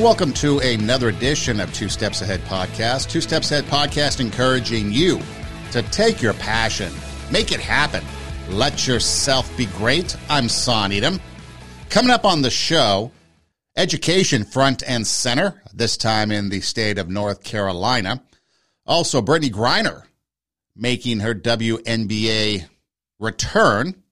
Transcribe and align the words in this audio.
and 0.00 0.04
welcome 0.06 0.32
to 0.32 0.60
another 0.60 1.10
edition 1.10 1.60
of 1.60 1.70
Two 1.74 1.90
Steps 1.90 2.22
Ahead 2.22 2.40
Podcast. 2.44 3.10
Two 3.10 3.20
Steps 3.20 3.50
Ahead 3.50 3.64
Podcast 3.64 4.18
encouraging 4.18 4.90
you 4.90 5.20
to 5.72 5.82
take 5.82 6.22
your 6.22 6.32
passion, 6.32 6.90
make 7.30 7.52
it 7.52 7.60
happen, 7.60 8.02
let 8.48 8.86
yourself 8.86 9.54
be 9.58 9.66
great. 9.66 10.16
I'm 10.30 10.48
Son 10.48 10.90
Edom. 10.90 11.20
Coming 11.90 12.10
up 12.10 12.24
on 12.24 12.40
the 12.40 12.48
show, 12.48 13.12
education 13.76 14.44
front 14.44 14.82
and 14.88 15.06
center, 15.06 15.62
this 15.74 15.98
time 15.98 16.32
in 16.32 16.48
the 16.48 16.60
state 16.60 16.96
of 16.96 17.10
North 17.10 17.42
Carolina. 17.42 18.22
Also, 18.86 19.20
Brittney 19.20 19.50
Griner 19.50 20.04
making 20.74 21.20
her 21.20 21.34
WNBA 21.34 22.66
return 23.18 24.02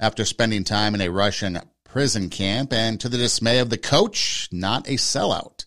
after 0.00 0.24
spending 0.24 0.64
time 0.64 0.94
in 0.94 1.02
a 1.02 1.10
Russian 1.10 1.60
prison 1.96 2.28
camp, 2.28 2.74
and 2.74 3.00
to 3.00 3.08
the 3.08 3.16
dismay 3.16 3.58
of 3.58 3.70
the 3.70 3.78
coach, 3.78 4.50
not 4.52 4.86
a 4.86 4.98
sellout. 4.98 5.64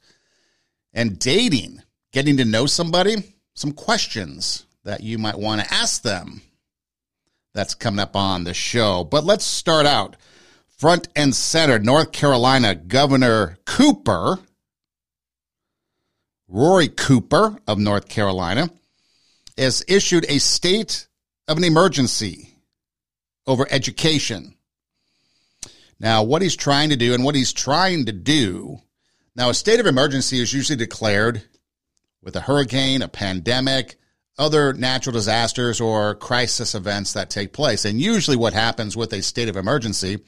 And 0.94 1.18
dating, 1.18 1.82
getting 2.12 2.38
to 2.38 2.46
know 2.46 2.68
somebody, 2.68 3.34
some 3.56 3.72
questions 3.72 4.68
that 4.84 5.02
you 5.02 5.18
might 5.18 5.40
want 5.40 5.60
to 5.62 5.74
ask 5.74 6.04
them. 6.04 6.44
That's 7.56 7.74
coming 7.74 8.00
up 8.00 8.16
on 8.16 8.44
the 8.44 8.54
show. 8.54 9.04
But 9.04 9.24
let's 9.24 9.44
start 9.44 9.88
out 9.88 10.18
front 10.78 11.08
and 11.16 11.34
center. 11.34 11.80
North 11.80 12.12
Carolina 12.12 12.76
Governor 12.76 13.58
Cooper, 13.66 14.38
Roy 16.48 16.90
Cooper 16.90 17.58
of 17.68 17.80
North 17.80 18.08
Carolina, 18.08 18.70
has 19.58 19.84
issued 19.88 20.28
a 20.30 20.38
state 20.38 21.08
of 21.48 21.58
an 21.58 21.64
emergency 21.64 22.54
over 23.48 23.66
education. 23.72 24.54
Now, 26.00 26.24
what 26.24 26.42
he's 26.42 26.56
trying 26.56 26.90
to 26.90 26.96
do 26.96 27.14
and 27.14 27.24
what 27.24 27.36
he's 27.36 27.54
trying 27.54 28.06
to 28.06 28.12
do 28.12 28.82
now, 29.40 29.50
a 29.50 29.54
state 29.54 29.80
of 29.80 29.86
emergency 29.86 30.42
is 30.42 30.54
usually 30.54 30.76
declared 30.76 31.42
with 32.22 32.36
a 32.36 32.42
hurricane, 32.42 33.02
a 33.02 33.08
pandemic, 33.08 33.96
other 34.38 34.74
natural 34.74 35.14
disasters, 35.14 35.80
or 35.80 36.16
crisis 36.16 36.76
events 36.76 37.14
that 37.14 37.30
take 37.30 37.54
place. 37.54 37.86
And 37.86 38.02
usually, 38.02 38.36
what 38.36 38.52
happens 38.52 38.98
with 38.98 39.14
a 39.14 39.22
state 39.22 39.48
of 39.48 39.56
emergency 39.56 40.20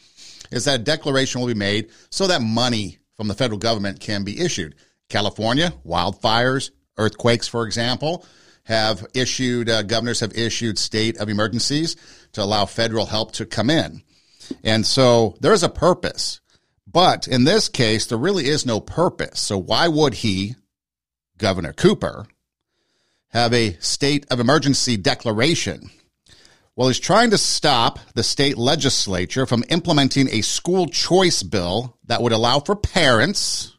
is 0.50 0.63
that 0.63 0.80
a 0.80 0.83
declaration 0.83 1.41
will 1.41 1.50
be 1.50 1.53
made 1.53 1.89
so 2.09 2.28
that 2.28 2.41
money 2.41 3.00
from 3.17 3.28
the 3.28 3.33
federal 3.33 3.59
government 3.59 4.00
can 4.00 4.23
be 4.23 4.39
issued. 4.39 4.75
California, 5.09 5.73
wildfires, 5.85 6.72
earthquakes, 6.97 7.50
for 7.50 7.66
example, 7.66 8.25
have 8.63 9.06
issued, 9.13 9.69
uh, 9.69 9.81
governors 9.81 10.22
have 10.22 10.38
issued 10.38 10.80
state 10.80 11.17
of 11.17 11.28
emergencies 11.28 11.97
to 12.31 12.41
allow 12.41 12.66
federal 12.66 13.08
help 13.08 13.33
to 13.33 13.45
come 13.45 13.69
in. 13.69 14.03
And 14.63 14.85
so 14.85 15.35
there's 15.39 15.63
a 15.63 15.69
purpose. 15.69 16.39
But 16.88 17.27
in 17.27 17.45
this 17.45 17.69
case, 17.69 18.05
there 18.05 18.17
really 18.17 18.47
is 18.47 18.66
no 18.66 18.80
purpose. 18.80 19.39
So 19.39 19.57
why 19.57 19.88
would 19.88 20.16
he, 20.16 20.55
Governor 21.38 21.73
Cooper, 21.73 22.25
have 23.29 23.53
a 23.53 23.77
state 23.79 24.25
of 24.29 24.39
emergency 24.39 24.97
declaration? 24.97 25.89
Well, 26.75 26.88
he's 26.88 26.99
trying 26.99 27.29
to 27.31 27.38
stop 27.38 27.99
the 28.16 28.23
state 28.23 28.57
legislature 28.57 29.45
from 29.45 29.63
implementing 29.69 30.29
a 30.29 30.41
school 30.41 30.88
choice 30.88 31.44
bill 31.44 31.97
that 32.07 32.22
would 32.22 32.31
allow 32.31 32.59
for 32.59 32.75
parents 32.75 33.77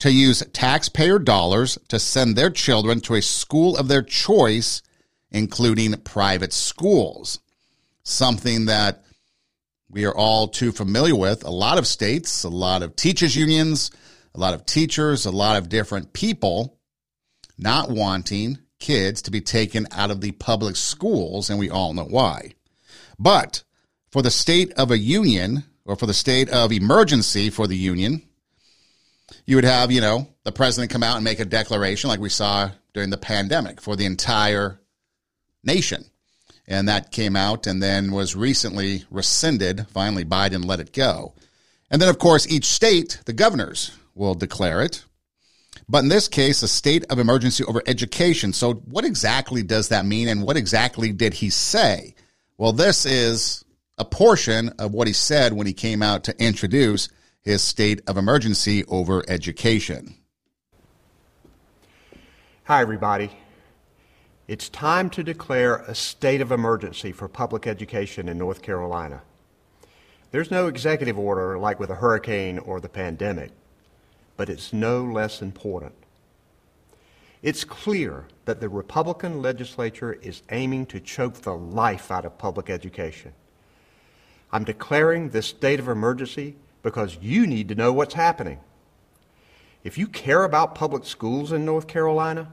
to 0.00 0.10
use 0.10 0.42
taxpayer 0.52 1.18
dollars 1.18 1.78
to 1.88 1.98
send 1.98 2.34
their 2.34 2.50
children 2.50 3.00
to 3.00 3.14
a 3.14 3.22
school 3.22 3.76
of 3.76 3.88
their 3.88 4.02
choice, 4.02 4.82
including 5.30 5.92
private 5.98 6.52
schools. 6.52 7.40
Something 8.02 8.66
that 8.66 9.03
we 9.94 10.04
are 10.06 10.14
all 10.14 10.48
too 10.48 10.72
familiar 10.72 11.14
with. 11.14 11.44
A 11.44 11.50
lot 11.50 11.78
of 11.78 11.86
states, 11.86 12.42
a 12.42 12.48
lot 12.48 12.82
of 12.82 12.96
teachers' 12.96 13.36
unions, 13.36 13.92
a 14.34 14.40
lot 14.40 14.52
of 14.52 14.66
teachers, 14.66 15.24
a 15.24 15.30
lot 15.30 15.56
of 15.56 15.68
different 15.68 16.12
people 16.12 16.80
not 17.56 17.88
wanting 17.88 18.58
kids 18.80 19.22
to 19.22 19.30
be 19.30 19.40
taken 19.40 19.86
out 19.92 20.10
of 20.10 20.20
the 20.20 20.32
public 20.32 20.74
schools, 20.74 21.48
and 21.48 21.60
we 21.60 21.70
all 21.70 21.94
know 21.94 22.04
why. 22.04 22.54
But 23.20 23.62
for 24.10 24.20
the 24.20 24.32
state 24.32 24.72
of 24.72 24.90
a 24.90 24.98
union, 24.98 25.62
or 25.84 25.94
for 25.94 26.06
the 26.06 26.12
state 26.12 26.50
of 26.50 26.72
emergency 26.72 27.48
for 27.50 27.68
the 27.68 27.76
union, 27.76 28.20
you 29.46 29.54
would 29.54 29.64
have, 29.64 29.92
you 29.92 30.00
know, 30.00 30.26
the 30.42 30.50
president 30.50 30.90
come 30.90 31.04
out 31.04 31.16
and 31.16 31.24
make 31.24 31.38
a 31.38 31.44
declaration 31.44 32.10
like 32.10 32.18
we 32.18 32.30
saw 32.30 32.68
during 32.94 33.10
the 33.10 33.16
pandemic 33.16 33.80
for 33.80 33.94
the 33.94 34.06
entire 34.06 34.80
nation 35.62 36.04
and 36.66 36.88
that 36.88 37.12
came 37.12 37.36
out 37.36 37.66
and 37.66 37.82
then 37.82 38.12
was 38.12 38.34
recently 38.34 39.04
rescinded. 39.10 39.86
Finally, 39.88 40.24
Biden 40.24 40.64
let 40.64 40.80
it 40.80 40.92
go. 40.92 41.34
And 41.90 42.00
then, 42.00 42.08
of 42.08 42.18
course, 42.18 42.46
each 42.46 42.64
state, 42.64 43.20
the 43.26 43.32
governors 43.32 43.96
will 44.14 44.34
declare 44.34 44.80
it. 44.82 45.04
But 45.88 46.02
in 46.02 46.08
this 46.08 46.28
case, 46.28 46.62
a 46.62 46.68
state 46.68 47.04
of 47.10 47.18
emergency 47.18 47.64
over 47.64 47.82
education. 47.86 48.52
So, 48.52 48.74
what 48.74 49.04
exactly 49.04 49.62
does 49.62 49.88
that 49.88 50.06
mean, 50.06 50.28
and 50.28 50.42
what 50.42 50.56
exactly 50.56 51.12
did 51.12 51.34
he 51.34 51.50
say? 51.50 52.14
Well, 52.56 52.72
this 52.72 53.04
is 53.04 53.64
a 53.98 54.04
portion 54.04 54.70
of 54.78 54.92
what 54.92 55.06
he 55.06 55.12
said 55.12 55.52
when 55.52 55.66
he 55.66 55.72
came 55.72 56.02
out 56.02 56.24
to 56.24 56.42
introduce 56.42 57.08
his 57.42 57.62
state 57.62 58.00
of 58.06 58.16
emergency 58.16 58.84
over 58.86 59.22
education. 59.28 60.14
Hi, 62.64 62.80
everybody. 62.80 63.30
It's 64.46 64.68
time 64.68 65.08
to 65.10 65.22
declare 65.22 65.76
a 65.76 65.94
state 65.94 66.42
of 66.42 66.52
emergency 66.52 67.12
for 67.12 67.28
public 67.28 67.66
education 67.66 68.28
in 68.28 68.36
North 68.36 68.60
Carolina. 68.60 69.22
There's 70.32 70.50
no 70.50 70.66
executive 70.66 71.18
order 71.18 71.58
like 71.58 71.80
with 71.80 71.88
a 71.88 71.94
hurricane 71.94 72.58
or 72.58 72.78
the 72.78 72.90
pandemic, 72.90 73.52
but 74.36 74.50
it's 74.50 74.70
no 74.70 75.02
less 75.02 75.40
important. 75.40 75.94
It's 77.40 77.64
clear 77.64 78.26
that 78.44 78.60
the 78.60 78.68
Republican 78.68 79.40
legislature 79.40 80.12
is 80.12 80.42
aiming 80.50 80.86
to 80.86 81.00
choke 81.00 81.36
the 81.36 81.56
life 81.56 82.10
out 82.10 82.26
of 82.26 82.36
public 82.36 82.68
education. 82.68 83.32
I'm 84.52 84.64
declaring 84.64 85.30
this 85.30 85.46
state 85.46 85.80
of 85.80 85.88
emergency 85.88 86.56
because 86.82 87.16
you 87.22 87.46
need 87.46 87.68
to 87.68 87.74
know 87.74 87.94
what's 87.94 88.14
happening. 88.14 88.60
If 89.84 89.96
you 89.96 90.06
care 90.06 90.44
about 90.44 90.74
public 90.74 91.06
schools 91.06 91.50
in 91.50 91.64
North 91.64 91.86
Carolina, 91.86 92.50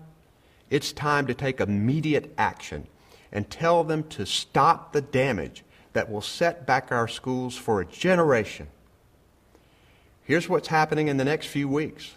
it's 0.72 0.92
time 0.92 1.28
to 1.28 1.36
take 1.36 1.60
immediate 1.60 2.34
action 2.38 2.88
and 3.32 3.48
tell 3.50 3.84
them 3.84 4.04
to 4.06 4.26
stop 4.26 4.94
the 4.94 5.02
damage 5.02 5.64
that 5.94 6.10
will 6.10 6.22
set 6.22 6.66
back 6.66 6.92
our 6.92 7.08
schools 7.08 7.56
for 7.56 7.82
a 7.82 7.86
generation. 7.86 8.68
Here's 10.24 10.50
what's 10.50 10.70
happening 10.70 11.10
in 11.10 11.18
the 11.18 11.26
next 11.26 11.48
few 11.48 11.68
weeks. 11.68 12.16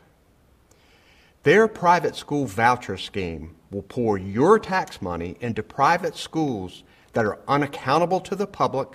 Their 1.43 1.69
private 1.69 2.17
school 2.17 2.47
voucher 2.47 2.97
scheme 2.97 3.57
will 3.71 3.83
pour 3.83 4.17
your 4.17 4.59
tax 4.59 5.03
money 5.03 5.37
into 5.41 5.63
private 5.63 6.17
schools 6.17 6.85
that 7.13 7.27
are 7.27 7.41
unaccountable 7.47 8.21
to 8.21 8.35
the 8.35 8.47
public 8.47 8.89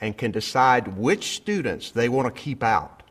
and 0.00 0.18
can 0.18 0.30
decide 0.30 0.96
which 0.98 1.36
students 1.36 1.90
they 1.90 2.08
want 2.08 2.34
to 2.34 2.42
keep 2.42 2.62
out. 2.62 3.03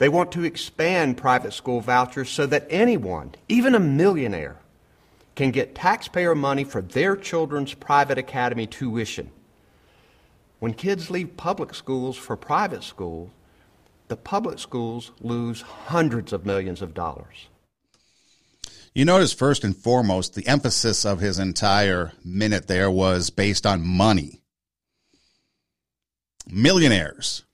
They 0.00 0.08
want 0.08 0.32
to 0.32 0.44
expand 0.44 1.18
private 1.18 1.52
school 1.52 1.82
vouchers 1.82 2.30
so 2.30 2.46
that 2.46 2.66
anyone, 2.70 3.34
even 3.50 3.74
a 3.74 3.78
millionaire, 3.78 4.56
can 5.34 5.50
get 5.50 5.74
taxpayer 5.74 6.34
money 6.34 6.64
for 6.64 6.80
their 6.80 7.14
children's 7.14 7.74
private 7.74 8.16
academy 8.16 8.66
tuition. 8.66 9.30
When 10.58 10.72
kids 10.72 11.10
leave 11.10 11.36
public 11.36 11.74
schools 11.74 12.16
for 12.16 12.34
private 12.34 12.82
schools, 12.82 13.28
the 14.08 14.16
public 14.16 14.58
schools 14.58 15.12
lose 15.20 15.60
hundreds 15.60 16.32
of 16.32 16.46
millions 16.46 16.80
of 16.80 16.94
dollars. 16.94 17.48
You 18.94 19.04
notice, 19.04 19.34
first 19.34 19.64
and 19.64 19.76
foremost, 19.76 20.34
the 20.34 20.48
emphasis 20.48 21.04
of 21.04 21.20
his 21.20 21.38
entire 21.38 22.12
minute 22.24 22.68
there 22.68 22.90
was 22.90 23.28
based 23.28 23.66
on 23.66 23.86
money. 23.86 24.40
Millionaires 26.46 27.44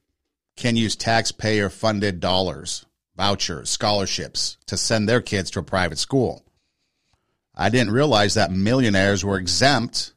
can 0.56 0.76
use 0.76 0.96
taxpayer 0.96 1.68
funded 1.68 2.18
dollars, 2.18 2.86
vouchers, 3.16 3.70
scholarships 3.70 4.56
to 4.66 4.76
send 4.76 5.08
their 5.08 5.20
kids 5.20 5.50
to 5.50 5.58
a 5.60 5.62
private 5.62 5.98
school. 5.98 6.44
I 7.54 7.68
didn't 7.68 7.92
realize 7.92 8.34
that 8.34 8.50
millionaires 8.50 9.24
were 9.24 9.38
exempt 9.38 10.12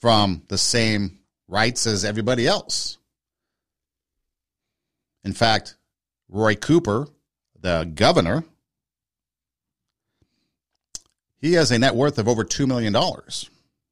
from 0.00 0.42
the 0.48 0.58
same 0.58 1.20
rights 1.48 1.86
as 1.86 2.04
everybody 2.04 2.46
else. 2.46 2.98
In 5.24 5.32
fact, 5.32 5.76
Roy 6.28 6.54
Cooper, 6.54 7.06
the 7.60 7.90
governor, 7.94 8.44
he 11.38 11.54
has 11.54 11.70
a 11.70 11.78
net 11.78 11.94
worth 11.94 12.18
of 12.18 12.28
over 12.28 12.44
$2 12.44 12.66
million. 12.66 12.94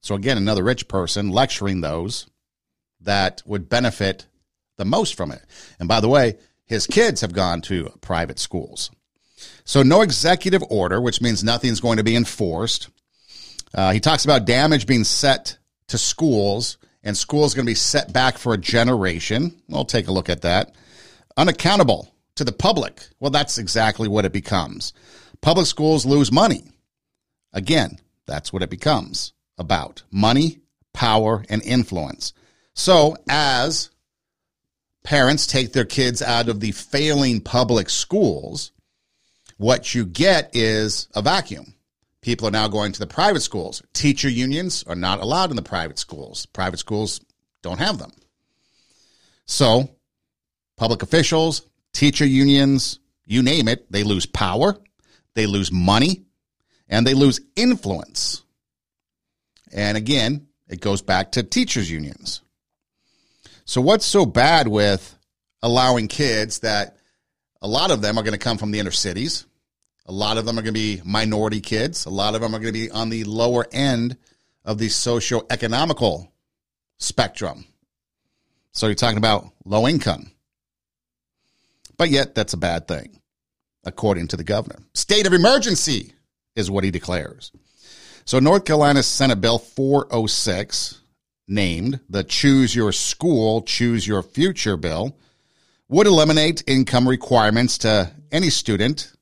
So, 0.01 0.15
again, 0.15 0.39
another 0.39 0.65
rich 0.65 0.89
person 0.89 1.31
lecturing 1.31 1.81
those 1.81 2.27
that 3.01 3.43
would 3.45 3.69
benefit 3.69 4.27
the 4.81 4.85
most 4.85 5.15
from 5.15 5.31
it. 5.31 5.45
And 5.79 5.89
by 5.89 6.01
the 6.01 6.09
way, 6.09 6.39
his 6.65 6.89
kids 6.89 7.21
have 7.21 7.33
gone 7.33 7.61
to 7.63 7.93
private 8.01 8.41
schools. 8.41 8.91
So, 9.65 9.83
no 9.83 10.01
executive 10.01 10.63
order, 10.69 11.01
which 11.01 11.21
means 11.21 11.45
nothing's 11.45 11.81
going 11.81 11.99
to 11.99 12.05
be 12.05 12.17
enforced. 12.17 12.89
Uh, 13.73 13.93
he 13.93 14.01
talks 14.01 14.25
about 14.25 14.47
damage 14.47 14.87
being 14.87 15.05
set 15.05 15.59
to 15.89 15.99
schools, 15.99 16.79
and 17.03 17.17
schools 17.17 17.55
going 17.55 17.67
to 17.67 17.71
be 17.71 17.75
set 17.75 18.13
back 18.13 18.39
for 18.39 18.55
a 18.55 18.59
generation. 18.59 19.63
We'll 19.69 19.85
take 19.85 20.09
a 20.09 20.13
look 20.13 20.29
at 20.29 20.43
that. 20.43 20.75
Unaccountable 21.37 22.13
to 22.37 22.45
the 22.45 22.53
public. 22.53 23.07
Well, 23.21 23.31
that's 23.31 23.59
exactly 23.59 24.09
what 24.09 24.25
it 24.25 24.33
becomes. 24.33 24.93
Public 25.41 25.67
schools 25.67 26.05
lose 26.05 26.33
money. 26.33 26.65
Again, 27.53 27.99
that's 28.27 28.53
what 28.53 28.63
it 28.63 28.71
becomes 28.71 29.33
about 29.59 30.03
money, 30.11 30.61
power, 30.93 31.45
and 31.49 31.63
influence. 31.63 32.33
So, 32.75 33.17
as 33.29 33.91
parents 35.03 35.47
take 35.47 35.73
their 35.73 35.85
kids 35.85 36.23
out 36.23 36.49
of 36.49 36.61
the 36.61 36.73
failing 36.73 37.41
public 37.41 37.91
schools, 37.91 38.73
what 39.57 39.95
you 39.95 40.07
get 40.07 40.51
is 40.55 41.09
a 41.15 41.23
vacuum. 41.23 41.75
People 42.23 42.47
are 42.47 42.53
now 42.53 42.69
going 42.69 42.93
to 42.93 42.99
the 42.99 43.07
private 43.07 43.41
schools. 43.41 43.83
Teacher 43.93 44.29
unions 44.29 44.85
are 44.87 44.95
not 44.95 45.21
allowed 45.21 45.51
in 45.51 45.57
the 45.57 45.63
private 45.63 45.99
schools. 45.99 46.47
Private 46.47 46.79
schools 46.79 47.21
don't 47.63 47.79
have 47.79 47.99
them. 47.99 48.13
So, 49.47 49.91
public 50.77 51.03
officials, 51.03 51.63
teacher 51.93 52.27
unions, 52.27 53.01
you 53.25 53.43
name 53.43 53.69
it, 53.69 53.91
they 53.91 54.03
lose 54.03 54.27
power, 54.27 54.77
they 55.35 55.47
lose 55.47 55.73
money, 55.73 56.25
and 56.89 57.07
they 57.07 57.15
lose 57.15 57.41
influence. 57.57 58.43
And 59.73 59.97
again, 59.97 60.49
it 60.69 60.81
goes 60.81 61.03
back 61.03 61.33
to 61.33 61.43
teachers 61.43 61.91
unions. 61.91 62.43
So 63.71 63.81
what's 63.81 64.05
so 64.05 64.27
bad 64.27 64.67
with 64.67 65.17
allowing 65.63 66.09
kids 66.09 66.59
that 66.59 66.97
a 67.63 67.69
lot 67.69 67.93
of 67.93 68.03
them 68.03 68.19
are 68.19 68.25
going 68.25 68.33
to 68.33 68.39
come 68.39 68.59
from 68.59 68.73
the 68.73 68.81
inner 68.81 68.91
cities? 68.91 69.47
A 70.07 70.13
lot 70.13 70.39
of 70.39 70.45
them 70.45 70.59
are 70.59 70.63
going 70.63 70.75
to 70.75 70.81
be 70.81 71.01
minority 71.05 71.61
kids. 71.61 72.05
A 72.05 72.11
lot 72.11 72.35
of 72.35 72.41
them 72.41 72.53
are 72.53 72.59
going 72.59 72.75
to 72.75 72.81
be 72.81 72.91
on 72.91 73.11
the 73.11 73.23
lower 73.23 73.65
end 73.71 74.17
of 74.65 74.79
the 74.79 74.89
socio-economical 74.89 76.33
spectrum. 76.99 77.65
So 78.73 78.89
you're 78.89 78.97
talking 78.97 79.19
about 79.19 79.53
low 79.65 79.87
income. 79.87 80.33
But 81.97 82.11
yet 82.11 82.35
that's 82.35 82.55
a 82.55 82.57
bad 82.57 82.89
thing, 82.89 83.21
according 83.85 84.27
to 84.29 84.37
the 84.37 84.43
governor. 84.43 84.81
State 84.95 85.29
of 85.29 85.33
emergency 85.33 86.13
is 86.57 86.73
what 86.73 86.83
he 86.83 86.91
declares. 86.91 87.53
So 88.25 88.41
North 88.41 88.65
Carolina 88.65 89.05
Senate 89.05 89.41
Bill 89.41 89.61
406, 89.61 91.01
named 91.51 92.01
the 92.09 92.25
Choose 92.25 92.75
Your 92.75 92.93
School, 92.93 93.63
Choose 93.63 94.07
Your 94.07 94.23
Future 94.23 94.77
bill, 94.77 95.19
would 95.89 96.07
eliminate 96.07 96.63
income 96.67 97.09
requirements 97.09 97.79
to 97.79 98.13
any 98.31 98.49
student 98.49 99.13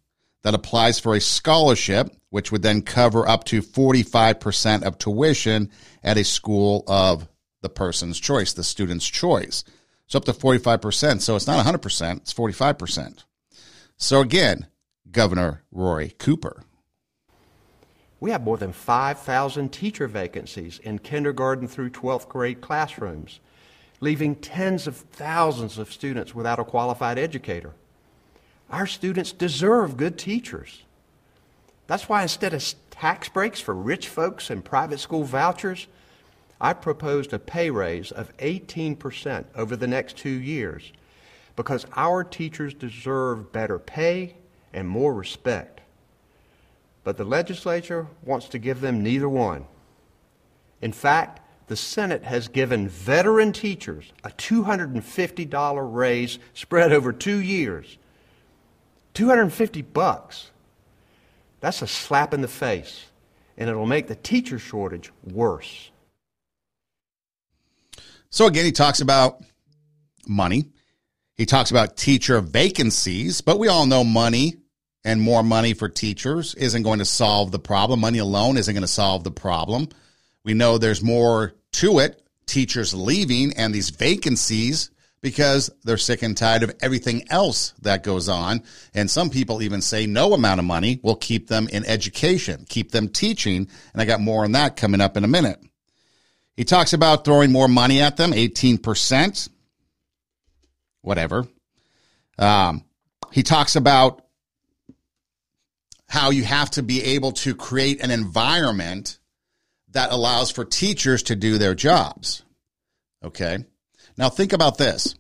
that 0.43 0.55
applies 0.55 1.01
for 1.01 1.15
a 1.15 1.21
scholarship, 1.21 2.15
which 2.31 2.53
would 2.53 2.63
then 2.63 2.83
cover 2.83 3.27
up 3.27 3.45
to 3.45 3.63
45% 3.63 4.83
of 4.83 4.99
tuition 4.99 5.71
at 6.05 6.19
a 6.19 6.25
school 6.25 6.85
of 6.87 7.27
the 7.63 7.69
person's 7.71 8.21
choice, 8.21 8.53
the 8.53 8.63
student's 8.63 9.07
choice. 9.09 9.65
So 10.07 10.19
up 10.19 10.25
to 10.27 10.33
45%. 10.33 11.21
So 11.21 11.37
it's 11.37 11.47
not 11.47 11.65
100%, 11.65 12.17
it's 12.19 12.35
45%. 12.35 13.25
So 13.97 14.21
again, 14.21 14.67
Governor 15.11 15.65
Roy 15.73 16.13
Cooper 16.19 16.63
we 18.21 18.31
have 18.33 18.43
more 18.43 18.57
than 18.57 18.73
5,000 18.73 19.73
teacher 19.73 20.09
vacancies 20.09 20.79
in 20.81 20.99
kindergarten 20.99 21.69
through 21.69 21.91
12th 21.91 22.29
grade 22.29 22.61
classrooms, 22.61 23.39
leaving 24.01 24.35
tens 24.35 24.87
of 24.87 24.97
thousands 24.97 25.79
of 25.79 25.93
students 25.93 26.35
without 26.35 26.59
a 26.59 26.65
qualified 26.65 27.19
educator. 27.19 27.73
Our 28.71 28.87
students 28.87 29.33
deserve 29.33 29.97
good 29.97 30.19
teachers. 30.19 30.83
That's 31.87 32.09
why 32.09 32.23
instead 32.23 32.55
of 32.55 32.75
tax 32.91 33.29
breaks 33.29 33.61
for 33.61 33.75
rich 33.75 34.09
folks 34.09 34.51
and 34.51 34.65
private 34.65 34.99
school 34.99 35.25
vouchers, 35.25 35.87
I 36.61 36.73
proposed 36.73 37.33
a 37.33 37.39
pay 37.39 37.71
raise 37.71 38.11
of 38.11 38.37
18% 38.39 39.45
over 39.55 39.77
the 39.77 39.87
next 39.87 40.17
two 40.17 40.29
years 40.29 40.93
because 41.55 41.87
our 41.97 42.25
teachers 42.25 42.75
deserve 42.75 43.53
better 43.53 43.79
pay 43.79 44.35
and 44.73 44.89
more 44.89 45.15
respect 45.15 45.78
but 47.09 47.17
the 47.17 47.25
legislature 47.25 48.07
wants 48.23 48.49
to 48.51 48.59
give 48.59 48.83
them 48.83 49.03
neither 49.03 49.31
one. 49.31 49.65
In 50.83 50.93
fact, 50.93 51.41
the 51.67 51.75
Senate 51.75 52.23
has 52.25 52.49
given 52.49 52.87
veteran 52.87 53.51
teachers 53.51 54.13
a 54.25 54.29
$250 54.29 55.95
raise 55.95 56.39
spread 56.53 56.93
over 56.93 57.15
two 57.15 57.39
years. 57.39 57.97
250 59.15 59.81
bucks. 59.81 60.51
That's 61.61 61.81
a 61.81 61.87
slap 61.87 62.35
in 62.35 62.43
the 62.43 62.47
face, 62.47 63.07
and 63.57 63.71
it'll 63.71 63.87
make 63.87 64.09
the 64.09 64.15
teacher 64.15 64.59
shortage 64.59 65.11
worse. 65.25 65.91
So 68.29 68.47
again, 68.47 68.67
he 68.67 68.73
talks 68.73 69.01
about 69.01 69.43
money. 70.27 70.67
He 71.37 71.47
talks 71.47 71.71
about 71.71 71.97
teacher 71.97 72.39
vacancies, 72.43 73.41
but 73.41 73.59
we 73.59 73.69
all 73.69 73.87
know 73.87 74.05
money 74.05 74.58
and 75.05 75.21
more 75.21 75.43
money 75.43 75.75
for 75.75 75.89
teachers 75.89 76.55
isn't 76.55 76.83
going 76.83 76.99
to 76.99 77.05
solve 77.05 77.51
the 77.51 77.59
problem. 77.59 78.01
Money 78.01 78.19
alone 78.19 78.57
isn't 78.57 78.75
going 78.75 78.83
to 78.83 78.89
solve 78.89 79.25
the 79.25 79.31
problem. 79.31 79.89
We 80.45 80.55
know 80.55 80.79
there's 80.79 81.03
more 81.03 81.55
to 81.73 81.99
it. 82.01 82.23
Teachers 82.47 82.95
leaving 82.95 83.57
and 83.57 83.75
these 83.75 83.91
vacancies 83.91 84.91
because 85.21 85.71
they're 85.85 85.97
sick 85.97 86.23
and 86.23 86.37
tired 86.37 86.63
of 86.63 86.75
everything 86.81 87.25
else 87.31 87.75
that 87.83 88.03
goes 88.03 88.29
on. 88.29 88.63
And 88.95 89.11
some 89.11 89.31
people 89.31 89.63
even 89.63 89.83
say 89.83 90.07
no 90.07 90.33
amount 90.33 90.61
of 90.61 90.67
money 90.67 91.01
will 91.03 91.17
keep 91.17 91.49
them 91.49 91.69
in 91.69 91.85
education, 91.85 92.65
keep 92.69 92.93
them 92.93 93.09
teaching. 93.09 93.69
And 93.93 94.03
I 94.03 94.05
got 94.05 94.21
more 94.21 94.45
on 94.45 94.53
that 94.53 94.77
coming 94.77 95.01
up 95.01 95.17
in 95.17 95.25
a 95.25 95.29
minute. 95.29 95.61
He 96.57 96.65
talks 96.65 96.93
about 96.93 97.25
throwing 97.25 97.53
more 97.53 97.69
money 97.69 98.01
at 98.01 98.17
them, 98.17 98.33
18%, 98.33 99.49
whatever. 101.03 101.47
Um, 102.39 102.85
he 103.33 103.43
talks 103.43 103.77
about 103.77 104.25
how 106.09 106.31
you 106.31 106.43
have 106.43 106.71
to 106.73 106.83
be 106.83 107.03
able 107.03 107.33
to 107.33 107.55
create 107.55 108.03
an 108.03 108.11
environment 108.11 109.19
that 109.91 110.11
allows 110.11 110.51
for 110.51 110.65
teachers 110.65 111.23
to 111.25 111.37
do 111.37 111.59
their 111.59 111.75
jobs. 111.75 112.43
Okay. 113.23 113.59
Now 114.17 114.29
think 114.29 114.53
about 114.53 114.79
this. 114.79 115.15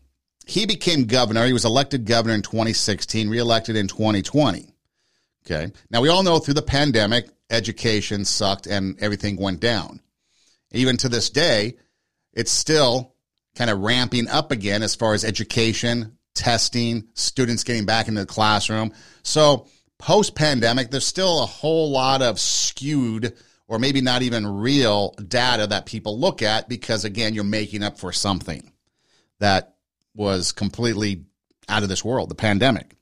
He 0.46 0.67
became 0.67 1.05
governor. 1.05 1.46
He 1.46 1.52
was 1.52 1.67
elected 1.67 2.06
governor 2.06 2.35
in 2.35 2.43
2016, 2.43 3.29
reelected 3.29 3.76
in 3.76 3.87
2020. 3.87 4.75
Okay. 5.44 5.73
Now 5.90 6.00
we 6.00 6.08
all 6.08 6.23
know 6.23 6.38
through 6.38 6.55
the 6.55 6.62
pandemic, 6.62 7.29
education 7.50 8.25
sucked 8.25 8.67
and 8.67 8.99
everything 9.00 9.37
went 9.37 9.61
down. 9.61 10.00
Even 10.73 10.96
to 10.99 11.08
this 11.08 11.31
day, 11.31 11.76
it's 12.32 12.52
still 12.52 13.15
kind 13.56 13.70
of 13.70 13.81
ramping 13.81 14.29
up 14.29 14.53
again 14.53 14.82
as 14.82 14.94
far 14.94 15.15
as 15.15 15.24
education, 15.24 16.19
testing, 16.34 17.08
students 17.15 17.65
getting 17.65 17.86
back 17.86 18.08
into 18.08 18.20
the 18.20 18.27
classroom. 18.27 18.93
So 19.22 19.67
post 19.98 20.34
pandemic, 20.34 20.90
there's 20.90 21.06
still 21.06 21.43
a 21.43 21.46
whole 21.46 21.90
lot 21.90 22.22
of 22.22 22.40
skewed 22.40 23.36
or 23.67 23.78
maybe 23.78 24.00
not 24.00 24.22
even 24.22 24.46
real 24.46 25.12
data 25.28 25.67
that 25.67 25.86
people 25.86 26.19
look 26.19 26.40
at 26.40 26.69
because, 26.69 27.05
again, 27.05 27.34
you're 27.34 27.44
making 27.44 27.82
up 27.82 27.98
for 27.98 28.12
something 28.12 28.72
that 29.40 29.74
was 30.14 30.52
completely 30.52 31.26
out 31.69 31.82
of 31.82 31.88
this 31.88 32.05
world, 32.05 32.31
the 32.31 32.34
pandemic. 32.34 32.96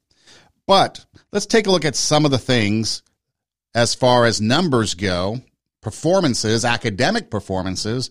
But 0.67 1.05
let's 1.33 1.47
take 1.47 1.69
a 1.69 1.71
look 1.71 1.85
at 1.85 1.95
some 1.95 2.25
of 2.25 2.33
the 2.33 2.39
things 2.39 3.03
as 3.75 3.95
far 3.95 4.25
as 4.25 4.41
numbers 4.41 4.95
go, 4.95 5.41
performances, 5.81 6.65
academic 6.65 7.31
performances 7.31 8.11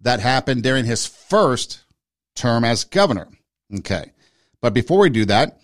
that 0.00 0.18
happened 0.18 0.64
during 0.64 0.84
his 0.84 1.06
first 1.06 1.84
term 2.34 2.64
as 2.64 2.84
governor. 2.84 3.28
Okay. 3.78 4.12
But 4.60 4.74
before 4.74 4.98
we 4.98 5.10
do 5.10 5.24
that, 5.26 5.60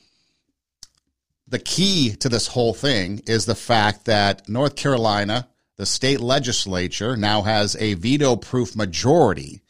the 1.52 1.58
key 1.58 2.16
to 2.16 2.30
this 2.30 2.46
whole 2.46 2.72
thing 2.72 3.22
is 3.26 3.44
the 3.44 3.54
fact 3.54 4.06
that 4.06 4.48
North 4.48 4.74
Carolina, 4.74 5.46
the 5.76 5.84
state 5.84 6.20
legislature, 6.20 7.14
now 7.14 7.42
has 7.42 7.76
a 7.76 7.92
veto 7.92 8.36
proof 8.36 8.74
majority 8.74 9.62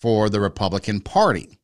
for 0.00 0.28
the 0.28 0.40
Republican 0.40 1.00
Party. 1.00 1.60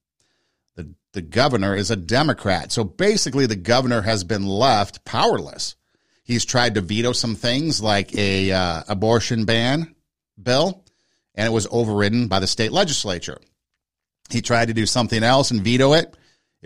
The, 0.77 0.95
the 1.13 1.21
governor 1.21 1.75
is 1.75 1.91
a 1.91 1.97
Democrat. 1.97 2.71
So 2.71 2.85
basically, 2.85 3.47
the 3.47 3.57
governor 3.57 4.03
has 4.03 4.23
been 4.23 4.47
left 4.47 5.05
powerless. 5.05 5.75
He's 6.23 6.45
tried 6.45 6.77
to 6.77 6.81
veto 6.81 7.11
some 7.11 7.35
things 7.35 7.83
like 7.83 8.15
a 8.15 8.53
uh, 8.53 8.85
abortion 8.89 9.47
ban 9.47 9.97
bill, 10.41 10.85
and 11.35 11.45
it 11.45 11.53
was 11.53 11.67
overridden 11.73 12.29
by 12.29 12.39
the 12.39 12.47
state 12.47 12.71
legislature. 12.71 13.39
He 14.31 14.43
tried 14.43 14.67
to 14.67 14.75
do 14.75 14.87
something 14.87 15.25
else 15.25 15.51
and 15.51 15.61
veto 15.61 15.95
it 15.95 16.17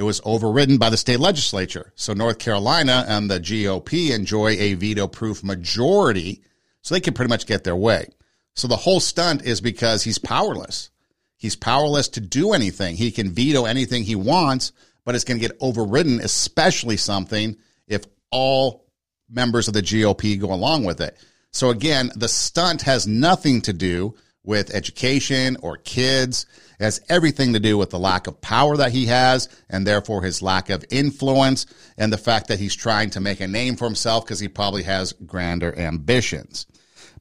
it 0.00 0.04
was 0.04 0.22
overridden 0.24 0.78
by 0.78 0.88
the 0.88 0.96
state 0.96 1.20
legislature. 1.20 1.92
So 1.94 2.14
North 2.14 2.38
Carolina 2.38 3.04
and 3.06 3.30
the 3.30 3.38
GOP 3.38 4.12
enjoy 4.12 4.52
a 4.52 4.72
veto 4.72 5.06
proof 5.06 5.44
majority, 5.44 6.40
so 6.80 6.94
they 6.94 7.02
can 7.02 7.12
pretty 7.12 7.28
much 7.28 7.44
get 7.44 7.64
their 7.64 7.76
way. 7.76 8.06
So 8.54 8.66
the 8.66 8.76
whole 8.76 9.00
stunt 9.00 9.42
is 9.44 9.60
because 9.60 10.02
he's 10.02 10.16
powerless. 10.16 10.88
He's 11.36 11.54
powerless 11.54 12.08
to 12.08 12.20
do 12.22 12.54
anything. 12.54 12.96
He 12.96 13.10
can 13.10 13.32
veto 13.32 13.66
anything 13.66 14.04
he 14.04 14.16
wants, 14.16 14.72
but 15.04 15.14
it's 15.14 15.24
going 15.24 15.38
to 15.38 15.46
get 15.46 15.58
overridden, 15.60 16.20
especially 16.20 16.96
something 16.96 17.58
if 17.86 18.06
all 18.30 18.86
members 19.28 19.68
of 19.68 19.74
the 19.74 19.82
GOP 19.82 20.40
go 20.40 20.50
along 20.50 20.84
with 20.84 21.02
it. 21.02 21.14
So 21.50 21.68
again, 21.68 22.10
the 22.16 22.28
stunt 22.28 22.80
has 22.82 23.06
nothing 23.06 23.60
to 23.62 23.74
do 23.74 24.14
with 24.44 24.74
education 24.74 25.58
or 25.60 25.76
kids. 25.76 26.46
It 26.80 26.84
has 26.84 27.02
everything 27.10 27.52
to 27.52 27.60
do 27.60 27.76
with 27.76 27.90
the 27.90 27.98
lack 27.98 28.26
of 28.26 28.40
power 28.40 28.74
that 28.78 28.92
he 28.92 29.04
has 29.06 29.50
and 29.68 29.86
therefore 29.86 30.22
his 30.22 30.40
lack 30.40 30.70
of 30.70 30.82
influence 30.90 31.66
and 31.98 32.10
the 32.10 32.16
fact 32.16 32.48
that 32.48 32.58
he's 32.58 32.74
trying 32.74 33.10
to 33.10 33.20
make 33.20 33.40
a 33.40 33.46
name 33.46 33.76
for 33.76 33.84
himself 33.84 34.24
because 34.24 34.40
he 34.40 34.48
probably 34.48 34.84
has 34.84 35.12
grander 35.12 35.78
ambitions. 35.78 36.66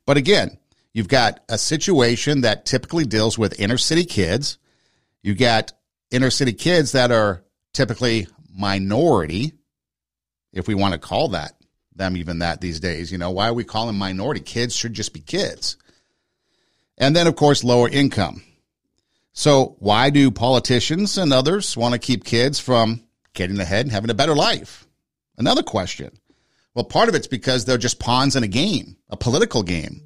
But 0.06 0.16
again, 0.16 0.58
you've 0.94 1.10
got 1.10 1.42
a 1.50 1.58
situation 1.58 2.42
that 2.42 2.66
typically 2.66 3.04
deals 3.04 3.38
with 3.38 3.60
inner 3.60 3.78
city 3.78 4.06
kids. 4.06 4.58
You 5.24 5.36
got 5.36 5.74
inner 6.10 6.30
city 6.30 6.54
kids 6.54 6.94
that 6.94 7.12
are 7.12 7.44
typically 7.74 8.28
minority, 8.58 9.51
if 10.54 10.70
we 10.70 10.74
want 10.74 10.94
to 10.94 11.00
call 11.00 11.28
that 11.30 11.51
them 12.00 12.16
even 12.16 12.39
that 12.39 12.62
these 12.62 12.80
days. 12.80 13.12
You 13.12 13.18
know, 13.18 13.32
why 13.32 13.50
are 13.50 13.54
we 13.54 13.66
calling 13.66 13.98
minority? 13.98 14.39
Kids 14.39 14.74
should 14.74 14.94
just 14.94 15.13
be 15.13 15.20
kids. 15.20 15.75
And 16.98 17.13
then, 17.13 17.28
of 17.28 17.36
course, 17.36 17.62
lower 17.62 17.89
income. 17.89 18.42
So, 19.33 19.75
why 19.79 20.09
do 20.09 20.31
politicians 20.31 21.17
and 21.17 21.31
others 21.31 21.77
want 21.77 21.93
to 21.93 22.00
keep 22.00 22.24
kids 22.25 22.59
from 22.59 23.03
getting 23.33 23.59
ahead 23.59 23.86
and 23.86 23.91
having 23.91 24.09
a 24.09 24.15
better 24.15 24.36
life? 24.36 24.88
Another 25.38 25.63
question. 25.63 26.12
Well, 26.74 26.86
part 26.86 27.09
of 27.09 27.15
it's 27.15 27.27
because 27.27 27.65
they're 27.65 27.77
just 27.77 28.00
pawns 28.00 28.36
in 28.36 28.43
a 28.43 28.48
game, 28.48 28.98
a 29.09 29.17
political 29.17 29.63
game, 29.63 30.01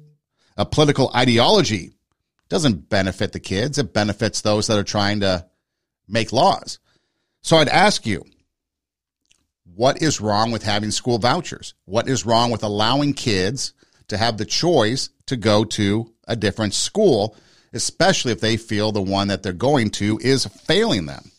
a 0.56 0.64
political 0.64 1.10
ideology. 1.14 1.86
It 1.86 2.48
doesn't 2.48 2.88
benefit 2.88 3.32
the 3.32 3.40
kids, 3.40 3.78
it 3.78 3.92
benefits 3.92 4.40
those 4.40 4.66
that 4.66 4.78
are 4.78 4.84
trying 4.84 5.20
to 5.20 5.46
make 6.06 6.32
laws. 6.32 6.78
So, 7.42 7.56
I'd 7.56 7.68
ask 7.68 8.06
you, 8.06 8.24
what 9.74 10.00
is 10.00 10.20
wrong 10.20 10.52
with 10.52 10.62
having 10.62 10.90
school 10.90 11.18
vouchers? 11.18 11.74
What 11.84 12.08
is 12.08 12.24
wrong 12.24 12.50
with 12.50 12.62
allowing 12.62 13.14
kids 13.14 13.72
to 14.08 14.16
have 14.16 14.36
the 14.36 14.44
choice 14.44 15.10
to 15.26 15.36
go 15.36 15.64
to 15.64 16.12
a 16.28 16.36
different 16.36 16.74
school, 16.74 17.36
especially 17.74 18.32
if 18.32 18.40
they 18.40 18.56
feel 18.56 18.92
the 18.92 19.02
one 19.02 19.28
that 19.28 19.42
they're 19.42 19.52
going 19.52 19.90
to 19.90 20.18
is 20.22 20.46
failing 20.46 21.06
them? 21.06 21.30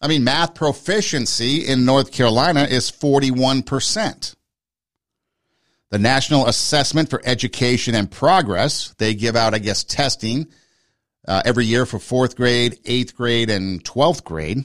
I 0.00 0.08
mean, 0.08 0.24
math 0.24 0.54
proficiency 0.54 1.66
in 1.66 1.86
North 1.86 2.12
Carolina 2.12 2.64
is 2.64 2.90
41%. 2.90 4.34
The 5.90 5.98
National 5.98 6.46
Assessment 6.46 7.08
for 7.08 7.22
Education 7.24 7.94
and 7.94 8.10
Progress, 8.10 8.94
they 8.98 9.14
give 9.14 9.36
out, 9.36 9.54
I 9.54 9.58
guess, 9.60 9.82
testing 9.82 10.48
uh, 11.26 11.40
every 11.44 11.64
year 11.64 11.86
for 11.86 11.98
fourth 11.98 12.36
grade, 12.36 12.78
eighth 12.84 13.16
grade, 13.16 13.48
and 13.48 13.82
12th 13.82 14.24
grade. 14.24 14.64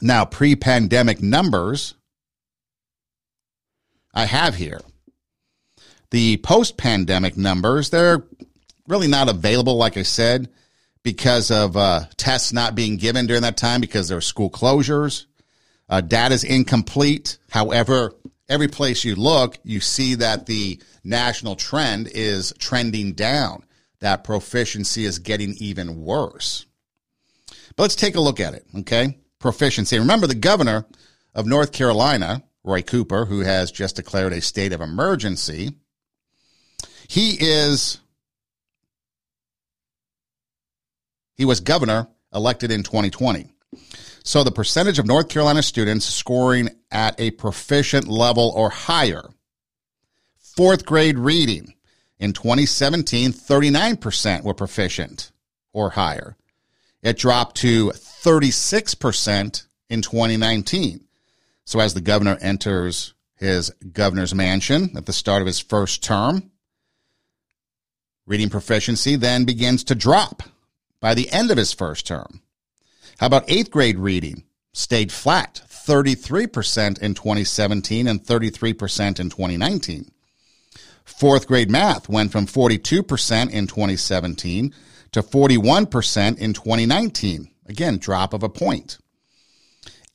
Now, 0.00 0.24
pre 0.24 0.56
pandemic 0.56 1.22
numbers 1.22 1.94
I 4.14 4.26
have 4.26 4.54
here. 4.54 4.80
The 6.10 6.36
post 6.38 6.76
pandemic 6.76 7.36
numbers, 7.36 7.90
they're 7.90 8.24
really 8.88 9.08
not 9.08 9.28
available, 9.28 9.76
like 9.76 9.96
I 9.96 10.02
said, 10.02 10.48
because 11.02 11.50
of 11.50 11.76
uh, 11.76 12.04
tests 12.16 12.52
not 12.52 12.74
being 12.74 12.96
given 12.96 13.26
during 13.26 13.42
that 13.42 13.56
time 13.56 13.80
because 13.80 14.08
there 14.08 14.16
were 14.16 14.22
school 14.22 14.50
closures. 14.50 15.26
Uh, 15.88 16.00
data 16.00 16.34
is 16.34 16.44
incomplete. 16.44 17.38
However, 17.50 18.12
every 18.48 18.68
place 18.68 19.04
you 19.04 19.14
look, 19.14 19.58
you 19.64 19.80
see 19.80 20.14
that 20.16 20.46
the 20.46 20.80
national 21.02 21.56
trend 21.56 22.08
is 22.12 22.52
trending 22.58 23.12
down. 23.12 23.64
That 24.00 24.24
proficiency 24.24 25.04
is 25.04 25.18
getting 25.18 25.54
even 25.58 26.02
worse. 26.02 26.66
But 27.76 27.84
let's 27.84 27.96
take 27.96 28.16
a 28.16 28.20
look 28.20 28.40
at 28.40 28.54
it, 28.54 28.66
okay? 28.80 29.18
proficiency. 29.44 29.98
Remember, 29.98 30.26
the 30.26 30.34
governor 30.34 30.86
of 31.34 31.46
North 31.46 31.70
Carolina, 31.70 32.42
Roy 32.64 32.80
Cooper, 32.80 33.26
who 33.26 33.40
has 33.40 33.70
just 33.70 33.96
declared 33.96 34.32
a 34.32 34.40
state 34.40 34.72
of 34.72 34.80
emergency, 34.80 35.74
he 37.08 37.36
is 37.38 38.00
he 41.34 41.44
was 41.44 41.60
governor 41.60 42.08
elected 42.32 42.70
in 42.70 42.82
2020. 42.82 43.50
So 44.22 44.42
the 44.42 44.50
percentage 44.50 44.98
of 44.98 45.06
North 45.06 45.28
Carolina 45.28 45.62
students 45.62 46.06
scoring 46.06 46.70
at 46.90 47.18
a 47.20 47.32
proficient 47.32 48.08
level 48.08 48.52
or 48.56 48.70
higher. 48.70 49.28
Fourth 50.38 50.86
grade 50.86 51.18
reading 51.18 51.74
in 52.18 52.32
2017, 52.32 53.32
39% 53.32 54.42
were 54.42 54.54
proficient 54.54 55.32
or 55.72 55.90
higher. 55.90 56.36
It 57.02 57.18
dropped 57.18 57.56
to 57.58 57.90
36% 57.90 59.66
in 59.90 60.00
2019. 60.00 61.04
So 61.66 61.80
as 61.80 61.92
the 61.92 62.00
governor 62.00 62.38
enters 62.40 63.12
his 63.36 63.70
governor's 63.92 64.34
mansion 64.34 64.96
at 64.96 65.04
the 65.04 65.12
start 65.12 65.42
of 65.42 65.46
his 65.46 65.60
first 65.60 66.02
term, 66.02 66.50
reading 68.26 68.48
proficiency 68.48 69.16
then 69.16 69.44
begins 69.44 69.84
to 69.84 69.94
drop 69.94 70.42
by 71.04 71.12
the 71.12 71.30
end 71.32 71.50
of 71.50 71.58
his 71.58 71.74
first 71.74 72.06
term. 72.06 72.40
How 73.18 73.26
about 73.26 73.44
eighth 73.46 73.70
grade 73.70 73.98
reading? 73.98 74.44
Stayed 74.72 75.12
flat, 75.12 75.60
33% 75.68 76.98
in 76.98 77.12
2017 77.12 78.08
and 78.08 78.24
33% 78.24 79.20
in 79.20 79.28
2019. 79.28 80.10
Fourth 81.04 81.46
grade 81.46 81.70
math 81.70 82.08
went 82.08 82.32
from 82.32 82.46
42% 82.46 83.50
in 83.50 83.66
2017 83.66 84.74
to 85.12 85.22
41% 85.22 86.38
in 86.38 86.54
2019. 86.54 87.50
Again, 87.66 87.98
drop 87.98 88.32
of 88.32 88.42
a 88.42 88.48
point. 88.48 88.96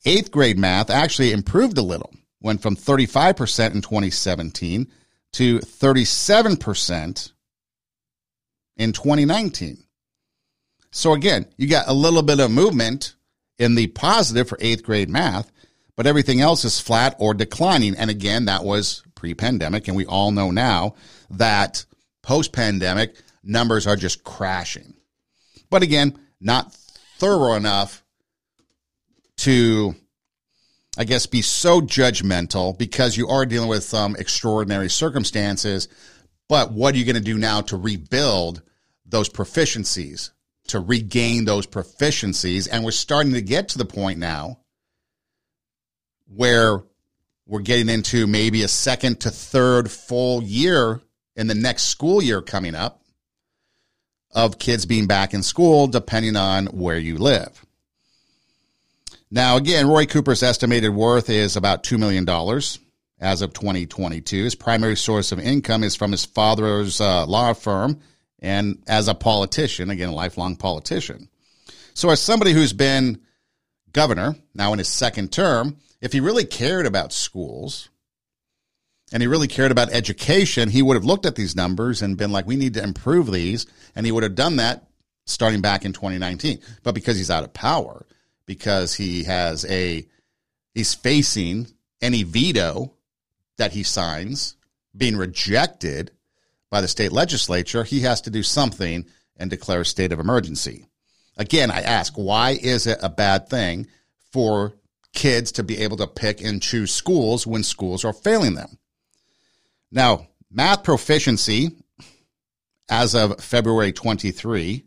Eighth 0.04 0.32
grade 0.32 0.58
math 0.58 0.90
actually 0.90 1.30
improved 1.30 1.78
a 1.78 1.82
little, 1.82 2.12
went 2.40 2.62
from 2.62 2.74
35% 2.74 3.74
in 3.74 3.80
2017 3.80 4.88
to 5.34 5.60
37% 5.60 7.32
in 8.76 8.92
2019. 8.92 9.84
So 10.92 11.12
again, 11.12 11.46
you 11.56 11.68
got 11.68 11.88
a 11.88 11.92
little 11.92 12.22
bit 12.22 12.40
of 12.40 12.50
movement 12.50 13.14
in 13.58 13.74
the 13.74 13.88
positive 13.88 14.48
for 14.48 14.58
eighth 14.60 14.82
grade 14.82 15.08
math, 15.08 15.52
but 15.96 16.06
everything 16.06 16.40
else 16.40 16.64
is 16.64 16.80
flat 16.80 17.14
or 17.18 17.34
declining. 17.34 17.94
And 17.96 18.10
again, 18.10 18.46
that 18.46 18.64
was 18.64 19.02
pre 19.14 19.34
pandemic. 19.34 19.86
And 19.86 19.96
we 19.96 20.06
all 20.06 20.32
know 20.32 20.50
now 20.50 20.94
that 21.30 21.84
post 22.22 22.52
pandemic, 22.52 23.14
numbers 23.42 23.86
are 23.86 23.96
just 23.96 24.24
crashing. 24.24 24.94
But 25.68 25.82
again, 25.82 26.18
not 26.40 26.74
thorough 27.18 27.54
enough 27.54 28.02
to, 29.38 29.94
I 30.98 31.04
guess, 31.04 31.26
be 31.26 31.42
so 31.42 31.80
judgmental 31.80 32.76
because 32.76 33.16
you 33.16 33.28
are 33.28 33.46
dealing 33.46 33.68
with 33.68 33.84
some 33.84 34.16
extraordinary 34.16 34.90
circumstances. 34.90 35.88
But 36.48 36.72
what 36.72 36.94
are 36.94 36.98
you 36.98 37.04
going 37.04 37.14
to 37.14 37.20
do 37.20 37.38
now 37.38 37.60
to 37.62 37.76
rebuild 37.76 38.62
those 39.06 39.28
proficiencies, 39.28 40.30
to 40.70 40.80
regain 40.80 41.44
those 41.44 41.66
proficiencies? 41.66 42.68
And 42.70 42.84
we're 42.84 42.90
starting 42.90 43.32
to 43.34 43.42
get 43.42 43.68
to 43.70 43.78
the 43.78 43.84
point 43.84 44.18
now 44.18 44.58
where 46.26 46.82
we're 47.46 47.60
getting 47.60 47.88
into 47.88 48.26
maybe 48.26 48.62
a 48.62 48.68
second 48.68 49.20
to 49.20 49.30
third 49.30 49.90
full 49.90 50.42
year 50.42 51.00
in 51.36 51.46
the 51.46 51.54
next 51.54 51.84
school 51.84 52.22
year 52.22 52.40
coming 52.40 52.74
up 52.74 53.02
of 54.32 54.58
kids 54.58 54.86
being 54.86 55.06
back 55.06 55.34
in 55.34 55.42
school, 55.42 55.86
depending 55.88 56.36
on 56.36 56.66
where 56.66 56.98
you 56.98 57.18
live. 57.18 57.64
Now, 59.30 59.56
again, 59.56 59.88
Roy 59.88 60.06
Cooper's 60.06 60.42
estimated 60.42 60.94
worth 60.94 61.30
is 61.30 61.56
about 61.56 61.82
$2 61.82 61.98
million 61.98 62.28
as 63.20 63.42
of 63.42 63.52
2022. 63.52 64.44
His 64.44 64.54
primary 64.54 64.96
source 64.96 65.32
of 65.32 65.38
income 65.38 65.84
is 65.84 65.96
from 65.96 66.12
his 66.12 66.24
father's 66.24 67.00
uh, 67.00 67.26
law 67.26 67.52
firm 67.52 68.00
and 68.40 68.82
as 68.86 69.08
a 69.08 69.14
politician, 69.14 69.90
again, 69.90 70.08
a 70.08 70.14
lifelong 70.14 70.56
politician. 70.56 71.28
So, 71.94 72.10
as 72.10 72.20
somebody 72.20 72.52
who's 72.52 72.72
been 72.72 73.20
governor, 73.92 74.36
now 74.54 74.72
in 74.72 74.78
his 74.78 74.88
second 74.88 75.32
term, 75.32 75.76
if 76.00 76.12
he 76.12 76.20
really 76.20 76.44
cared 76.44 76.86
about 76.86 77.12
schools, 77.12 77.90
and 79.12 79.22
he 79.22 79.26
really 79.26 79.48
cared 79.48 79.72
about 79.72 79.92
education, 79.92 80.68
he 80.68 80.82
would 80.82 80.94
have 80.94 81.04
looked 81.04 81.26
at 81.26 81.34
these 81.34 81.56
numbers 81.56 82.00
and 82.02 82.16
been 82.16 82.32
like, 82.32 82.46
we 82.46 82.56
need 82.56 82.74
to 82.74 82.82
improve 82.82 83.30
these. 83.30 83.66
And 83.96 84.06
he 84.06 84.12
would 84.12 84.22
have 84.22 84.36
done 84.36 84.56
that 84.56 84.84
starting 85.26 85.60
back 85.60 85.84
in 85.84 85.92
2019. 85.92 86.60
But 86.82 86.94
because 86.94 87.16
he's 87.16 87.30
out 87.30 87.42
of 87.42 87.52
power, 87.52 88.06
because 88.46 88.94
he 88.94 89.24
has 89.24 89.64
a, 89.66 90.06
he's 90.74 90.94
facing 90.94 91.66
any 92.00 92.22
veto 92.22 92.94
that 93.56 93.72
he 93.72 93.82
signs 93.82 94.56
being 94.96 95.16
rejected 95.16 96.12
by 96.70 96.80
the 96.80 96.88
state 96.88 97.12
legislature, 97.12 97.84
he 97.84 98.00
has 98.00 98.20
to 98.22 98.30
do 98.30 98.42
something 98.42 99.06
and 99.36 99.50
declare 99.50 99.80
a 99.80 99.86
state 99.86 100.12
of 100.12 100.20
emergency. 100.20 100.86
Again, 101.36 101.70
I 101.70 101.80
ask, 101.80 102.14
why 102.14 102.50
is 102.50 102.86
it 102.86 102.98
a 103.02 103.08
bad 103.08 103.48
thing 103.48 103.86
for 104.32 104.74
kids 105.12 105.52
to 105.52 105.62
be 105.62 105.78
able 105.78 105.96
to 105.96 106.06
pick 106.06 106.40
and 106.42 106.62
choose 106.62 106.92
schools 106.92 107.46
when 107.46 107.62
schools 107.64 108.04
are 108.04 108.12
failing 108.12 108.54
them? 108.54 108.78
Now, 109.90 110.28
math 110.50 110.84
proficiency 110.84 111.70
as 112.88 113.14
of 113.14 113.40
February 113.40 113.92
23, 113.92 114.84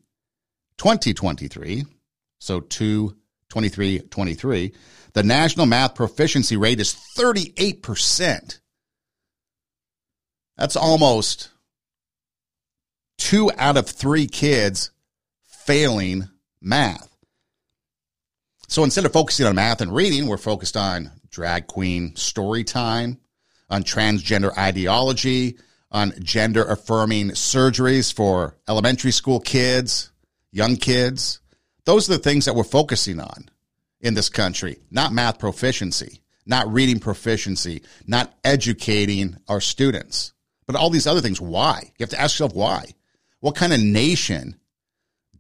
2023, 0.78 1.86
so 2.40 2.60
2 2.60 3.16
23 3.50 4.00
23, 4.00 4.74
the 5.14 5.24
national 5.24 5.66
math 5.66 5.96
proficiency 5.96 6.58
rate 6.58 6.80
is 6.80 6.94
38%. 7.18 8.60
That's 10.58 10.76
almost 10.76 11.50
two 13.24 13.50
out 13.58 13.78
of 13.78 13.88
three 13.88 14.28
kids 14.28 14.92
failing 15.46 16.28
math. 16.62 17.08
So 18.68 18.84
instead 18.84 19.06
of 19.06 19.14
focusing 19.14 19.46
on 19.46 19.56
math 19.56 19.80
and 19.80 19.96
reading, 19.96 20.28
we're 20.28 20.36
focused 20.36 20.76
on 20.76 21.10
drag 21.30 21.68
queen 21.68 22.18
story 22.18 22.66
time, 22.66 23.18
on 23.70 23.84
transgender 23.84 24.56
ideology, 24.58 25.58
on 25.90 26.12
gender 26.22 26.66
affirming 26.66 27.30
surgeries 27.30 28.14
for 28.14 28.58
elementary 28.68 29.12
school 29.12 29.40
kids, 29.40 30.12
young 30.52 30.76
kids. 30.76 31.40
Those 31.86 32.10
are 32.10 32.18
the 32.18 32.20
things 32.20 32.44
that 32.44 32.56
we're 32.56 32.66
focusing 32.66 33.22
on 33.22 33.50
in 34.02 34.16
this 34.16 34.28
country, 34.28 34.80
not 34.92 35.14
math 35.14 35.40
proficiency, 35.40 36.22
not 36.46 36.72
reading 36.74 37.00
proficiency, 37.00 37.84
not 38.06 38.34
educating 38.44 39.38
our 39.48 39.62
students, 39.62 40.34
but 40.68 40.76
all 40.76 40.90
these 40.90 41.08
other 41.08 41.22
things. 41.22 41.40
Why? 41.40 41.80
You 41.98 42.04
have 42.04 42.10
to 42.10 42.20
ask 42.20 42.34
yourself 42.36 42.54
why. 42.54 42.88
What 43.44 43.56
kind 43.56 43.74
of 43.74 43.82
nation 43.82 44.58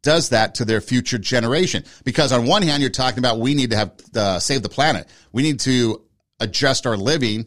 does 0.01 0.27
that 0.29 0.55
to 0.55 0.65
their 0.65 0.81
future 0.81 1.17
generation? 1.17 1.85
Because 2.03 2.33
on 2.33 2.45
one 2.45 2.61
hand, 2.61 2.81
you're 2.81 2.89
talking 2.89 3.19
about 3.19 3.39
we 3.39 3.53
need 3.53 3.69
to 3.69 3.77
have 3.77 3.93
uh, 4.13 4.39
save 4.39 4.61
the 4.61 4.67
planet. 4.67 5.07
We 5.31 5.41
need 5.41 5.61
to 5.61 6.03
adjust 6.41 6.85
our 6.85 6.97
living 6.97 7.45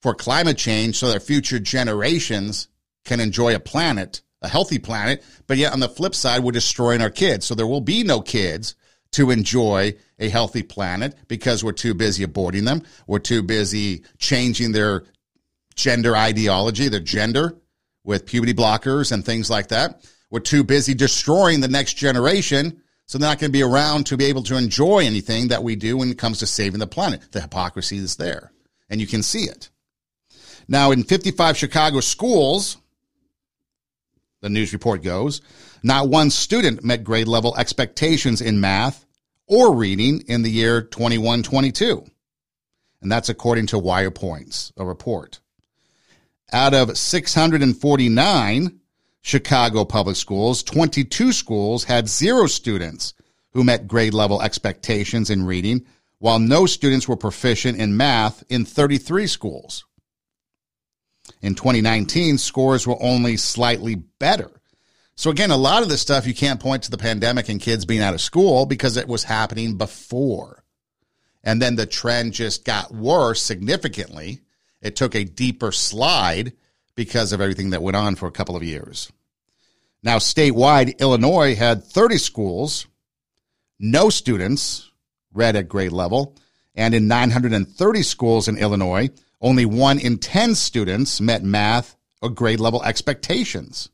for 0.00 0.14
climate 0.14 0.56
change 0.56 0.96
so 0.96 1.08
that 1.08 1.22
future 1.22 1.58
generations 1.58 2.68
can 3.04 3.20
enjoy 3.20 3.54
a 3.54 3.60
planet, 3.60 4.22
a 4.40 4.48
healthy 4.48 4.78
planet. 4.78 5.22
But 5.46 5.58
yet 5.58 5.74
on 5.74 5.80
the 5.80 5.90
flip 5.90 6.14
side, 6.14 6.42
we're 6.42 6.52
destroying 6.52 7.02
our 7.02 7.10
kids. 7.10 7.44
So 7.44 7.54
there 7.54 7.66
will 7.66 7.82
be 7.82 8.02
no 8.02 8.22
kids 8.22 8.76
to 9.12 9.30
enjoy 9.30 9.92
a 10.18 10.30
healthy 10.30 10.62
planet 10.62 11.16
because 11.28 11.62
we're 11.62 11.72
too 11.72 11.92
busy 11.92 12.24
aborting 12.24 12.64
them. 12.64 12.82
We're 13.06 13.18
too 13.18 13.42
busy 13.42 14.04
changing 14.16 14.72
their 14.72 15.04
gender 15.76 16.16
ideology, 16.16 16.88
their 16.88 16.98
gender 16.98 17.58
with 18.04 18.26
puberty 18.26 18.54
blockers 18.54 19.12
and 19.12 19.24
things 19.24 19.50
like 19.50 19.68
that. 19.68 20.06
We're 20.30 20.40
too 20.40 20.64
busy 20.64 20.94
destroying 20.94 21.60
the 21.60 21.68
next 21.68 21.94
generation. 21.94 22.82
So 23.06 23.18
they're 23.18 23.28
not 23.28 23.38
going 23.38 23.50
to 23.50 23.56
be 23.58 23.62
around 23.62 24.06
to 24.06 24.16
be 24.16 24.26
able 24.26 24.42
to 24.44 24.56
enjoy 24.56 24.98
anything 24.98 25.48
that 25.48 25.62
we 25.62 25.76
do 25.76 25.96
when 25.96 26.10
it 26.10 26.18
comes 26.18 26.40
to 26.40 26.46
saving 26.46 26.80
the 26.80 26.86
planet. 26.86 27.32
The 27.32 27.40
hypocrisy 27.40 27.96
is 27.96 28.16
there 28.16 28.52
and 28.90 29.00
you 29.00 29.06
can 29.06 29.22
see 29.22 29.44
it. 29.44 29.70
Now, 30.68 30.90
in 30.90 31.04
55 31.04 31.56
Chicago 31.56 32.00
schools, 32.00 32.76
the 34.42 34.50
news 34.50 34.72
report 34.72 35.02
goes, 35.02 35.40
not 35.82 36.08
one 36.08 36.30
student 36.30 36.84
met 36.84 37.04
grade 37.04 37.28
level 37.28 37.56
expectations 37.56 38.40
in 38.40 38.60
math 38.60 39.06
or 39.46 39.74
reading 39.74 40.24
in 40.28 40.42
the 40.42 40.50
year 40.50 40.82
21 40.82 41.42
22. 41.42 42.04
And 43.00 43.10
that's 43.10 43.28
according 43.28 43.66
to 43.68 43.76
WirePoints, 43.76 44.72
a 44.76 44.84
report. 44.84 45.40
Out 46.52 46.72
of 46.72 46.96
649 46.96 48.80
Chicago 49.20 49.84
public 49.84 50.16
schools, 50.16 50.62
22 50.62 51.32
schools 51.32 51.84
had 51.84 52.08
zero 52.08 52.46
students 52.46 53.12
who 53.52 53.64
met 53.64 53.88
grade 53.88 54.14
level 54.14 54.40
expectations 54.40 55.30
in 55.30 55.44
reading, 55.44 55.84
while 56.18 56.38
no 56.38 56.66
students 56.66 57.06
were 57.06 57.16
proficient 57.16 57.78
in 57.78 57.96
math 57.96 58.42
in 58.48 58.64
33 58.64 59.26
schools. 59.26 59.84
In 61.42 61.54
2019, 61.54 62.38
scores 62.38 62.86
were 62.86 63.00
only 63.00 63.36
slightly 63.36 63.94
better. 63.94 64.50
So 65.16 65.30
again, 65.30 65.50
a 65.50 65.56
lot 65.56 65.82
of 65.82 65.88
this 65.88 66.00
stuff 66.00 66.26
you 66.26 66.34
can't 66.34 66.60
point 66.60 66.84
to 66.84 66.90
the 66.90 66.98
pandemic 66.98 67.48
and 67.48 67.60
kids 67.60 67.84
being 67.84 68.00
out 68.00 68.14
of 68.14 68.20
school 68.20 68.66
because 68.66 68.96
it 68.96 69.08
was 69.08 69.24
happening 69.24 69.76
before. 69.76 70.64
And 71.44 71.60
then 71.60 71.76
the 71.76 71.86
trend 71.86 72.32
just 72.34 72.64
got 72.64 72.94
worse 72.94 73.42
significantly. 73.42 74.40
It 74.80 74.96
took 74.96 75.14
a 75.14 75.24
deeper 75.24 75.72
slide 75.72 76.52
because 76.94 77.32
of 77.32 77.40
everything 77.40 77.70
that 77.70 77.82
went 77.82 77.96
on 77.96 78.16
for 78.16 78.26
a 78.26 78.32
couple 78.32 78.56
of 78.56 78.62
years. 78.62 79.12
Now, 80.02 80.18
statewide, 80.18 80.98
Illinois 80.98 81.54
had 81.54 81.84
30 81.84 82.18
schools, 82.18 82.86
no 83.78 84.10
students 84.10 84.90
read 85.32 85.56
at 85.56 85.68
grade 85.68 85.92
level, 85.92 86.36
and 86.74 86.94
in 86.94 87.08
930 87.08 88.02
schools 88.02 88.48
in 88.48 88.58
Illinois, 88.58 89.10
only 89.40 89.64
one 89.64 89.98
in 89.98 90.18
10 90.18 90.54
students 90.54 91.20
met 91.20 91.42
math 91.42 91.96
or 92.20 92.30
grade 92.30 92.60
level 92.60 92.82
expectations. 92.82 93.88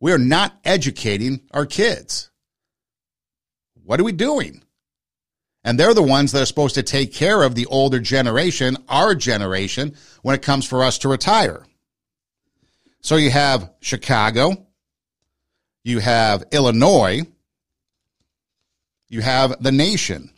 We 0.00 0.12
are 0.12 0.18
not 0.18 0.58
educating 0.64 1.40
our 1.52 1.66
kids. 1.66 2.30
What 3.84 4.00
are 4.00 4.04
we 4.04 4.12
doing? 4.12 4.63
And 5.64 5.80
they're 5.80 5.94
the 5.94 6.02
ones 6.02 6.32
that 6.32 6.42
are 6.42 6.46
supposed 6.46 6.74
to 6.74 6.82
take 6.82 7.12
care 7.12 7.42
of 7.42 7.54
the 7.54 7.66
older 7.66 7.98
generation, 7.98 8.76
our 8.88 9.14
generation, 9.14 9.96
when 10.22 10.34
it 10.34 10.42
comes 10.42 10.66
for 10.66 10.84
us 10.84 10.98
to 10.98 11.08
retire. 11.08 11.64
So 13.00 13.16
you 13.16 13.30
have 13.30 13.70
Chicago, 13.80 14.66
you 15.82 16.00
have 16.00 16.44
Illinois, 16.52 17.22
you 19.08 19.22
have 19.22 19.62
the 19.62 19.72
nation, 19.72 20.30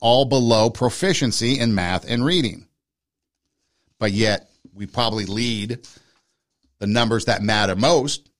all 0.00 0.24
below 0.24 0.70
proficiency 0.70 1.58
in 1.58 1.74
math 1.74 2.08
and 2.08 2.24
reading 2.24 2.66
but 3.98 4.12
yet 4.12 4.50
we 4.74 4.86
probably 4.86 5.24
lead 5.24 5.86
the 6.78 6.86
numbers 6.86 7.26
that 7.26 7.42
matter 7.42 7.74
most 7.74 8.30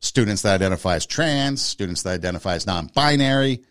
students 0.00 0.42
that 0.42 0.54
identify 0.54 0.96
as 0.96 1.06
trans, 1.06 1.62
students 1.62 2.02
that 2.02 2.14
identify 2.14 2.54
as 2.54 2.66
non 2.66 2.86
binary, 2.94 3.62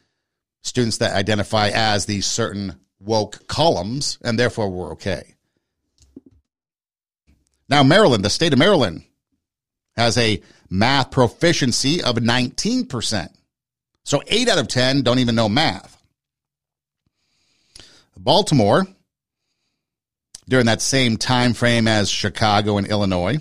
students 0.62 0.98
that 0.98 1.15
identify 1.15 1.69
as 1.69 2.06
these 2.06 2.26
certain 2.26 2.76
woke 3.00 3.48
columns, 3.48 4.17
and 4.24 4.38
therefore 4.38 4.69
we're 4.69 4.91
okay. 4.93 5.36
Now, 7.69 7.84
Maryland, 7.84 8.26
the 8.26 8.30
state 8.30 8.54
of 8.54 8.60
Maryland, 8.60 9.04
has 9.95 10.17
a 10.17 10.41
math 10.69 11.12
proficiency 11.12 12.02
of 12.02 12.15
19%. 12.15 13.30
So 14.04 14.24
8 14.28 14.50
out 14.50 14.58
of 14.58 14.67
10 14.67 15.04
don't 15.04 15.19
even 15.19 15.36
know 15.36 15.50
math. 15.50 15.98
Baltimore 18.17 18.86
during 20.48 20.65
that 20.65 20.82
same 20.82 21.15
time 21.17 21.54
frame 21.54 21.88
as 21.88 22.10
Chicago 22.10 22.78
and 22.78 22.88
Illinois. 22.88 23.38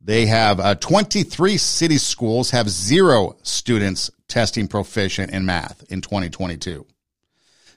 They 0.00 0.26
have 0.26 0.60
uh, 0.60 0.74
23 0.76 1.56
city 1.56 1.98
schools 1.98 2.50
have 2.50 2.68
zero 2.70 3.36
students 3.42 4.10
testing 4.28 4.68
proficient 4.68 5.32
in 5.32 5.44
math 5.44 5.84
in 5.90 6.00
2022. 6.00 6.86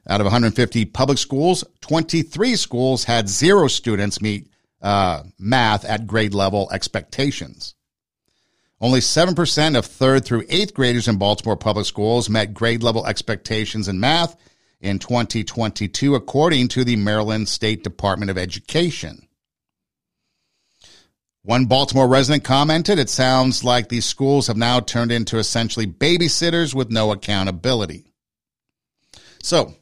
Out 0.07 0.21
of 0.21 0.25
150 0.25 0.85
public 0.85 1.17
schools, 1.17 1.63
23 1.81 2.55
schools 2.55 3.03
had 3.03 3.29
zero 3.29 3.67
students 3.67 4.21
meet 4.21 4.47
uh, 4.81 5.23
math 5.37 5.85
at 5.85 6.07
grade 6.07 6.33
level 6.33 6.69
expectations. 6.71 7.75
Only 8.79 8.99
7% 8.99 9.77
of 9.77 9.85
third 9.85 10.25
through 10.25 10.45
eighth 10.49 10.73
graders 10.73 11.07
in 11.07 11.17
Baltimore 11.17 11.55
public 11.55 11.85
schools 11.85 12.29
met 12.29 12.53
grade 12.53 12.81
level 12.81 13.05
expectations 13.05 13.87
in 13.87 13.99
math 13.99 14.35
in 14.79 14.97
2022, 14.97 16.15
according 16.15 16.67
to 16.69 16.83
the 16.83 16.95
Maryland 16.95 17.47
State 17.47 17.83
Department 17.83 18.31
of 18.31 18.39
Education. 18.39 19.27
One 21.43 21.65
Baltimore 21.65 22.07
resident 22.07 22.43
commented, 22.43 22.99
It 22.99 23.09
sounds 23.09 23.63
like 23.63 23.89
these 23.89 24.05
schools 24.05 24.47
have 24.47 24.57
now 24.57 24.79
turned 24.79 25.11
into 25.11 25.37
essentially 25.37 25.87
babysitters 25.87 26.75
with 26.75 26.91
no 26.91 27.11
accountability. 27.11 28.05
So, 29.41 29.73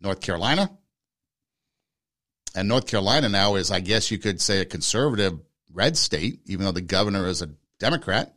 North 0.00 0.20
Carolina. 0.20 0.70
And 2.56 2.68
North 2.68 2.86
Carolina 2.86 3.28
now 3.28 3.54
is, 3.54 3.70
I 3.70 3.80
guess 3.80 4.10
you 4.10 4.18
could 4.18 4.40
say, 4.40 4.60
a 4.60 4.64
conservative 4.64 5.38
red 5.72 5.96
state, 5.96 6.40
even 6.46 6.64
though 6.64 6.72
the 6.72 6.80
governor 6.80 7.26
is 7.28 7.42
a 7.42 7.50
Democrat. 7.78 8.34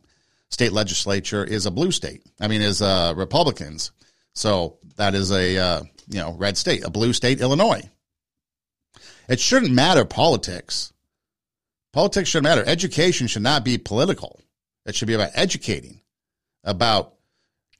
State 0.50 0.72
legislature 0.72 1.44
is 1.44 1.66
a 1.66 1.70
blue 1.70 1.90
state. 1.90 2.22
I 2.40 2.46
mean, 2.46 2.60
is 2.60 2.82
uh, 2.82 3.14
Republicans. 3.16 3.92
So 4.34 4.78
that 4.96 5.14
is 5.14 5.32
a 5.32 5.56
uh, 5.58 5.82
you 6.08 6.20
know, 6.20 6.34
red 6.34 6.56
state, 6.56 6.84
a 6.84 6.90
blue 6.90 7.12
state, 7.12 7.40
Illinois. 7.40 7.88
It 9.28 9.40
shouldn't 9.40 9.72
matter 9.72 10.04
politics. 10.04 10.92
Politics 11.92 12.28
shouldn't 12.28 12.44
matter. 12.44 12.64
Education 12.66 13.26
should 13.26 13.42
not 13.42 13.64
be 13.64 13.78
political. 13.78 14.40
It 14.86 14.94
should 14.94 15.08
be 15.08 15.14
about 15.14 15.30
educating, 15.34 16.00
about 16.64 17.14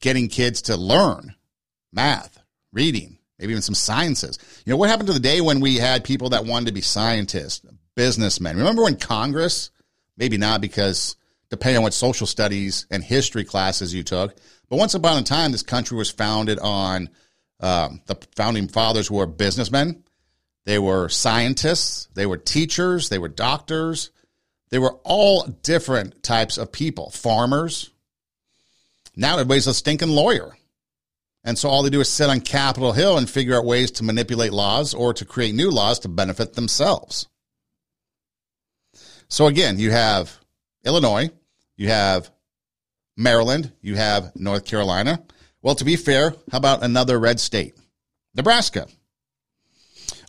getting 0.01 0.29
kids 0.29 0.62
to 0.62 0.77
learn 0.77 1.35
math, 1.92 2.38
reading, 2.73 3.18
maybe 3.38 3.53
even 3.53 3.62
some 3.62 3.75
sciences. 3.75 4.38
You 4.64 4.70
know, 4.70 4.77
what 4.77 4.90
happened 4.90 5.09
to 5.09 5.12
the 5.12 5.20
day 5.20 5.40
when 5.40 5.61
we 5.61 5.77
had 5.77 6.05
people 6.05 6.31
that 6.31 6.44
wanted 6.44 6.66
to 6.66 6.73
be 6.73 6.81
scientists, 6.81 7.64
businessmen? 7.94 8.57
Remember 8.57 8.83
when 8.83 8.96
Congress, 8.96 9.70
maybe 10.16 10.38
not 10.38 10.61
because 10.61 11.16
depending 11.49 11.79
on 11.79 11.83
what 11.83 11.94
social 11.94 12.27
studies 12.27 12.87
and 12.90 13.03
history 13.03 13.44
classes 13.44 13.94
you 13.94 14.03
took, 14.03 14.37
but 14.68 14.79
once 14.79 14.94
upon 14.94 15.18
a 15.18 15.23
time, 15.23 15.53
this 15.53 15.62
country 15.62 15.96
was 15.96 16.11
founded 16.11 16.59
on 16.61 17.11
um, 17.61 18.01
the 18.07 18.16
founding 18.37 18.68
fathers 18.68 19.09
who 19.09 19.16
were 19.16 19.27
businessmen, 19.27 20.05
they 20.64 20.79
were 20.79 21.09
scientists, 21.09 22.09
they 22.14 22.27
were 22.27 22.37
teachers, 22.37 23.09
they 23.09 23.18
were 23.18 23.29
doctors, 23.29 24.11
they 24.70 24.79
were 24.79 24.99
all 25.05 25.44
different 25.62 26.23
types 26.23 26.59
of 26.59 26.73
people, 26.73 27.11
farmers. 27.11 27.90
Now 29.16 29.35
everybody's 29.35 29.66
a 29.66 29.75
stinking 29.75 30.11
lawyer. 30.11 30.57
And 31.42 31.59
so 31.59 31.68
all 31.68 31.83
they 31.83 31.90
do 31.90 32.01
is 32.01 32.09
sit 32.09 32.29
on 32.29 32.40
Capitol 32.40 32.92
Hill 32.92 33.16
and 33.16 33.29
figure 33.29 33.57
out 33.57 33.64
ways 33.64 33.90
to 33.92 34.05
manipulate 34.05 34.53
laws 34.53 34.92
or 34.92 35.14
to 35.14 35.25
create 35.25 35.55
new 35.55 35.70
laws 35.70 36.01
to 36.01 36.09
benefit 36.09 36.53
themselves. 36.53 37.29
So 39.29 39.46
again, 39.46 39.79
you 39.79 39.90
have 39.90 40.38
Illinois, 40.85 41.31
you 41.77 41.88
have 41.88 42.31
Maryland, 43.16 43.73
you 43.81 43.96
have 43.96 44.35
North 44.37 44.64
Carolina. 44.64 45.23
Well, 45.62 45.75
to 45.77 45.85
be 45.85 45.96
fair, 45.96 46.35
how 46.51 46.59
about 46.59 46.83
another 46.83 47.18
red 47.18 47.40
state? 47.40 47.75
Nebraska. 48.35 48.87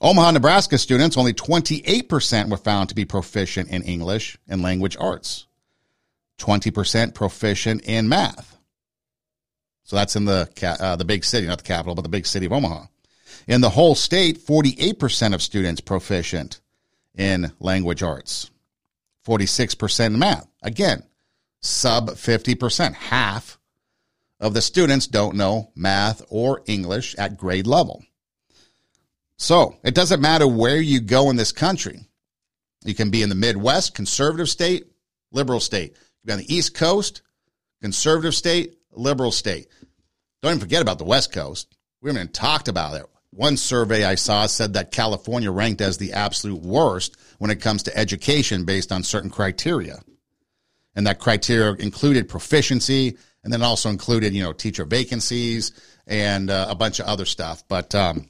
Omaha, 0.04 0.32
Nebraska 0.32 0.80
students, 0.80 1.16
only 1.16 1.32
28% 1.32 2.50
were 2.50 2.58
found 2.58 2.90
to 2.90 2.96
be 2.96 3.06
proficient 3.06 3.70
in 3.70 3.84
English 3.84 4.36
and 4.48 4.64
language 4.64 4.98
arts, 5.00 5.46
20% 6.40 7.14
proficient 7.14 7.84
in 7.84 8.10
math. 8.10 8.58
So 9.84 9.96
that's 9.96 10.16
in 10.16 10.26
the, 10.26 10.50
uh, 10.64 10.96
the 10.96 11.06
big 11.06 11.24
city, 11.24 11.46
not 11.46 11.60
the 11.60 11.64
capital, 11.64 11.94
but 11.94 12.02
the 12.02 12.10
big 12.10 12.26
city 12.26 12.48
of 12.48 12.52
Omaha. 12.52 12.86
In 13.48 13.62
the 13.62 13.70
whole 13.70 13.94
state, 13.94 14.40
48% 14.40 15.36
of 15.36 15.42
students 15.42 15.82
proficient 15.82 16.62
in 17.16 17.52
language 17.60 18.02
arts, 18.02 18.50
46% 19.28 20.08
in 20.08 20.20
math. 20.20 20.48
Again, 20.64 21.04
sub 21.60 22.10
50%, 22.10 22.94
half 22.94 23.60
of 24.40 24.56
the 24.56 24.62
students 24.64 25.06
don't 25.06 25.36
know 25.36 25.72
math 25.76 26.24
or 26.30 26.64
English 26.66 27.14
at 27.20 27.38
grade 27.38 27.68
level. 27.68 28.04
So 29.42 29.76
it 29.84 29.96
doesn't 29.96 30.22
matter 30.22 30.48
where 30.48 30.80
you 30.80 31.02
go 31.02 31.32
in 31.32 31.36
this 31.36 31.52
country. 31.52 32.02
You 32.86 32.94
can 32.94 33.10
be 33.10 33.24
in 33.24 33.30
the 33.30 33.34
Midwest, 33.34 33.96
conservative 33.96 34.48
state, 34.48 34.86
liberal 35.32 35.60
state. 35.60 35.94
You 35.94 35.98
can 35.98 36.26
be 36.28 36.34
on 36.34 36.40
the 36.40 36.56
East 36.56 36.76
Coast, 36.76 37.24
conservative 37.82 38.36
state, 38.36 38.76
liberal 38.92 39.32
state. 39.32 39.68
Don't 40.44 40.52
even 40.52 40.60
forget 40.60 40.84
about 40.84 41.00
the 41.00 41.06
West 41.06 41.34
Coast. 41.34 41.76
We 42.02 42.10
haven't 42.10 42.22
even 42.22 42.34
talked 42.34 42.68
about 42.68 42.94
it. 42.98 43.08
One 43.32 43.58
survey 43.58 44.04
I 44.04 44.14
saw 44.14 44.46
said 44.46 44.74
that 44.74 44.92
California 44.92 45.50
ranked 45.50 45.82
as 45.82 45.98
the 45.98 46.14
absolute 46.14 46.62
worst 46.62 47.18
when 47.40 47.50
it 47.50 47.62
comes 47.62 47.82
to 47.84 47.98
education 47.98 48.64
based 48.64 48.92
on 48.92 49.02
certain 49.02 49.32
criteria. 49.32 50.04
And 50.94 51.08
that 51.08 51.18
criteria 51.18 51.74
included 51.80 52.30
proficiency 52.30 53.18
and 53.44 53.52
then 53.52 53.64
also 53.64 53.90
included, 53.90 54.36
you 54.36 54.44
know, 54.44 54.54
teacher 54.54 54.86
vacancies 54.86 55.72
and 56.06 56.52
uh, 56.52 56.68
a 56.70 56.76
bunch 56.76 57.00
of 57.00 57.08
other 57.08 57.26
stuff. 57.26 57.64
But 57.68 57.96
um, 57.96 58.28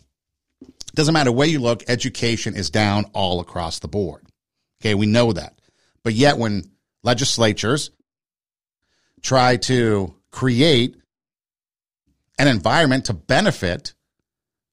doesn't 0.96 1.14
matter 1.14 1.32
where 1.32 1.48
you 1.48 1.60
look, 1.60 1.84
education 1.88 2.56
is 2.56 2.70
down 2.70 3.06
all 3.14 3.40
across 3.40 3.80
the 3.80 3.88
board. 3.88 4.26
Okay, 4.82 4.96
we 4.96 5.06
know 5.06 5.32
that. 5.32 5.60
But 6.04 6.14
yet, 6.14 6.38
when 6.38 6.72
legislatures 7.04 7.92
try 9.22 9.58
to 9.58 10.16
create 10.32 10.98
an 12.40 12.48
environment 12.48 13.06
to 13.06 13.14
benefit 13.14 13.94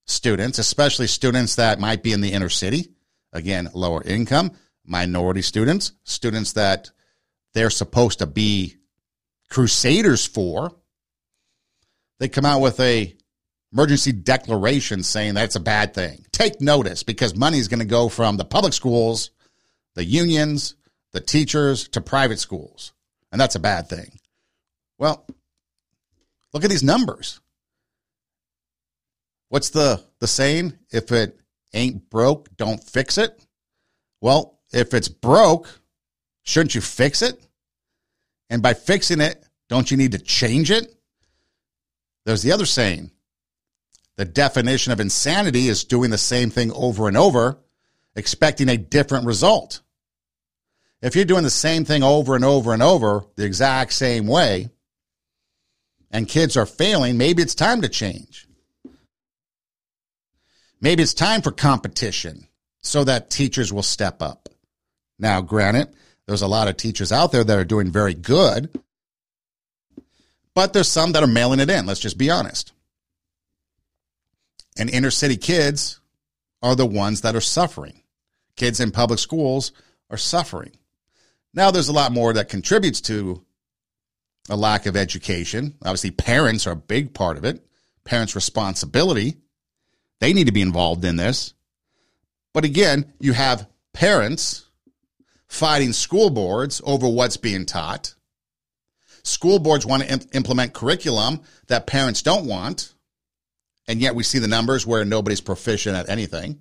students, 0.07 0.59
especially 0.59 1.07
students 1.07 1.57
that 1.57 1.79
might 1.79 2.03
be 2.03 2.13
in 2.13 2.21
the 2.21 2.33
inner 2.33 2.49
city, 2.49 2.89
again, 3.33 3.69
lower 3.75 4.03
income, 4.03 4.53
minority 4.85 5.43
students, 5.43 5.93
students 6.05 6.55
that 6.55 6.91
they're 7.53 7.71
supposed 7.71 8.21
to 8.21 8.27
be 8.27 8.77
crusaders 9.51 10.27
for, 10.27 10.73
they 12.19 12.29
come 12.29 12.47
out 12.47 12.61
with 12.61 12.81
a 12.81 13.15
emergency 13.73 14.13
declaration 14.13 15.03
saying 15.03 15.35
that's 15.35 15.57
a 15.57 15.61
bad 15.61 15.95
thing. 15.95 16.25
Take 16.33 16.61
notice 16.61 17.03
because 17.03 17.35
money 17.35 17.59
is 17.59 17.69
going 17.69 17.81
to 17.81 17.87
go 17.87 18.09
from 18.09 18.37
the 18.37 18.45
public 18.45 18.73
schools, 18.73 19.31
the 19.95 20.05
unions, 20.05 20.75
the 21.13 21.21
teachers 21.21 21.89
to 21.89 22.01
private 22.01 22.39
schools. 22.39 22.93
And 23.31 23.41
that's 23.41 23.57
a 23.57 23.61
bad 23.61 23.89
thing. 23.89 24.19
Well, 24.99 25.27
look 26.53 26.65
at 26.65 26.71
these 26.71 26.83
numbers. 26.83 27.41
What's 29.49 29.71
the, 29.71 30.03
the 30.19 30.27
saying? 30.27 30.75
If 30.91 31.13
it 31.13 31.39
ain't 31.75 32.11
broke, 32.11 32.55
don't 32.57 32.83
fix 32.83 33.19
it. 33.19 33.45
Well, 34.21 34.59
if 34.73 34.95
it's 34.95 35.09
broke, 35.09 35.81
shouldn't 36.43 36.75
you 36.75 36.81
fix 36.81 37.23
it? 37.23 37.41
And 38.51 38.63
by 38.63 38.75
fixing 38.75 39.21
it, 39.21 39.45
don't 39.69 39.91
you 39.91 39.97
need 39.97 40.13
to 40.13 40.19
change 40.19 40.71
it? 40.71 40.95
There's 42.25 42.43
the 42.43 42.53
other 42.53 42.67
saying 42.67 43.11
the 44.19 44.25
definition 44.25 44.93
of 44.93 44.99
insanity 44.99 45.69
is 45.69 45.85
doing 45.85 46.11
the 46.11 46.19
same 46.19 46.51
thing 46.51 46.73
over 46.73 47.07
and 47.07 47.17
over, 47.17 47.57
expecting 48.17 48.69
a 48.69 48.77
different 48.77 49.27
result. 49.27 49.81
If 51.01 51.15
you're 51.15 51.25
doing 51.25 51.45
the 51.45 51.51
same 51.51 51.85
thing 51.85 52.03
over 52.03 52.35
and 52.35 52.45
over 52.45 52.73
and 52.73 52.83
over 52.83 53.25
the 53.37 53.45
exact 53.45 53.93
same 53.93 54.27
way, 54.27 54.71
and 56.11 56.27
kids 56.27 56.57
are 56.57 56.67
failing, 56.67 57.17
maybe 57.17 57.43
it's 57.43 57.55
time 57.55 57.83
to 57.83 57.89
change. 57.89 58.49
Maybe 60.81 61.05
it's 61.05 61.15
time 61.15 61.41
for 61.41 61.53
competition 61.53 62.49
so 62.81 63.05
that 63.05 63.31
teachers 63.31 63.73
will 63.73 63.85
step 63.85 64.21
up. 64.21 64.49
Now, 65.21 65.43
granted, 65.43 65.95
there's 66.27 66.43
a 66.43 66.49
lot 66.49 66.67
of 66.67 66.77
teachers 66.77 67.13
out 67.13 67.31
there 67.31 67.45
that 67.45 67.59
are 67.59 67.65
doing 67.65 67.93
very 67.93 68.15
good, 68.15 68.83
but 70.57 70.73
there's 70.73 70.89
some 70.89 71.13
that 71.13 71.23
are 71.23 71.29
mailing 71.29 71.61
it 71.61 71.71
in. 71.71 71.87
Let's 71.87 72.01
just 72.01 72.19
be 72.19 72.31
honest. 72.31 72.73
And 74.79 74.89
inner 74.89 75.11
city 75.11 75.37
kids 75.37 76.01
are 76.63 76.77
the 76.77 76.87
ones 76.87 77.21
that 77.23 77.35
are 77.35 77.41
suffering. 77.41 78.03
Kids 78.57 78.81
in 78.81 78.91
public 78.91 79.19
schools 79.19 79.73
are 80.11 80.17
suffering. 80.17 80.73
Now, 81.53 81.71
there's 81.71 81.89
a 81.89 81.93
lot 81.93 82.13
more 82.13 82.33
that 82.33 82.49
contributes 82.49 83.01
to 83.03 83.45
a 84.49 84.57
lack 84.57 84.87
of 84.87 84.97
education. 84.97 85.75
Obviously, 85.83 86.13
parents 86.13 86.67
are 86.67 86.73
a 86.73 86.77
big 86.77 87.13
part 87.13 87.37
of 87.37 87.45
it. 87.45 87.65
Parents' 88.05 88.35
responsibility. 88.35 89.37
They 90.21 90.33
need 90.33 90.47
to 90.47 90.53
be 90.53 90.63
involved 90.63 91.05
in 91.05 91.17
this. 91.17 91.55
But 92.55 92.65
again, 92.65 93.13
you 93.21 93.33
have 93.33 93.69
parents 93.93 94.67
fighting 95.49 95.93
school 95.93 96.31
boards 96.31 96.81
over 96.85 97.09
what's 97.09 97.37
being 97.37 97.67
taught. 97.67 98.15
School 99.23 99.59
boards 99.59 99.85
want 99.85 100.03
to 100.03 100.13
imp- 100.13 100.35
implement 100.35 100.73
curriculum 100.73 101.41
that 101.67 101.87
parents 101.87 102.23
don't 102.23 102.47
want 102.47 102.95
and 103.89 104.01
yet 104.01 104.15
we 104.15 104.23
see 104.23 104.39
the 104.39 104.47
numbers 104.47 104.87
where 104.87 105.05
nobody's 105.05 105.41
proficient 105.41 105.97
at 105.97 106.11
anything. 106.11 106.61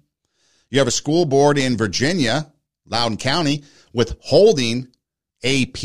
You 0.70 0.80
have 0.80 0.88
a 0.88 0.92
school 0.92 1.26
board 1.26 1.58
in 1.58 1.78
Virginia, 1.78 2.52
Loudoun 2.86 3.18
County, 3.18 3.64
withholding 3.94 4.88
AP 5.44 5.84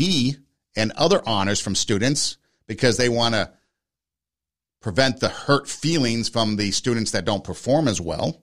and 0.75 0.91
other 0.93 1.21
honors 1.27 1.59
from 1.59 1.75
students 1.75 2.37
because 2.65 2.97
they 2.97 3.09
want 3.09 3.35
to 3.35 3.51
prevent 4.79 5.19
the 5.19 5.29
hurt 5.29 5.67
feelings 5.67 6.29
from 6.29 6.55
the 6.55 6.71
students 6.71 7.11
that 7.11 7.25
don't 7.25 7.43
perform 7.43 7.87
as 7.87 8.01
well. 8.01 8.41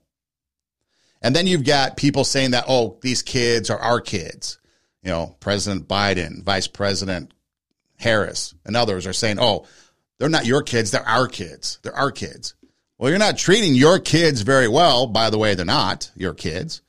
And 1.23 1.35
then 1.35 1.47
you've 1.47 1.65
got 1.65 1.97
people 1.97 2.25
saying 2.25 2.53
that, 2.53 2.65
oh, 2.69 2.99
these 3.03 3.23
kids 3.23 3.69
are 3.71 3.79
our 3.79 4.01
kids. 4.01 4.59
You 5.03 5.11
know, 5.11 5.37
President 5.41 5.89
Biden, 5.89 6.43
Vice 6.43 6.67
President 6.67 7.33
Harris, 7.99 8.55
and 8.65 8.77
others 8.77 9.07
are 9.07 9.13
saying, 9.13 9.39
oh, 9.41 9.67
they're 10.19 10.29
not 10.29 10.47
your 10.47 10.63
kids, 10.63 10.91
they're 10.91 11.07
our 11.07 11.29
kids. 11.29 11.79
They're 11.83 11.97
our 11.97 12.11
kids. 12.11 12.55
Well, 13.01 13.09
you're 13.09 13.19
not 13.19 13.39
treating 13.39 13.75
your 13.75 13.99
kids 13.99 14.43
very 14.43 14.69
well. 14.69 15.07
By 15.07 15.31
the 15.31 15.39
way, 15.39 15.55
they're 15.55 15.65
not 15.65 16.11
your 16.15 16.35
kids. 16.35 16.83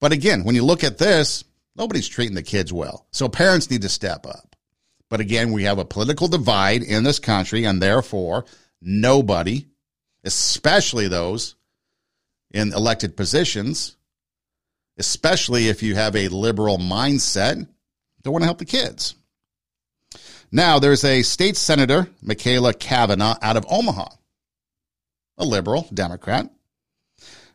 But 0.00 0.12
again, 0.12 0.44
when 0.44 0.54
you 0.54 0.64
look 0.64 0.82
at 0.82 0.96
this, 0.96 1.44
nobody's 1.76 2.08
treating 2.08 2.34
the 2.34 2.42
kids 2.42 2.72
well. 2.72 3.06
So 3.10 3.28
parents 3.28 3.70
need 3.70 3.82
to 3.82 3.90
step 3.90 4.24
up. 4.24 4.56
But 5.10 5.20
again, 5.20 5.52
we 5.52 5.64
have 5.64 5.78
a 5.78 5.84
political 5.84 6.26
divide 6.26 6.82
in 6.82 7.04
this 7.04 7.18
country, 7.18 7.64
and 7.66 7.82
therefore, 7.82 8.46
nobody, 8.80 9.66
especially 10.24 11.08
those 11.08 11.54
in 12.50 12.72
elected 12.72 13.14
positions, 13.14 13.96
especially 14.96 15.68
if 15.68 15.82
you 15.82 15.96
have 15.96 16.16
a 16.16 16.28
liberal 16.28 16.78
mindset, 16.78 17.68
don't 18.22 18.32
want 18.32 18.40
to 18.40 18.46
help 18.46 18.58
the 18.58 18.64
kids. 18.64 19.16
Now, 20.50 20.78
there's 20.78 21.04
a 21.04 21.20
state 21.20 21.58
senator, 21.58 22.08
Machaela 22.24 22.72
Cavanaugh, 22.72 23.36
out 23.42 23.58
of 23.58 23.66
Omaha 23.68 24.08
a 25.40 25.44
liberal 25.44 25.88
Democrat. 25.92 26.48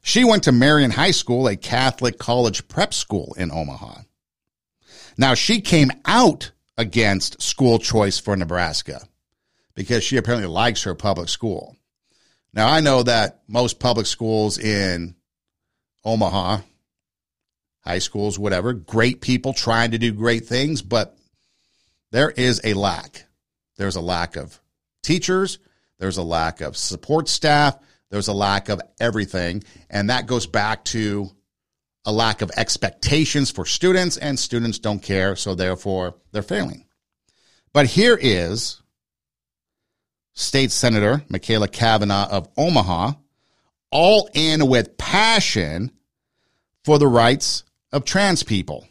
She 0.01 0.23
went 0.23 0.43
to 0.43 0.51
Marian 0.51 0.91
High 0.91 1.11
School, 1.11 1.47
a 1.47 1.55
Catholic 1.55 2.19
college 2.19 2.67
prep 2.67 2.93
school 2.93 3.33
in 3.37 3.51
Omaha. 3.51 4.01
Now, 5.17 5.33
she 5.33 5.61
came 5.61 5.91
out 6.03 6.51
against 6.77 7.41
school 7.41 7.79
choice 7.79 8.19
for 8.19 8.35
Nebraska 8.35 9.01
because 9.75 10.03
she 10.03 10.17
apparently 10.17 10.47
likes 10.47 10.83
her 10.83 10.95
public 10.95 11.29
school. 11.29 11.77
Now, 12.53 12.67
I 12.67 12.81
know 12.81 13.03
that 13.03 13.41
most 13.47 13.79
public 13.79 14.05
schools 14.05 14.57
in 14.57 15.15
Omaha, 16.03 16.59
high 17.81 17.99
schools, 17.99 18.37
whatever, 18.37 18.73
great 18.73 19.21
people 19.21 19.53
trying 19.53 19.91
to 19.91 19.97
do 19.97 20.11
great 20.11 20.45
things, 20.45 20.81
but 20.81 21.17
there 22.11 22.29
is 22.29 22.61
a 22.63 22.73
lack. 22.73 23.25
There's 23.77 23.95
a 23.95 24.01
lack 24.01 24.35
of 24.35 24.59
teachers, 25.03 25.59
there's 25.99 26.17
a 26.17 26.23
lack 26.23 26.61
of 26.61 26.75
support 26.75 27.27
staff. 27.29 27.77
There's 28.09 28.27
a 28.27 28.33
lack 28.33 28.69
of 28.69 28.81
everything. 28.99 29.63
And 29.89 30.09
that 30.09 30.27
goes 30.27 30.47
back 30.47 30.85
to 30.85 31.29
a 32.05 32.11
lack 32.11 32.41
of 32.41 32.51
expectations 32.55 33.49
for 33.49 33.65
students, 33.65 34.17
and 34.17 34.37
students 34.37 34.79
don't 34.79 35.01
care. 35.01 35.35
So 35.35 35.55
therefore, 35.55 36.15
they're 36.31 36.43
failing. 36.43 36.85
But 37.73 37.87
here 37.87 38.17
is 38.19 38.81
State 40.33 40.71
Senator 40.71 41.23
Machaela 41.29 41.71
Cavanaugh 41.71 42.29
of 42.29 42.47
Omaha, 42.57 43.13
all 43.89 44.29
in 44.33 44.67
with 44.67 44.97
passion 44.97 45.91
for 46.83 46.99
the 46.99 47.07
rights 47.07 47.63
of 47.91 48.05
trans 48.05 48.43
people. 48.43 48.87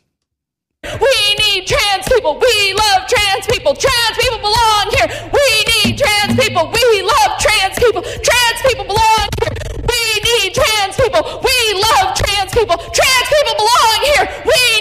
We 0.83 1.37
need 1.39 1.67
trans 1.67 2.09
people. 2.09 2.39
We 2.39 2.75
love 2.75 3.07
trans 3.09 3.47
people. 3.47 3.75
Trans 3.75 4.19
people 4.19 4.39
belong 4.39 4.91
here. 4.91 5.31
We 5.33 5.65
need 5.65 5.74
trans 5.97 6.35
people. 6.39 6.71
We 6.71 7.03
love 7.03 7.31
trans 7.39 7.79
people. 7.79 8.03
Trans 8.03 8.59
people 8.67 8.85
belong 8.85 9.29
here. 9.41 9.55
We 9.87 10.03
need 10.27 10.55
trans 10.55 10.97
people. 10.97 11.23
We 11.23 11.57
love 11.79 12.15
trans 12.19 12.51
people. 12.53 12.77
Trans 12.77 13.27
people 13.31 13.55
belong 13.57 13.99
here. 14.03 14.25
We 14.45 14.59
need 14.59 14.74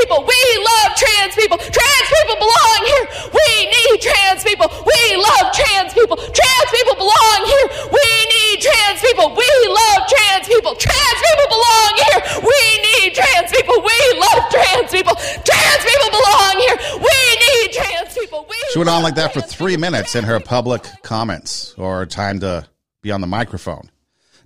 people. 0.00 0.22
We 0.22 0.40
love 0.62 0.90
trans 0.94 1.34
people. 1.34 1.58
Trans 1.58 2.08
people 2.08 2.36
belong 2.38 2.80
here. 2.86 3.04
We 3.34 3.48
need 3.66 3.96
trans 4.00 4.42
people. 4.44 4.68
We 4.70 5.00
love 5.18 5.46
trans 5.52 5.92
people. 5.94 6.16
Trans 6.16 6.68
people 6.70 6.96
belong 6.96 7.40
here. 7.46 7.66
We 7.90 8.08
need 8.30 8.56
trans 8.62 9.00
people. 9.02 9.34
We 9.34 9.50
love 9.68 10.00
trans 10.06 10.46
people. 10.46 10.74
Trans 10.74 11.18
people 11.26 11.48
belong 11.50 11.92
here. 11.98 12.20
We 12.46 12.60
need 12.86 13.14
trans 13.14 13.50
people. 13.50 13.78
We 13.82 13.98
love 14.22 14.42
trans 14.50 14.90
people. 14.92 15.14
Trans 15.14 15.82
people 15.82 16.10
belong 16.14 16.54
here. 16.62 16.76
We 17.02 17.18
need 17.42 17.68
trans 17.72 18.14
people. 18.14 18.46
We 18.48 18.56
She 18.72 18.78
went 18.78 18.90
on 18.90 19.02
like 19.02 19.16
that 19.16 19.34
for 19.34 19.40
three 19.40 19.76
minutes 19.76 20.14
in 20.14 20.24
her 20.24 20.40
public 20.40 20.86
comments 21.02 21.74
or 21.76 22.06
time 22.06 22.40
to 22.40 22.66
be 23.02 23.10
on 23.10 23.20
the 23.20 23.26
microphone. 23.26 23.90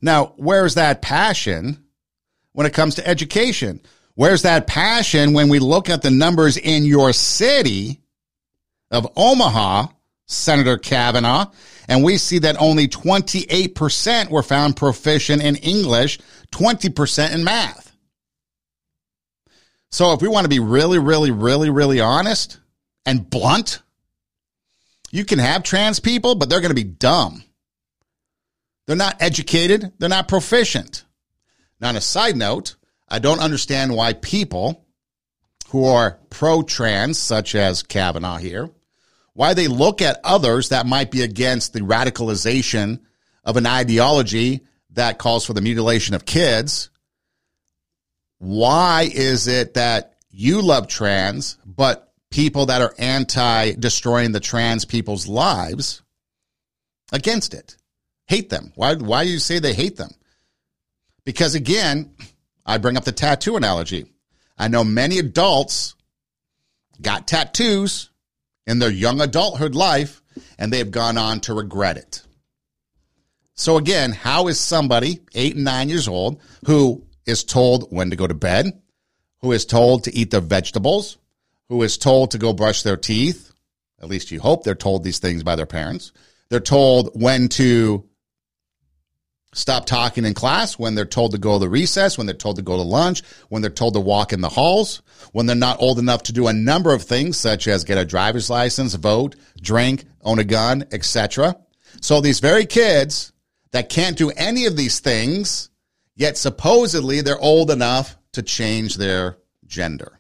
Now, 0.01 0.35
where's 0.37 0.75
that 0.75 1.03
passion 1.03 1.85
when 2.53 2.67
it 2.67 2.73
comes 2.73 2.97
to 2.97 3.07
education? 3.07 3.81
Where's 4.15 4.43
that 4.43 4.67
passion 4.67 5.33
when 5.33 5.49
we 5.49 5.59
look 5.59 5.89
at 5.89 6.03
the 6.03 6.11
numbers 6.11 6.57
in 6.57 6.85
your 6.85 7.13
city 7.13 8.01
of 8.91 9.11
Omaha, 9.17 9.87
Senator 10.27 10.77
Cavanaugh, 10.77 11.51
and 11.89 12.05
we 12.05 12.19
see 12.19 12.39
that 12.41 12.61
only 12.61 12.89
28% 12.89 14.31
were 14.31 14.43
found 14.43 14.77
proficient 14.77 15.43
in 15.43 15.57
English, 15.57 16.19
20% 16.53 17.35
in 17.35 17.45
math. 17.45 17.93
So 19.91 20.13
if 20.13 20.23
we 20.23 20.29
want 20.29 20.45
to 20.45 20.49
be 20.49 20.61
really, 20.61 20.99
really, 20.99 21.31
really, 21.31 21.71
really 21.71 22.01
honest 22.01 22.59
and 23.05 23.29
blunt, 23.29 23.83
you 25.11 25.25
can 25.25 25.39
have 25.39 25.63
trans 25.63 26.01
people, 26.01 26.35
but 26.35 26.49
they're 26.49 26.61
going 26.61 26.71
to 26.71 26.75
be 26.75 26.85
dumb. 26.85 27.45
They're 28.87 28.97
not 28.97 29.21
educated. 29.21 29.93
They're 29.99 30.09
not 30.09 30.29
proficient. 30.29 31.05
Now, 31.81 31.91
on 31.91 31.97
a 31.97 32.01
side 32.01 32.37
note, 32.37 32.77
I 33.13 33.19
don't 33.19 33.41
understand 33.41 33.95
why 33.95 34.15
people 34.15 34.87
who 35.69 35.85
are 35.85 36.19
pro 36.31 36.63
trans, 36.63 37.19
such 37.19 37.55
as 37.55 37.83
Cavanaugh 37.83 38.39
here, 38.39 38.71
why 39.35 39.53
they 39.53 39.69
look 39.69 40.01
at 40.01 40.19
others 40.25 40.71
that 40.71 40.87
might 40.87 41.11
be 41.11 41.21
against 41.21 41.75
the 41.75 41.81
radicalization 41.81 43.01
of 43.45 43.59
an 43.59 43.67
ideology 43.67 44.63
that 44.93 45.19
calls 45.19 45.45
for 45.45 45.53
the 45.53 45.61
mutilation 45.61 46.15
of 46.15 46.25
kids. 46.25 46.89
Why 48.39 49.11
is 49.13 49.47
it 49.47 49.75
that 49.75 50.15
you 50.31 50.63
love 50.63 50.89
trans, 50.89 51.59
but 51.67 52.15
people 52.31 52.67
that 52.67 52.81
are 52.81 52.95
anti 52.97 53.73
destroying 53.73 54.33
the 54.33 54.41
trans 54.41 54.87
people's 54.87 55.29
lives 55.29 56.01
against 57.13 57.53
it? 57.53 57.77
Hate 58.27 58.49
them. 58.49 58.73
Why, 58.75 58.95
why 58.95 59.25
do 59.25 59.31
you 59.31 59.39
say 59.39 59.59
they 59.59 59.75
hate 59.75 59.99
them? 59.99 60.13
Because 61.27 61.55
again, 61.55 62.15
I 62.65 62.79
bring 62.79 62.97
up 62.97 63.05
the 63.05 63.13
tattoo 63.13 63.57
analogy. 63.57 64.07
I 64.59 64.69
know 64.69 64.85
many 64.85 65.19
adults 65.19 65.95
got 67.01 67.27
tattoos 67.27 68.11
in 68.67 68.79
their 68.79 68.91
young 68.91 69.21
adulthood 69.21 69.75
life 69.75 70.23
and 70.59 70.73
they 70.73 70.79
have 70.79 70.91
gone 70.91 71.19
on 71.19 71.41
to 71.41 71.55
regret 71.55 71.97
it. 71.97 72.23
So 73.55 73.77
again, 73.77 74.13
how 74.13 74.49
is 74.49 74.59
somebody 74.59 75.21
eight 75.35 75.57
and 75.57 75.65
nine 75.65 75.89
years 75.89 76.09
old 76.09 76.41
who 76.67 77.05
is 77.27 77.45
told 77.45 77.93
when 77.93 78.11
to 78.11 78.17
go 78.17 78.27
to 78.27 78.35
bed, 78.35 78.81
who 79.41 79.53
is 79.53 79.67
told 79.67 80.05
to 80.05 80.15
eat 80.15 80.31
their 80.31 80.41
vegetables, 80.41 81.19
who 81.69 81.83
is 81.83 81.99
told 81.99 82.31
to 82.31 82.39
go 82.39 82.53
brush 82.53 82.83
their 82.83 82.97
teeth? 82.97 83.53
At 84.01 84.09
least 84.09 84.31
you 84.31 84.41
hope 84.41 84.65
they're 84.65 84.75
told 84.75 85.05
these 85.05 85.19
things 85.19 85.43
by 85.43 85.57
their 85.57 85.67
parents. 85.67 86.13
They're 86.49 86.61
told 86.61 87.11
when 87.15 87.49
to 87.51 88.09
stop 89.53 89.87
talking 89.87 90.25
in 90.25 90.35
class, 90.35 90.79
when 90.79 90.95
they're 90.95 91.05
told 91.05 91.33
to 91.33 91.39
go 91.39 91.59
to 91.59 91.69
recess, 91.69 92.17
when 92.17 92.27
they're 92.27 92.35
told 92.35 92.57
to 92.57 92.63
go 92.63 92.77
to 92.77 92.83
lunch, 92.83 93.23
when 93.49 93.63
they're 93.63 93.71
told 93.71 93.95
to 93.95 94.01
walk 94.01 94.33
in 94.33 94.41
the 94.41 94.49
halls, 94.49 95.03
when 95.33 95.47
they're 95.47 95.57
not 95.57 95.81
old 95.81 95.99
enough 95.99 96.23
to 96.25 96.33
do 96.33 96.47
a 96.47 96.53
number 96.53 96.93
of 96.93 97.03
things 97.03 97.37
such 97.37 97.69
as 97.69 97.85
get 97.85 97.99
a 97.99 98.05
driver's 98.05 98.49
license, 98.49 98.95
vote, 98.95 99.37
drink, 99.61 100.05
own 100.23 100.39
a 100.39 100.45
gun, 100.45 100.85
etc. 100.93 101.57
So 102.01 102.21
these 102.21 102.41
very 102.41 102.67
kids 102.67 103.33
that 103.73 103.89
can't 103.89 104.17
do 104.17 104.31
any 104.31 104.67
of 104.67 104.77
these 104.77 105.01
things, 105.01 105.71
yet 106.17 106.39
supposedly 106.39 107.21
they're 107.21 107.39
old 107.39 107.71
enough 107.71 108.17
to 108.33 108.43
change 108.43 108.97
their 108.97 109.37
gender. 109.67 110.19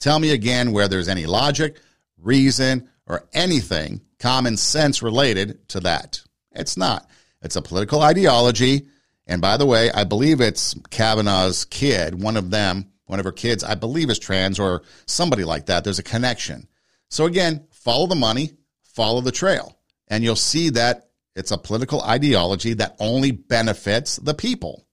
Tell 0.00 0.18
me 0.18 0.30
again 0.30 0.72
where 0.72 0.88
there's 0.88 1.08
any 1.08 1.26
logic, 1.26 1.80
reason, 2.16 2.88
or 3.06 3.26
anything 3.32 4.00
common 4.18 4.56
sense 4.56 5.02
related 5.02 5.68
to 5.68 5.80
that. 5.80 6.22
It's 6.52 6.76
not. 6.76 7.07
It's 7.42 7.56
a 7.56 7.62
political 7.62 8.02
ideology. 8.02 8.88
And 9.26 9.40
by 9.42 9.56
the 9.56 9.66
way, 9.66 9.90
I 9.92 10.04
believe 10.04 10.40
it's 10.40 10.74
Cavanaugh's 10.90 11.64
kid, 11.64 12.20
one 12.20 12.36
of 12.36 12.50
them, 12.50 12.90
one 13.06 13.18
of 13.18 13.24
her 13.24 13.32
kids, 13.32 13.64
I 13.64 13.74
believe 13.74 14.10
is 14.10 14.18
trans 14.18 14.58
or 14.58 14.82
somebody 15.06 15.44
like 15.44 15.66
that. 15.66 15.84
There's 15.84 15.98
a 15.98 16.04
connection. 16.04 16.68
So 17.10 17.26
again, 17.26 17.66
follow 17.70 18.06
the 18.06 18.14
money, 18.14 18.52
follow 18.84 19.20
the 19.20 19.32
trail, 19.32 19.78
and 20.08 20.24
you'll 20.24 20.36
see 20.36 20.70
that 20.70 21.10
it's 21.34 21.50
a 21.50 21.58
political 21.58 22.02
ideology 22.02 22.74
that 22.74 22.96
only 22.98 23.30
benefits 23.30 24.16
the 24.16 24.34
people. 24.34 24.86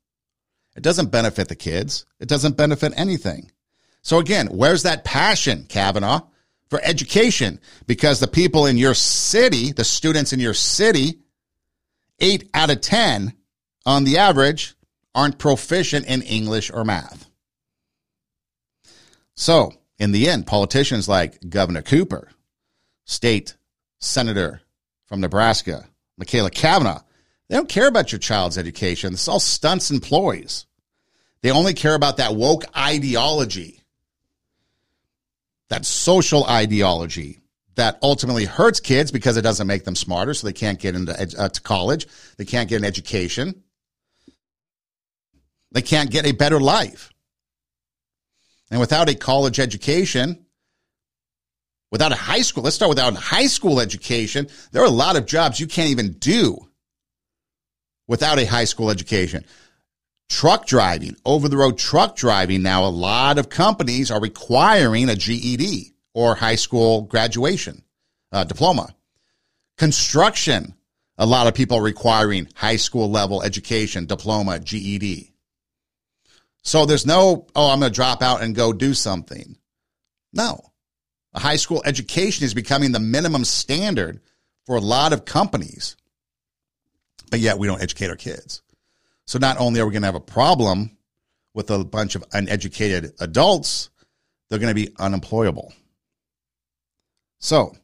It 0.75 0.84
doesn't 0.84 1.12
benefit 1.12 1.47
the 1.47 1.55
kids. 1.55 2.05
It 2.19 2.29
doesn't 2.29 2.58
benefit 2.58 2.93
anything. 2.95 3.51
So 4.01 4.19
again, 4.19 4.47
where's 4.47 4.84
that 4.84 5.03
passion, 5.03 5.65
Cavanaugh, 5.67 6.21
for 6.69 6.79
education? 6.84 7.60
Because 7.88 8.19
the 8.19 8.27
people 8.27 8.65
in 8.65 8.77
your 8.77 8.93
city, 8.93 9.71
the 9.71 9.84
students 9.84 10.34
in 10.34 10.39
your 10.39 10.53
city, 10.53 11.19
eight 12.19 12.49
out 12.54 12.69
of 12.69 12.82
10 12.82 13.34
on 13.86 14.04
the 14.04 14.17
average 14.17 14.75
aren't 15.13 15.38
proficient 15.38 16.06
in 16.08 16.21
English 16.21 16.71
or 16.71 16.84
math. 16.84 17.30
So, 19.36 19.73
in 19.99 20.12
the 20.12 20.30
end, 20.30 20.47
politicians 20.47 21.08
like 21.08 21.49
Governor 21.49 21.82
Cooper, 21.82 22.32
state 23.06 23.56
senator 23.99 24.62
from 25.06 25.21
Nebraska, 25.21 25.88
Machaela 26.19 26.51
Cavanaugh, 26.51 27.01
they 27.47 27.56
don't 27.56 27.69
care 27.69 27.88
about 27.88 28.12
your 28.12 28.19
child's 28.19 28.58
education. 28.58 29.13
It's 29.13 29.28
all 29.28 29.39
stunts 29.39 29.89
and 29.89 30.01
ploys. 30.01 30.65
They 31.41 31.51
only 31.51 31.73
care 31.73 31.93
about 31.93 32.17
that 32.17 32.36
woke 32.36 32.63
ideology, 32.75 33.82
that 35.69 35.86
social 35.86 36.45
ideology 36.45 37.39
that 37.75 37.99
ultimately 38.01 38.45
hurts 38.45 38.79
kids 38.79 39.11
because 39.11 39.38
it 39.38 39.41
doesn't 39.41 39.67
make 39.67 39.83
them 39.83 39.95
smarter, 39.95 40.33
so 40.33 40.47
they 40.47 40.53
can't 40.53 40.79
get 40.79 40.95
into 40.95 41.13
uh, 41.13 41.49
to 41.49 41.61
college, 41.61 42.07
they 42.38 42.45
can't 42.45 42.69
get 42.69 42.77
an 42.77 42.85
education, 42.85 43.63
they 45.71 45.81
can't 45.81 46.09
get 46.09 46.25
a 46.25 46.31
better 46.31 46.59
life. 46.59 47.11
And 48.71 48.79
without 48.79 49.09
a 49.09 49.15
college 49.15 49.59
education, 49.59 50.45
without 51.91 52.11
a 52.11 52.15
high 52.15 52.41
school, 52.41 52.63
let's 52.63 52.75
start 52.75 52.89
without 52.89 53.13
a 53.13 53.19
high 53.19 53.47
school 53.47 53.79
education, 53.79 54.47
there 54.71 54.81
are 54.81 54.88
a 54.88 54.91
lot 54.91 55.17
of 55.17 55.25
jobs 55.25 55.59
you 55.59 55.67
can't 55.67 55.91
even 55.91 56.13
do 56.13 56.57
without 58.07 58.39
a 58.39 58.45
high 58.45 58.65
school 58.65 58.89
education. 58.89 59.45
Truck 60.27 60.65
driving, 60.65 61.15
over 61.23 61.47
the 61.47 61.57
road 61.57 61.77
truck 61.77 62.15
driving, 62.15 62.63
now 62.63 62.85
a 62.85 62.89
lot 62.89 63.38
of 63.38 63.49
companies 63.49 64.09
are 64.09 64.19
requiring 64.19 65.09
a 65.09 65.15
GED 65.15 65.94
or 66.15 66.34
high 66.34 66.56
school 66.56 67.01
graduation 67.04 67.84
uh, 68.32 68.45
diploma. 68.45 68.95
Construction, 69.78 70.73
a 71.17 71.25
lot 71.25 71.45
of 71.45 71.54
people 71.54 71.82
requiring 71.82 72.47
high 72.56 72.78
school 72.78 73.12
level 73.12 73.43
education, 73.43 74.06
diploma, 74.06 74.60
GED. 74.60 75.34
So 76.63 76.86
there's 76.86 77.06
no, 77.06 77.45
oh, 77.54 77.69
I'm 77.69 77.82
going 77.82 77.91
to 77.91 77.95
drop 77.95 78.23
out 78.23 78.41
and 78.41 78.56
go 78.56 78.73
do 78.73 78.93
something. 78.93 79.58
No. 80.34 80.62
A 81.34 81.39
high 81.39 81.58
school 81.58 81.84
education 81.86 82.45
is 82.45 82.54
becoming 82.54 82.93
the 82.93 82.99
minimum 82.99 83.43
standard 83.43 84.21
for 84.65 84.78
a 84.78 84.82
lot 84.82 85.12
of 85.12 85.25
companies. 85.25 85.97
But 87.30 87.41
yet 87.41 87.60
we 87.60 87.67
don't 87.67 87.82
educate 87.82 88.10
our 88.10 88.15
kids. 88.15 88.62
So 89.25 89.38
not 89.38 89.60
only 89.60 89.82
are 89.82 89.86
we 89.86 89.91
going 89.91 90.04
to 90.04 90.08
have 90.08 90.15
a 90.15 90.21
problem 90.21 90.97
with 91.54 91.69
a 91.71 91.84
bunch 91.84 92.15
of 92.15 92.23
uneducated 92.32 93.13
adults, 93.19 93.89
they're 94.49 94.60
going 94.60 94.73
to 94.73 94.75
be 94.75 94.95
unemployable. 94.97 95.73
So 97.45 97.75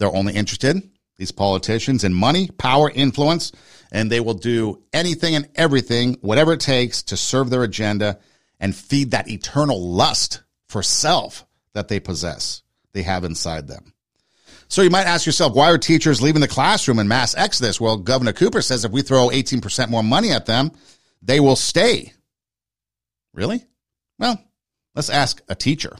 they're 0.00 0.12
only 0.12 0.34
interested, 0.34 0.82
these 1.16 1.30
politicians, 1.30 2.02
in 2.02 2.12
money, 2.12 2.48
power, 2.58 2.90
influence, 2.90 3.52
and 3.92 4.10
they 4.10 4.18
will 4.18 4.34
do 4.34 4.82
anything 4.92 5.36
and 5.36 5.48
everything, 5.54 6.14
whatever 6.22 6.54
it 6.54 6.60
takes 6.60 7.04
to 7.04 7.16
serve 7.16 7.50
their 7.50 7.62
agenda 7.62 8.18
and 8.58 8.74
feed 8.74 9.12
that 9.12 9.30
eternal 9.30 9.80
lust 9.80 10.42
for 10.66 10.82
self 10.82 11.46
that 11.74 11.86
they 11.86 12.00
possess, 12.00 12.64
they 12.92 13.02
have 13.02 13.22
inside 13.22 13.68
them. 13.68 13.92
So 14.66 14.82
you 14.82 14.90
might 14.90 15.06
ask 15.06 15.24
yourself, 15.24 15.54
why 15.54 15.70
are 15.70 15.78
teachers 15.78 16.20
leaving 16.20 16.40
the 16.40 16.48
classroom 16.48 16.98
in 16.98 17.06
mass 17.06 17.36
exodus? 17.36 17.80
Well, 17.80 17.98
Governor 17.98 18.32
Cooper 18.32 18.60
says 18.60 18.84
if 18.84 18.90
we 18.90 19.02
throw 19.02 19.28
18% 19.28 19.88
more 19.88 20.02
money 20.02 20.32
at 20.32 20.46
them, 20.46 20.72
they 21.22 21.38
will 21.38 21.54
stay. 21.54 22.12
Really? 23.32 23.64
Well, 24.18 24.42
let's 24.96 25.10
ask 25.10 25.40
a 25.48 25.54
teacher. 25.54 25.96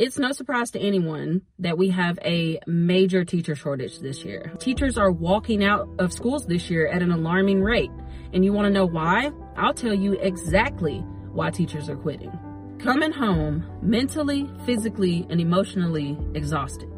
It's 0.00 0.18
no 0.18 0.32
surprise 0.32 0.70
to 0.70 0.80
anyone 0.80 1.42
that 1.58 1.76
we 1.76 1.90
have 1.90 2.18
a 2.24 2.58
major 2.66 3.22
teacher 3.22 3.54
shortage 3.54 3.98
this 3.98 4.24
year. 4.24 4.50
Teachers 4.58 4.96
are 4.96 5.12
walking 5.12 5.62
out 5.62 5.90
of 5.98 6.10
schools 6.10 6.46
this 6.46 6.70
year 6.70 6.88
at 6.88 7.02
an 7.02 7.10
alarming 7.12 7.62
rate. 7.62 7.90
And 8.32 8.42
you 8.42 8.54
want 8.54 8.64
to 8.64 8.70
know 8.70 8.86
why? 8.86 9.30
I'll 9.58 9.74
tell 9.74 9.92
you 9.92 10.14
exactly 10.14 11.00
why 11.32 11.50
teachers 11.50 11.90
are 11.90 11.98
quitting. 11.98 12.32
Coming 12.78 13.12
home 13.12 13.62
mentally, 13.82 14.48
physically, 14.64 15.26
and 15.28 15.38
emotionally 15.38 16.16
exhausted. 16.34 16.88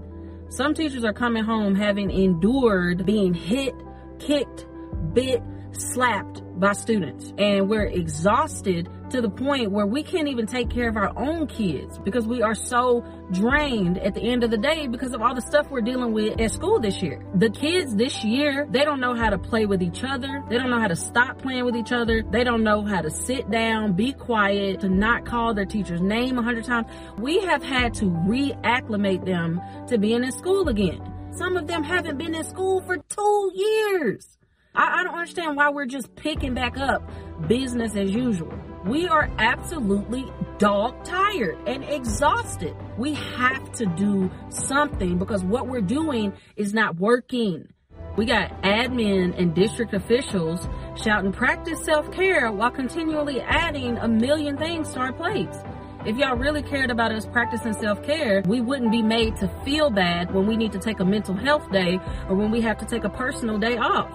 Some 0.51 0.73
teachers 0.73 1.03
are 1.03 1.13
coming 1.13 1.43
home 1.43 1.75
having 1.75 2.09
endured 2.09 3.05
being 3.05 3.35
hit, 3.35 3.75
kicked, 4.21 4.65
bit, 5.13 5.43
slapped 5.73 6.41
by 6.61 6.73
students. 6.73 7.33
And 7.37 7.69
we're 7.69 7.87
exhausted 7.87 8.89
to 9.13 9.21
the 9.21 9.29
point 9.29 9.71
where 9.71 9.87
we 9.87 10.03
can't 10.03 10.27
even 10.27 10.47
take 10.47 10.71
care 10.71 10.89
of 10.89 10.97
our 10.97 11.13
own 11.19 11.47
kids 11.47 11.99
because 11.99 12.27
we 12.27 12.41
are 12.41 12.55
so 12.55 13.05
drained 13.31 13.99
at 13.99 14.15
the 14.15 14.23
end 14.23 14.43
of 14.43 14.51
the 14.51 14.57
day 14.57 14.87
because 14.87 15.13
of 15.13 15.21
all 15.21 15.35
the 15.35 15.43
stuff 15.43 15.71
we're 15.71 15.83
dealing 15.83 16.13
with 16.13 16.41
at 16.41 16.51
school 16.51 16.81
this 16.81 17.03
year. 17.03 17.23
The 17.35 17.51
kids 17.51 17.95
this 17.95 18.25
year, 18.25 18.67
they 18.71 18.87
don't 18.87 19.01
know 19.01 19.15
how 19.15 19.29
to 19.29 19.37
play 19.37 19.67
with 19.67 19.83
each 19.83 20.03
other. 20.03 20.43
They 20.49 20.57
don't 20.57 20.71
know 20.71 20.81
how 20.81 20.89
to 20.89 20.97
stop 20.97 21.39
playing 21.39 21.67
with 21.67 21.77
each 21.77 21.93
other. 21.93 22.23
They 22.23 22.43
don't 22.43 22.65
know 22.65 22.87
how 22.87 23.03
to 23.03 23.11
sit 23.11 23.51
down, 23.51 23.93
be 23.93 24.15
quiet, 24.15 24.81
to 24.81 24.89
not 24.89 25.27
call 25.27 25.53
their 25.53 25.67
teacher's 25.67 26.01
name 26.01 26.39
a 26.39 26.43
hundred 26.43 26.65
times. 26.65 26.89
We 27.19 27.41
have 27.41 27.63
had 27.63 27.93
to 27.95 28.07
reacclimate 28.07 29.27
them 29.27 29.61
to 29.89 29.99
being 29.99 30.25
in 30.25 30.33
school 30.33 30.69
again. 30.71 31.03
Some 31.33 31.59
of 31.59 31.67
them 31.67 31.85
haven't 31.85 32.17
been 32.17 32.35
in 32.35 32.45
school 32.45 32.81
for 32.81 32.97
two 32.97 33.53
years. 33.55 34.39
I, 34.75 35.01
I 35.01 35.05
don't 35.05 35.15
understand 35.15 35.57
why 35.57 35.71
we're 35.71 35.87
just 35.87 36.15
picking 36.15 36.55
back 36.55 36.79
up 36.79 37.03
business 37.47 37.95
as 37.97 38.11
usual. 38.11 38.53
We 38.85 39.07
are 39.07 39.31
absolutely 39.39 40.31
dog 40.59 41.05
tired 41.05 41.57
and 41.67 41.85
exhausted. 41.85 42.75
We 42.97 43.15
have 43.15 43.71
to 43.73 43.87
do 43.87 44.31
something 44.49 45.19
because 45.19 45.45
what 45.45 45.69
we're 45.69 45.83
doing 45.83 46.33
is 46.57 46.73
not 46.73 46.97
working. 46.97 47.69
We 48.17 48.27
got 48.27 48.63
admin 48.63 49.39
and 49.39 49.55
district 49.55 49.95
officials 49.95 50.69
shouting 50.97 51.33
practice 51.33 51.83
self-care 51.85 52.51
while 52.53 52.71
continually 52.71 53.41
adding 53.41 53.99
a 53.99 54.09
million 54.09 54.57
things 54.57 54.93
to 54.93 55.01
our 55.01 55.13
plates. 55.13 55.59
If 56.05 56.17
y'all 56.17 56.37
really 56.37 56.63
cared 56.63 56.91
about 56.91 57.13
us 57.13 57.27
practicing 57.27 57.75
self-care, 57.75 58.43
we 58.47 58.61
wouldn't 58.61 58.91
be 58.91 59.03
made 59.03 59.37
to 59.37 59.49
feel 59.65 59.89
bad 59.89 60.35
when 60.35 60.47
we 60.47 60.57
need 60.57 60.73
to 60.73 60.79
take 60.79 60.99
a 61.01 61.05
mental 61.05 61.35
health 61.35 61.71
day 61.71 62.01
or 62.29 62.35
when 62.35 62.51
we 62.51 62.61
have 62.63 62.79
to 62.79 62.87
take 62.87 63.05
a 63.05 63.09
personal 63.09 63.57
day 63.57 63.77
off. 63.77 64.11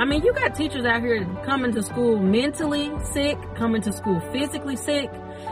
I 0.00 0.06
mean, 0.06 0.22
you 0.22 0.32
got 0.32 0.54
teachers 0.54 0.86
out 0.86 1.02
here 1.02 1.26
coming 1.44 1.74
to 1.74 1.82
school 1.82 2.18
mentally 2.18 2.90
sick, 3.12 3.36
coming 3.54 3.82
to 3.82 3.92
school 3.92 4.18
physically 4.32 4.74
sick 4.74 5.10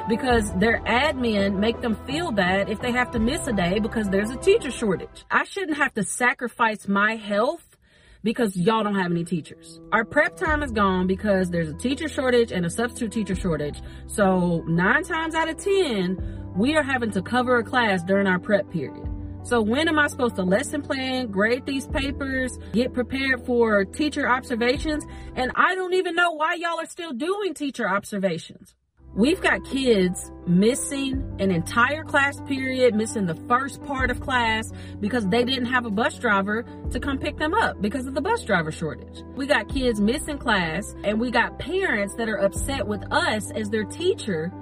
because 0.09 0.51
their 0.55 0.81
admin 0.85 1.59
make 1.59 1.83
them 1.83 1.95
feel 2.07 2.33
bad 2.33 2.71
if 2.71 2.81
they 2.81 2.91
have 2.91 3.11
to 3.11 3.19
miss 3.19 3.47
a 3.47 3.53
day 3.53 3.79
because 3.79 4.09
there's 4.09 4.31
a 4.31 4.37
teacher 4.37 4.71
shortage. 4.71 5.27
I 5.31 5.45
shouldn't 5.45 5.77
have 5.77 5.93
to 5.97 6.03
sacrifice 6.03 6.89
my 6.89 7.17
health 7.17 7.77
because 8.23 8.57
y'all 8.57 8.83
don't 8.83 8.95
have 8.95 9.11
any 9.11 9.23
teachers. 9.23 9.81
Our 9.93 10.07
prep 10.07 10.39
time 10.39 10.63
is 10.63 10.73
gone 10.73 11.07
because 11.07 11.51
there's 11.51 11.69
a 11.69 11.75
teacher 11.75 12.09
shortage 12.09 12.51
and 12.51 12.65
a 12.65 12.71
substitute 12.71 13.13
teacher 13.13 13.35
shortage. 13.35 13.83
So 14.07 14.65
nine 14.67 15.05
times 15.05 15.35
out 15.35 15.51
of 15.51 15.59
10, 15.59 16.55
we 16.57 16.75
are 16.75 16.83
having 16.83 17.11
to 17.11 17.21
cover 17.21 17.59
a 17.59 17.65
class 17.65 18.03
during 18.03 18.27
our 18.27 18.39
prep 18.39 18.71
period. 18.71 19.18
So 19.45 19.63
when 19.63 19.89
am 19.89 19.99
I 19.99 20.09
supposed 20.09 20.37
to 20.37 20.43
lesson 20.43 20.83
plan, 20.83 21.29
grade 21.29 21.65
these 21.65 21.87
papers, 21.87 22.59
get 22.73 22.93
prepared 22.93 23.47
for 23.47 23.85
teacher 23.85 24.29
observations? 24.29 25.05
And 25.37 25.53
I 25.55 25.75
don't 25.75 25.95
even 25.95 26.15
know 26.15 26.33
why 26.33 26.55
y'all 26.55 26.81
are 26.81 26.87
still 26.87 27.13
doing 27.13 27.55
teacher 27.55 27.89
observations. 27.89 28.75
We've 29.15 29.41
got 29.41 29.65
kids 29.65 30.31
missing 30.47 31.37
an 31.41 31.51
entire 31.51 32.05
class 32.05 32.41
period, 32.43 32.95
missing 32.95 33.27
the 33.27 33.35
first 33.49 33.83
part 33.85 34.11
of 34.11 34.21
class 34.21 34.71
because 35.01 35.27
they 35.27 35.45
didn't 35.45 35.65
have 35.67 35.87
a 35.87 35.91
bus 35.91 36.19
driver 36.19 36.65
to 36.91 37.01
come 37.01 37.19
pick 37.19 37.39
them 37.39 37.55
up 37.55 37.81
because 37.81 38.07
of 38.07 38.15
the 38.15 38.21
bus 38.21 38.45
driver 38.45 38.71
shortage. 38.71 39.25
We 39.35 39.47
got 39.47 39.69
kids 39.69 40.01
missing 40.01 40.39
class 40.39 40.95
and 41.05 41.19
we 41.19 41.31
got 41.31 41.59
parents 41.59 42.15
that 42.17 42.29
are 42.29 42.37
upset 42.37 42.87
with 42.87 43.03
us 43.11 43.51
as 43.53 43.71
their 43.71 43.85
teacher 43.85 44.53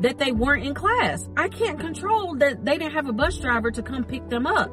that 0.00 0.18
they 0.18 0.32
weren't 0.32 0.64
in 0.64 0.74
class. 0.74 1.28
I 1.36 1.48
can't 1.48 1.78
control 1.78 2.36
that 2.36 2.64
they 2.64 2.78
didn't 2.78 2.94
have 2.94 3.08
a 3.08 3.12
bus 3.12 3.38
driver 3.38 3.70
to 3.70 3.82
come 3.82 4.04
pick 4.04 4.28
them 4.28 4.46
up. 4.46 4.70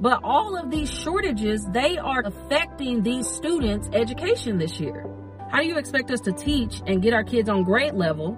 But 0.00 0.20
all 0.24 0.56
of 0.56 0.70
these 0.70 0.90
shortages, 0.90 1.66
they 1.72 1.98
are 1.98 2.22
affecting 2.24 3.02
these 3.02 3.28
students' 3.28 3.88
education 3.92 4.58
this 4.58 4.80
year. 4.80 5.06
How 5.50 5.60
do 5.60 5.66
you 5.66 5.78
expect 5.78 6.10
us 6.10 6.20
to 6.20 6.32
teach 6.32 6.80
and 6.86 7.02
get 7.02 7.12
our 7.12 7.24
kids 7.24 7.48
on 7.48 7.64
grade 7.64 7.94
level 7.94 8.34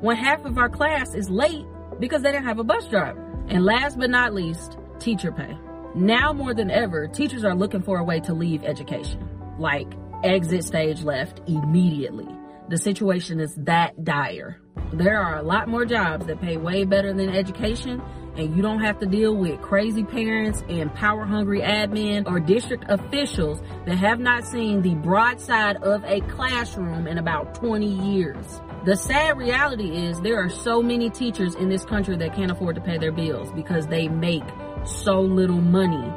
when 0.00 0.16
half 0.16 0.44
of 0.44 0.58
our 0.58 0.68
class 0.68 1.14
is 1.14 1.30
late 1.30 1.64
because 2.00 2.22
they 2.22 2.32
didn't 2.32 2.46
have 2.46 2.58
a 2.58 2.64
bus 2.64 2.88
driver? 2.88 3.22
And 3.48 3.64
last 3.64 3.98
but 3.98 4.10
not 4.10 4.34
least, 4.34 4.76
teacher 4.98 5.32
pay. 5.32 5.56
Now 5.94 6.32
more 6.32 6.52
than 6.52 6.70
ever, 6.70 7.06
teachers 7.06 7.44
are 7.44 7.54
looking 7.54 7.82
for 7.82 7.98
a 7.98 8.04
way 8.04 8.20
to 8.20 8.34
leave 8.34 8.64
education. 8.64 9.28
Like 9.58 9.92
exit 10.22 10.64
stage 10.64 11.02
left 11.02 11.40
immediately. 11.46 12.28
The 12.68 12.78
situation 12.78 13.40
is 13.40 13.54
that 13.64 14.04
dire. 14.04 14.60
There 14.92 15.20
are 15.20 15.38
a 15.38 15.42
lot 15.42 15.68
more 15.68 15.84
jobs 15.84 16.26
that 16.26 16.40
pay 16.40 16.56
way 16.56 16.84
better 16.84 17.12
than 17.12 17.28
education, 17.28 18.00
and 18.36 18.54
you 18.54 18.62
don't 18.62 18.80
have 18.80 18.98
to 19.00 19.06
deal 19.06 19.34
with 19.34 19.60
crazy 19.60 20.04
parents 20.04 20.62
and 20.68 20.94
power 20.94 21.24
hungry 21.24 21.60
admin 21.60 22.26
or 22.26 22.38
district 22.38 22.84
officials 22.88 23.60
that 23.86 23.96
have 23.96 24.20
not 24.20 24.46
seen 24.46 24.82
the 24.82 24.94
broadside 24.94 25.76
of 25.78 26.04
a 26.04 26.20
classroom 26.22 27.08
in 27.08 27.18
about 27.18 27.54
20 27.56 27.86
years. 27.86 28.60
The 28.84 28.96
sad 28.96 29.36
reality 29.36 29.96
is 30.06 30.20
there 30.20 30.38
are 30.38 30.48
so 30.48 30.80
many 30.80 31.10
teachers 31.10 31.56
in 31.56 31.68
this 31.68 31.84
country 31.84 32.16
that 32.18 32.34
can't 32.34 32.52
afford 32.52 32.76
to 32.76 32.80
pay 32.80 32.98
their 32.98 33.10
bills 33.10 33.50
because 33.52 33.88
they 33.88 34.06
make 34.06 34.44
so 34.84 35.20
little 35.20 35.60
money 35.60 36.12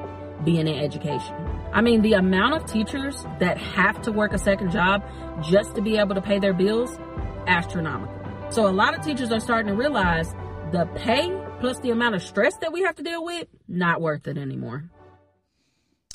being 0.46 0.68
in 0.68 0.80
education. 0.80 1.36
I 1.74 1.82
mean, 1.82 2.04
the 2.04 2.14
amount 2.14 2.54
of 2.54 2.66
teachers 2.66 3.26
that 3.40 3.58
have 3.58 4.02
to 4.04 4.12
work 4.12 4.34
a 4.34 4.38
second 4.38 4.72
job 4.72 5.04
just 5.42 5.74
to 5.76 5.82
be 5.82 5.98
able 5.98 6.14
to 6.16 6.22
pay 6.22 6.38
their 6.38 6.54
bills, 6.54 7.00
astronomical. 7.48 8.19
So 8.52 8.68
a 8.68 8.72
lot 8.72 8.98
of 8.98 9.06
teachers 9.06 9.32
are 9.32 9.40
starting 9.40 9.68
to 9.68 9.76
realize 9.76 10.34
the 10.72 10.90
pay 10.96 11.30
plus 11.60 11.80
the 11.80 11.92
amount 11.92 12.16
of 12.16 12.24
stress 12.24 12.56
that 12.58 12.74
we 12.74 12.82
have 12.82 12.96
to 12.96 13.04
deal 13.04 13.24
with, 13.24 13.48
not 13.68 14.02
worth 14.02 14.28
it 14.28 14.38
anymore. 14.38 14.90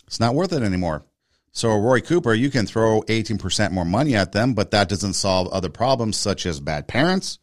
It's 0.06 0.18
not 0.18 0.34
worth 0.34 0.52
it 0.52 0.62
anymore. 0.62 1.04
So, 1.52 1.72
Roy 1.78 2.00
Cooper, 2.00 2.34
you 2.34 2.50
can 2.50 2.66
throw 2.66 3.02
18% 3.02 3.70
more 3.70 3.84
money 3.84 4.16
at 4.16 4.32
them, 4.32 4.54
but 4.54 4.72
that 4.72 4.88
doesn't 4.88 5.12
solve 5.14 5.46
other 5.48 5.68
problems 5.68 6.16
such 6.16 6.46
as 6.46 6.58
bad 6.58 6.88
parents, 6.88 7.38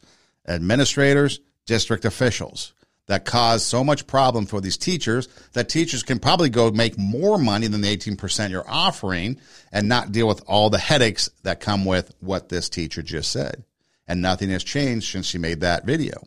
administrators, 0.46 1.40
district 1.64 2.04
officials 2.04 2.74
that 3.06 3.24
cause 3.24 3.64
so 3.64 3.82
much 3.82 4.06
problem 4.06 4.44
for 4.44 4.60
these 4.60 4.76
teachers 4.76 5.28
that 5.54 5.70
teachers 5.70 6.02
can 6.02 6.18
probably 6.18 6.50
go 6.50 6.70
make 6.70 6.98
more 6.98 7.38
money 7.38 7.66
than 7.66 7.80
the 7.80 7.96
18% 7.96 8.50
you're 8.50 8.68
offering 8.68 9.38
and 9.72 9.88
not 9.88 10.12
deal 10.12 10.28
with 10.28 10.42
all 10.46 10.68
the 10.68 10.78
headaches 10.78 11.30
that 11.42 11.60
come 11.60 11.86
with 11.86 12.14
what 12.20 12.50
this 12.50 12.68
teacher 12.68 13.02
just 13.02 13.32
said 13.32 13.64
and 14.06 14.20
nothing 14.20 14.50
has 14.50 14.64
changed 14.64 15.10
since 15.10 15.26
she 15.26 15.38
made 15.38 15.60
that 15.60 15.84
video. 15.84 16.22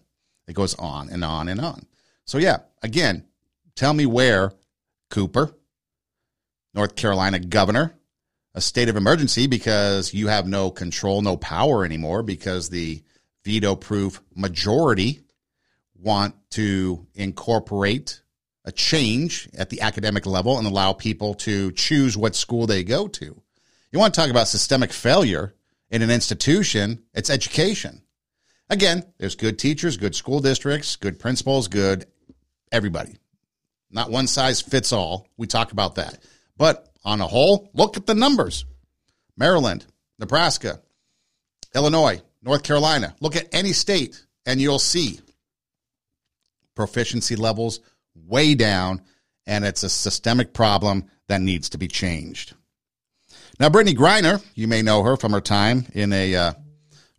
It 0.47 0.53
goes 0.53 0.75
on 0.75 1.09
and 1.09 1.23
on 1.23 1.47
and 1.47 1.59
on. 1.59 1.85
So, 2.25 2.37
yeah, 2.37 2.57
again, 2.81 3.25
tell 3.75 3.93
me 3.93 4.05
where 4.05 4.51
Cooper, 5.09 5.55
North 6.73 6.95
Carolina 6.95 7.39
governor, 7.39 7.95
a 8.53 8.61
state 8.61 8.89
of 8.89 8.95
emergency 8.95 9.47
because 9.47 10.13
you 10.13 10.27
have 10.27 10.47
no 10.47 10.71
control, 10.71 11.21
no 11.21 11.37
power 11.37 11.83
anymore 11.83 12.23
because 12.23 12.69
the 12.69 13.03
veto 13.43 13.75
proof 13.75 14.21
majority 14.33 15.21
want 15.99 16.35
to 16.51 17.05
incorporate 17.15 18.21
a 18.63 18.71
change 18.71 19.49
at 19.57 19.69
the 19.69 19.81
academic 19.81 20.25
level 20.25 20.57
and 20.57 20.67
allow 20.67 20.93
people 20.93 21.33
to 21.33 21.71
choose 21.73 22.17
what 22.17 22.35
school 22.35 22.65
they 22.67 22.83
go 22.83 23.07
to. 23.07 23.41
You 23.91 23.99
want 23.99 24.13
to 24.13 24.19
talk 24.19 24.29
about 24.29 24.47
systemic 24.47 24.91
failure 24.91 25.54
in 25.89 26.01
an 26.01 26.11
institution, 26.11 27.03
it's 27.13 27.29
education. 27.29 28.01
Again, 28.69 29.03
there's 29.17 29.35
good 29.35 29.59
teachers, 29.59 29.97
good 29.97 30.15
school 30.15 30.39
districts, 30.39 30.95
good 30.95 31.19
principals, 31.19 31.67
good 31.67 32.05
everybody. 32.71 33.17
Not 33.91 34.09
one 34.09 34.27
size 34.27 34.61
fits 34.61 34.91
all. 34.91 35.27
We 35.37 35.47
talk 35.47 35.71
about 35.71 35.95
that. 35.95 36.19
But 36.57 36.89
on 37.03 37.21
a 37.21 37.27
whole, 37.27 37.69
look 37.73 37.97
at 37.97 38.05
the 38.05 38.15
numbers 38.15 38.65
Maryland, 39.37 39.85
Nebraska, 40.17 40.81
Illinois, 41.75 42.21
North 42.41 42.63
Carolina. 42.63 43.15
Look 43.19 43.35
at 43.35 43.53
any 43.53 43.73
state 43.73 44.25
and 44.45 44.61
you'll 44.61 44.79
see 44.79 45.19
proficiency 46.75 47.35
levels 47.35 47.79
way 48.15 48.55
down, 48.55 49.01
and 49.47 49.65
it's 49.65 49.83
a 49.83 49.89
systemic 49.89 50.53
problem 50.53 51.05
that 51.27 51.41
needs 51.41 51.69
to 51.69 51.77
be 51.77 51.87
changed. 51.87 52.53
Now, 53.57 53.69
Brittney 53.69 53.95
Griner, 53.95 54.43
you 54.53 54.67
may 54.67 54.81
know 54.81 55.03
her 55.03 55.15
from 55.15 55.31
her 55.31 55.39
time 55.39 55.85
in 55.93 56.11
a 56.11 56.35
uh, 56.35 56.53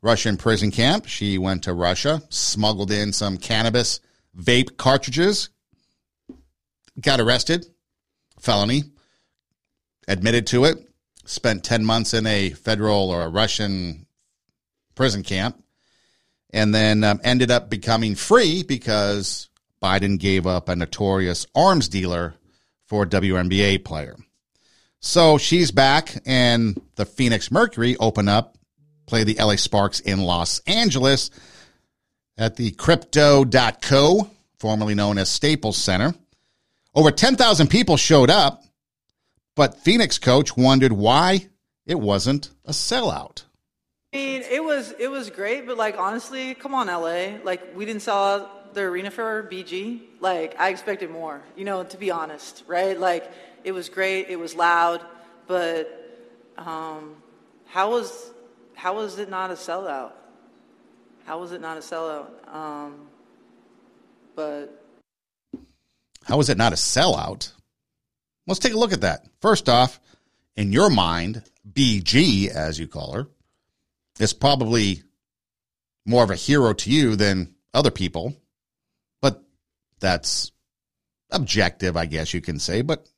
Russian 0.02 0.36
prison 0.36 0.70
camp. 0.70 1.06
She 1.06 1.38
went 1.38 1.64
to 1.64 1.72
Russia, 1.72 2.22
smuggled 2.28 2.90
in 2.90 3.14
some 3.14 3.38
cannabis 3.38 4.00
vape 4.38 4.76
cartridges, 4.76 5.48
got 7.00 7.20
arrested, 7.20 7.64
felony, 8.38 8.84
admitted 10.06 10.46
to 10.48 10.66
it, 10.66 10.86
spent 11.24 11.64
10 11.64 11.86
months 11.86 12.12
in 12.12 12.26
a 12.26 12.50
federal 12.50 13.10
or 13.10 13.22
a 13.22 13.30
Russian 13.30 14.06
prison 14.94 15.22
camp, 15.22 15.62
and 16.50 16.74
then 16.74 17.02
um, 17.02 17.18
ended 17.24 17.50
up 17.50 17.70
becoming 17.70 18.14
free 18.14 18.62
because 18.62 19.48
Biden 19.82 20.18
gave 20.18 20.46
up 20.46 20.68
a 20.68 20.76
notorious 20.76 21.46
arms 21.54 21.88
dealer 21.88 22.34
for 22.84 23.04
a 23.04 23.08
WNBA 23.08 23.84
player. 23.86 24.16
So 25.06 25.38
she's 25.38 25.70
back, 25.70 26.20
and 26.26 26.82
the 26.96 27.06
Phoenix 27.06 27.52
Mercury 27.52 27.96
open 27.98 28.28
up, 28.28 28.58
play 29.06 29.22
the 29.22 29.36
LA 29.38 29.54
Sparks 29.54 30.00
in 30.00 30.20
Los 30.20 30.58
Angeles 30.66 31.30
at 32.36 32.56
the 32.56 32.72
Crypto.com, 32.72 34.28
formerly 34.58 34.96
known 34.96 35.16
as 35.16 35.28
Staples 35.28 35.76
Center. 35.76 36.12
Over 36.92 37.12
10,000 37.12 37.68
people 37.68 37.96
showed 37.96 38.30
up, 38.30 38.64
but 39.54 39.78
Phoenix 39.78 40.18
coach 40.18 40.56
wondered 40.56 40.92
why 40.92 41.46
it 41.86 42.00
wasn't 42.00 42.50
a 42.64 42.72
sellout. 42.72 43.44
I 44.12 44.16
mean, 44.16 44.42
it 44.42 44.64
was 44.64 44.92
it 44.98 45.08
was 45.08 45.30
great, 45.30 45.68
but 45.68 45.76
like 45.76 45.96
honestly, 45.98 46.54
come 46.54 46.74
on, 46.74 46.88
LA. 46.88 47.38
Like 47.44 47.76
we 47.76 47.84
didn't 47.84 48.02
sell 48.02 48.24
out 48.24 48.74
the 48.74 48.80
arena 48.82 49.12
for 49.12 49.48
BG. 49.50 50.00
Like 50.20 50.58
I 50.58 50.70
expected 50.70 51.10
more. 51.10 51.42
You 51.56 51.64
know, 51.64 51.84
to 51.84 51.96
be 51.96 52.10
honest, 52.10 52.64
right? 52.66 52.98
Like 52.98 53.30
it 53.66 53.72
was 53.72 53.88
great. 53.88 54.28
It 54.28 54.38
was 54.38 54.54
loud, 54.54 55.04
but 55.48 55.90
um, 56.56 57.16
how 57.66 57.90
was 57.90 58.30
how 58.74 58.94
was 58.94 59.18
it 59.18 59.28
not 59.28 59.50
a 59.50 59.54
sellout? 59.54 60.12
How 61.24 61.40
was 61.40 61.50
it 61.50 61.60
not 61.60 61.76
a 61.76 61.80
sellout? 61.80 62.28
Um, 62.48 63.08
but 64.36 64.84
how 66.22 66.36
was 66.36 66.48
it 66.48 66.56
not 66.56 66.72
a 66.72 66.76
sellout? 66.76 67.50
Let's 68.46 68.60
take 68.60 68.72
a 68.72 68.78
look 68.78 68.92
at 68.92 69.00
that. 69.00 69.26
First 69.40 69.68
off, 69.68 69.98
in 70.56 70.70
your 70.70 70.88
mind, 70.88 71.42
BG, 71.70 72.48
as 72.48 72.78
you 72.78 72.86
call 72.86 73.14
her, 73.14 73.26
is 74.20 74.32
probably 74.32 75.02
more 76.06 76.22
of 76.22 76.30
a 76.30 76.36
hero 76.36 76.72
to 76.72 76.90
you 76.90 77.16
than 77.16 77.56
other 77.74 77.90
people. 77.90 78.36
But 79.20 79.42
that's 79.98 80.52
objective, 81.32 81.96
I 81.96 82.06
guess 82.06 82.32
you 82.32 82.40
can 82.40 82.60
say. 82.60 82.82
But 82.82 83.08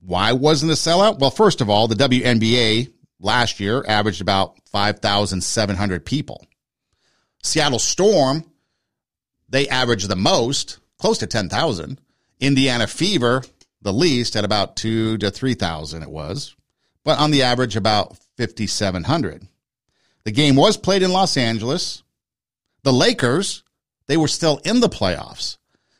why 0.00 0.32
wasn't 0.32 0.72
a 0.72 0.74
sellout? 0.74 1.18
Well, 1.18 1.30
first 1.30 1.60
of 1.60 1.68
all, 1.68 1.88
the 1.88 1.94
WNBA 1.94 2.92
last 3.20 3.60
year 3.60 3.84
averaged 3.86 4.20
about 4.20 4.56
5,700 4.70 6.04
people. 6.04 6.46
Seattle 7.42 7.78
Storm, 7.78 8.44
they 9.48 9.68
averaged 9.68 10.08
the 10.08 10.16
most, 10.16 10.78
close 10.98 11.18
to 11.18 11.26
10,000. 11.26 12.00
Indiana 12.40 12.86
Fever, 12.86 13.42
the 13.82 13.92
least, 13.92 14.36
at 14.36 14.44
about 14.44 14.76
two 14.76 15.18
to 15.18 15.30
3,000 15.30 16.02
it 16.02 16.10
was, 16.10 16.54
but 17.04 17.18
on 17.18 17.30
the 17.30 17.42
average 17.42 17.76
about 17.76 18.16
5,700. 18.36 19.46
The 20.24 20.32
game 20.32 20.56
was 20.56 20.76
played 20.76 21.02
in 21.02 21.12
Los 21.12 21.36
Angeles. 21.36 22.02
The 22.82 22.92
Lakers, 22.92 23.62
they 24.06 24.16
were 24.16 24.28
still 24.28 24.60
in 24.64 24.80
the 24.80 24.88
playoffs. 24.88 25.56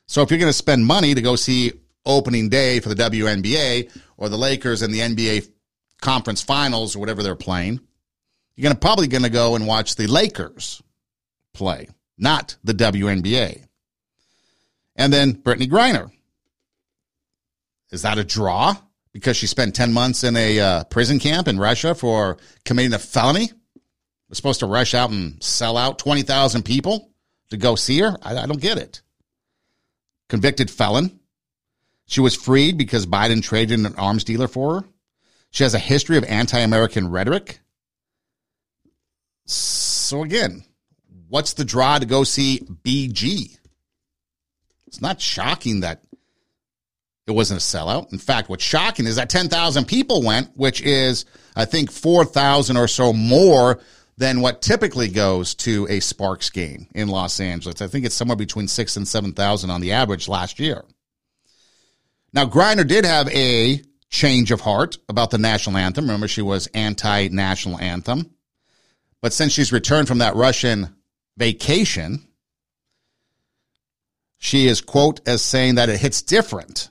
So 0.06 0.22
if 0.22 0.30
you're 0.30 0.38
going 0.38 0.50
to 0.50 0.52
spend 0.52 0.86
money 0.86 1.14
to 1.14 1.22
go 1.22 1.36
see 1.36 1.72
opening 2.08 2.48
day 2.48 2.80
for 2.80 2.88
the 2.88 2.96
WNBA 2.96 3.90
or 4.16 4.28
the 4.28 4.38
Lakers 4.38 4.82
in 4.82 4.90
the 4.90 5.00
NBA 5.00 5.48
conference 6.00 6.42
finals 6.42 6.96
or 6.96 6.98
whatever 6.98 7.22
they're 7.22 7.36
playing, 7.36 7.80
you're 8.56 8.64
going 8.64 8.74
to 8.74 8.80
probably 8.80 9.06
going 9.06 9.22
to 9.22 9.30
go 9.30 9.54
and 9.54 9.66
watch 9.66 9.94
the 9.94 10.08
Lakers 10.08 10.82
play, 11.54 11.88
not 12.16 12.56
the 12.64 12.72
WNBA. 12.72 13.64
And 14.96 15.12
then 15.12 15.34
Brittney 15.34 15.68
Griner. 15.68 16.10
Is 17.90 18.02
that 18.02 18.18
a 18.18 18.24
draw 18.24 18.74
because 19.12 19.36
she 19.36 19.46
spent 19.46 19.74
10 19.74 19.92
months 19.92 20.24
in 20.24 20.36
a 20.36 20.60
uh, 20.60 20.84
prison 20.84 21.18
camp 21.18 21.48
in 21.48 21.58
Russia 21.58 21.94
for 21.94 22.38
committing 22.64 22.92
a 22.92 22.98
felony? 22.98 23.50
Was 24.28 24.36
supposed 24.36 24.60
to 24.60 24.66
rush 24.66 24.92
out 24.92 25.10
and 25.10 25.42
sell 25.42 25.76
out 25.76 25.98
20,000 25.98 26.62
people 26.62 27.10
to 27.50 27.56
go 27.56 27.76
see 27.76 28.00
her? 28.00 28.16
I, 28.22 28.36
I 28.36 28.46
don't 28.46 28.60
get 28.60 28.76
it. 28.76 29.00
Convicted 30.28 30.70
felon. 30.70 31.17
She 32.08 32.22
was 32.22 32.34
freed 32.34 32.78
because 32.78 33.04
Biden 33.04 33.42
traded 33.42 33.78
an 33.80 33.94
arms 33.96 34.24
dealer 34.24 34.48
for 34.48 34.80
her. 34.80 34.86
She 35.50 35.62
has 35.62 35.74
a 35.74 35.78
history 35.78 36.16
of 36.16 36.24
anti 36.24 36.58
American 36.58 37.10
rhetoric. 37.10 37.60
So, 39.44 40.22
again, 40.22 40.64
what's 41.28 41.52
the 41.52 41.66
draw 41.66 41.98
to 41.98 42.06
go 42.06 42.24
see 42.24 42.60
BG? 42.60 43.58
It's 44.86 45.02
not 45.02 45.20
shocking 45.20 45.80
that 45.80 46.02
it 47.26 47.32
wasn't 47.32 47.60
a 47.60 47.62
sellout. 47.62 48.10
In 48.10 48.18
fact, 48.18 48.48
what's 48.48 48.64
shocking 48.64 49.06
is 49.06 49.16
that 49.16 49.28
10,000 49.28 49.84
people 49.84 50.22
went, 50.22 50.56
which 50.56 50.80
is, 50.80 51.26
I 51.54 51.66
think, 51.66 51.92
4,000 51.92 52.78
or 52.78 52.88
so 52.88 53.12
more 53.12 53.80
than 54.16 54.40
what 54.40 54.62
typically 54.62 55.08
goes 55.08 55.54
to 55.56 55.86
a 55.90 56.00
Sparks 56.00 56.48
game 56.48 56.86
in 56.94 57.08
Los 57.08 57.38
Angeles. 57.38 57.82
I 57.82 57.86
think 57.86 58.06
it's 58.06 58.14
somewhere 58.14 58.36
between 58.36 58.66
six 58.66 58.96
and 58.96 59.06
7,000 59.06 59.68
on 59.68 59.82
the 59.82 59.92
average 59.92 60.26
last 60.26 60.58
year. 60.58 60.84
Now, 62.32 62.44
Griner 62.46 62.86
did 62.86 63.04
have 63.04 63.28
a 63.28 63.82
change 64.10 64.50
of 64.50 64.60
heart 64.60 64.98
about 65.08 65.30
the 65.30 65.38
national 65.38 65.76
anthem. 65.76 66.06
Remember, 66.06 66.28
she 66.28 66.42
was 66.42 66.66
anti 66.68 67.28
national 67.28 67.78
anthem. 67.78 68.30
But 69.20 69.32
since 69.32 69.52
she's 69.52 69.72
returned 69.72 70.08
from 70.08 70.18
that 70.18 70.36
Russian 70.36 70.94
vacation, 71.36 72.26
she 74.38 74.68
is, 74.68 74.80
quote, 74.80 75.26
as 75.26 75.42
saying 75.42 75.74
that 75.76 75.88
it 75.88 75.98
hits 75.98 76.22
different 76.22 76.90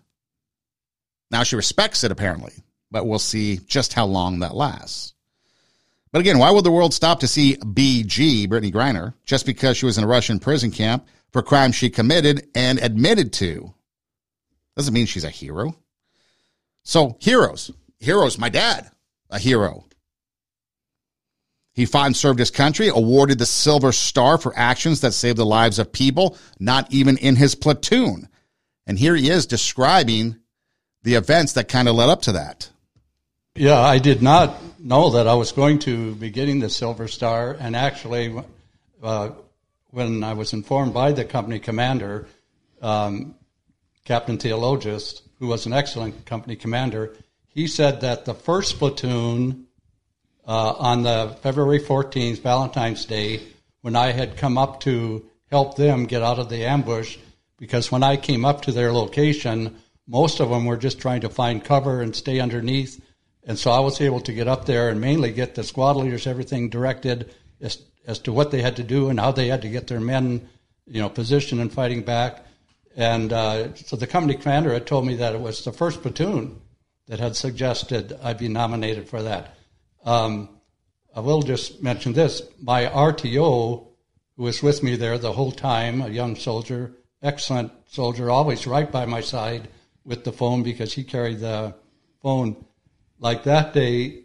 now 1.30 1.44
she 1.44 1.56
respects 1.56 2.04
it 2.04 2.12
apparently, 2.12 2.54
but 2.92 3.06
we'll 3.06 3.20
see 3.20 3.58
just 3.68 3.94
how 3.94 4.06
long 4.06 4.40
that 4.40 4.56
lasts. 4.56 5.14
But 6.12 6.20
again, 6.20 6.40
why 6.40 6.52
would 6.52 6.64
the 6.64 6.72
world 6.72 6.94
stop 6.94 7.20
to 7.20 7.28
see 7.28 7.58
BG, 7.58 8.48
Brittney 8.48 8.72
Griner, 8.72 9.14
just 9.26 9.46
because 9.46 9.78
she 9.78 9.86
was 9.86 9.98
in 9.98 10.06
a 10.06 10.08
Russian 10.08 10.40
prison 10.40 10.72
camp 10.72 11.06
for 11.32 11.42
crimes 11.42 11.76
she 11.76 11.90
committed 11.90 12.48
and 12.56 12.80
admitted 12.80 13.34
to? 13.34 13.74
Doesn't 14.78 14.94
mean 14.94 15.08
she's 15.08 15.24
a 15.24 15.30
hero. 15.30 15.76
So, 16.84 17.18
heroes. 17.20 17.72
Heroes. 18.00 18.38
My 18.38 18.50
dad, 18.50 18.90
a 19.30 19.40
hero. 19.40 19.86
He 21.74 21.86
fought 21.86 22.06
and 22.06 22.16
served 22.16 22.40
his 22.40 22.52
country, 22.52 22.88
awarded 22.88 23.40
the 23.40 23.46
Silver 23.46 23.92
Star 23.92 24.38
for 24.38 24.54
actions 24.56 25.02
that 25.02 25.14
saved 25.14 25.38
the 25.38 25.46
lives 25.46 25.80
of 25.80 25.92
people, 25.92 26.38
not 26.60 26.92
even 26.94 27.18
in 27.18 27.36
his 27.36 27.56
platoon. 27.56 28.30
And 28.86 28.98
here 28.98 29.16
he 29.16 29.30
is 29.30 29.48
describing 29.48 30.38
the 31.04 31.16
events 31.16 31.54
that 31.54 31.68
kind 31.68 31.88
of 31.88 31.96
led 31.96 32.10
up 32.10 32.22
to 32.24 32.34
that. 32.34 32.70
Yeah, 33.56 33.80
I 33.80 33.98
did 33.98 34.22
not 34.22 34.58
know 34.80 35.12
that 35.12 35.28
I 35.28 35.34
was 35.34 35.52
going 35.52 35.80
to 35.80 36.14
be 36.16 36.30
getting 36.30 36.60
the 36.60 36.70
Silver 36.70 37.08
Star, 37.08 37.58
and 37.60 37.76
actually, 37.76 38.36
uh, 39.02 39.32
when 39.90 40.24
I 40.24 40.34
was 40.34 40.54
informed 40.54 40.94
by 40.94 41.12
the 41.14 41.26
company 41.26 41.60
commander, 41.60 42.28
um, 42.82 43.36
Captain 44.08 44.38
Theologist, 44.38 45.22
who 45.38 45.47
was 45.47 45.66
an 45.66 45.74
excellent 45.74 46.26
company 46.26 46.55
commander, 46.55 47.14
he 47.49 47.68
said 47.68 47.99
that 47.99 48.24
the 48.24 48.34
first 48.34 48.80
platoon 48.80 49.68
uh, 50.47 50.76
on 50.80 51.03
the 51.03 51.36
February 51.41 51.82
14th, 51.82 52.41
Valentine's 52.41 53.03
Day, 53.03 53.41
when 53.82 53.97
I 53.97 54.14
had 54.14 54.38
come 54.38 54.58
up 54.58 54.80
to 54.82 55.26
help 55.51 55.76
them 55.76 56.05
get 56.05 56.24
out 56.24 56.39
of 56.39 56.47
the 56.47 56.64
ambush, 56.64 57.18
because 57.58 57.91
when 57.91 58.01
I 58.01 58.16
came 58.16 58.45
up 58.45 58.62
to 58.62 58.72
their 58.72 58.93
location, 58.93 59.76
most 60.08 60.39
of 60.39 60.51
them 60.51 60.64
were 60.64 60.78
just 60.78 61.01
trying 61.01 61.22
to 61.22 61.30
find 61.30 61.62
cover 61.62 62.01
and 62.01 62.16
stay 62.16 62.39
underneath. 62.39 63.03
And 63.43 63.60
so 63.60 63.72
I 63.72 63.82
was 63.82 63.99
able 63.99 64.22
to 64.22 64.32
get 64.32 64.47
up 64.47 64.64
there 64.66 64.88
and 64.88 65.01
mainly 65.01 65.34
get 65.34 65.55
the 65.55 65.66
squad 65.66 65.97
leaders 65.97 66.28
everything 66.28 66.70
directed 66.70 67.30
as, 67.60 67.82
as 68.05 68.20
to 68.20 68.32
what 68.32 68.51
they 68.51 68.62
had 68.62 68.78
to 68.78 68.84
do 68.84 69.10
and 69.10 69.20
how 69.20 69.34
they 69.34 69.47
had 69.47 69.64
to 69.64 69.70
get 69.70 69.88
their 69.88 69.99
men, 69.99 70.47
you 70.86 71.01
know, 71.01 71.10
positioned 71.10 71.60
and 71.60 71.74
fighting 71.74 72.03
back. 72.03 72.45
And 72.98 73.32
uh, 73.32 73.76
so 73.76 73.95
the 73.95 74.08
company 74.08 74.34
commander 74.34 74.74
had 74.74 74.88
told 74.88 75.06
me 75.06 75.16
that 75.18 75.36
it 75.36 75.39
was 75.39 75.64
the 75.64 75.72
first 75.72 76.02
platoon 76.02 76.60
that 77.06 77.20
had 77.20 77.36
suggested 77.36 78.18
I 78.24 78.34
be 78.34 78.48
nominated 78.48 79.08
for 79.08 79.22
that. 79.22 79.56
Um, 80.04 80.50
I 81.16 81.20
will 81.20 81.43
just 81.43 81.84
mention 81.84 82.14
this: 82.14 82.41
my 82.60 82.88
RTO, 82.88 83.88
who 84.36 84.43
was 84.43 84.64
with 84.64 84.82
me 84.82 84.95
there 84.95 85.20
the 85.20 85.34
whole 85.34 85.52
time, 85.52 86.02
a 86.02 86.10
young 86.10 86.36
soldier, 86.36 86.91
excellent 87.22 87.72
soldier, 87.88 88.32
always 88.32 88.66
right 88.66 88.91
by 88.91 89.06
my 89.06 89.22
side 89.22 89.70
with 90.04 90.24
the 90.24 90.32
phone 90.32 90.64
because 90.64 90.93
he 90.93 91.04
carried 91.04 91.39
the 91.39 91.76
phone. 92.24 92.66
Like 93.20 93.43
that 93.43 93.74
day, 93.74 94.24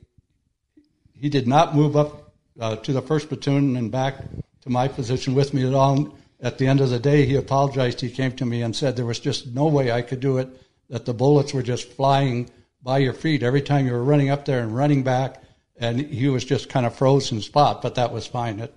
he 1.13 1.29
did 1.29 1.47
not 1.47 1.77
move 1.77 1.95
up 1.95 2.33
uh, 2.59 2.77
to 2.77 2.93
the 2.95 3.03
first 3.03 3.29
platoon 3.29 3.77
and 3.77 3.93
back 3.93 4.17
to 4.63 4.71
my 4.71 4.89
position 4.89 5.35
with 5.35 5.53
me 5.53 5.67
at 5.67 5.75
all. 5.75 6.17
At 6.43 6.59
the 6.59 6.67
end 6.67 6.81
of 6.81 6.91
the 6.91 6.99
day, 6.99 7.25
he 7.25 7.37
apologized. 7.37 8.01
He 8.01 8.11
came 8.11 8.33
to 8.33 8.45
me 8.45 8.63
and 8.63 8.75
said 8.75 8.97
there 8.97 9.07
was 9.07 9.21
just 9.21 9.47
no 9.47 9.67
way 9.67 9.93
I 9.93 10.03
could 10.03 10.19
do 10.19 10.39
it, 10.39 10.49
that 10.91 11.07
the 11.07 11.15
bullets 11.15 11.55
were 11.55 11.63
just 11.63 11.93
flying 11.93 12.51
by 12.83 12.99
your 12.99 13.13
feet 13.13 13.45
every 13.45 13.63
time 13.63 13.87
you 13.87 13.93
were 13.93 14.03
running 14.03 14.29
up 14.29 14.45
there 14.45 14.61
and 14.61 14.77
running 14.77 15.05
back. 15.05 15.41
And 15.77 16.01
he 16.01 16.29
was 16.29 16.45
just 16.45 16.69
kind 16.69 16.85
of 16.85 16.97
frozen 16.97 17.41
spot, 17.41 17.81
but 17.81 17.95
that 17.95 18.13
was 18.13 18.27
fine. 18.27 18.59
It, 18.59 18.75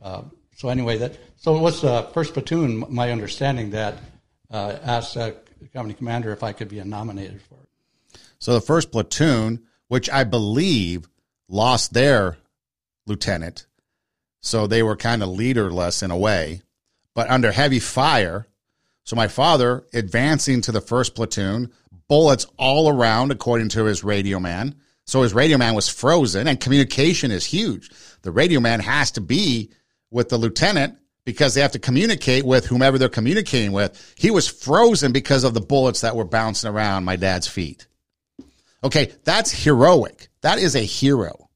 uh, 0.00 0.22
so 0.56 0.68
anyway, 0.70 0.98
that 0.98 1.18
so 1.36 1.56
it 1.56 1.60
was 1.60 1.82
the 1.82 2.08
first 2.14 2.32
platoon. 2.32 2.84
My 2.88 3.12
understanding 3.12 3.70
that 3.70 3.98
uh, 4.50 4.78
asked 4.82 5.16
uh, 5.16 5.32
the 5.60 5.68
company 5.68 5.94
commander 5.94 6.32
if 6.32 6.42
I 6.42 6.52
could 6.52 6.68
be 6.68 6.82
nominated 6.82 7.40
for 7.42 7.56
it. 7.56 8.18
So 8.38 8.54
the 8.54 8.60
first 8.60 8.92
platoon, 8.92 9.62
which 9.88 10.08
I 10.08 10.24
believe 10.24 11.08
lost 11.48 11.92
their 11.92 12.38
lieutenant, 13.06 13.66
so 14.40 14.66
they 14.66 14.82
were 14.82 14.96
kind 14.96 15.22
of 15.22 15.28
leaderless 15.28 16.02
in 16.02 16.10
a 16.10 16.16
way. 16.16 16.62
But 17.14 17.30
under 17.30 17.52
heavy 17.52 17.80
fire. 17.80 18.46
So 19.04 19.16
my 19.16 19.28
father 19.28 19.84
advancing 19.92 20.60
to 20.62 20.72
the 20.72 20.80
first 20.80 21.14
platoon, 21.14 21.72
bullets 22.08 22.46
all 22.56 22.88
around, 22.88 23.30
according 23.30 23.68
to 23.70 23.84
his 23.84 24.04
radio 24.04 24.40
man. 24.40 24.76
So 25.06 25.22
his 25.22 25.34
radio 25.34 25.58
man 25.58 25.74
was 25.74 25.88
frozen, 25.88 26.48
and 26.48 26.60
communication 26.60 27.30
is 27.30 27.44
huge. 27.44 27.90
The 28.22 28.32
radio 28.32 28.60
man 28.60 28.80
has 28.80 29.10
to 29.12 29.20
be 29.20 29.70
with 30.10 30.30
the 30.30 30.38
lieutenant 30.38 30.98
because 31.24 31.54
they 31.54 31.60
have 31.60 31.72
to 31.72 31.78
communicate 31.78 32.44
with 32.44 32.66
whomever 32.66 32.98
they're 32.98 33.08
communicating 33.08 33.72
with. 33.72 34.14
He 34.16 34.30
was 34.30 34.48
frozen 34.48 35.12
because 35.12 35.44
of 35.44 35.54
the 35.54 35.60
bullets 35.60 36.00
that 36.00 36.16
were 36.16 36.24
bouncing 36.24 36.70
around 36.70 37.04
my 37.04 37.16
dad's 37.16 37.48
feet. 37.48 37.86
Okay, 38.82 39.12
that's 39.24 39.50
heroic. 39.50 40.28
That 40.42 40.58
is 40.58 40.76
a 40.76 40.80
hero 40.80 41.48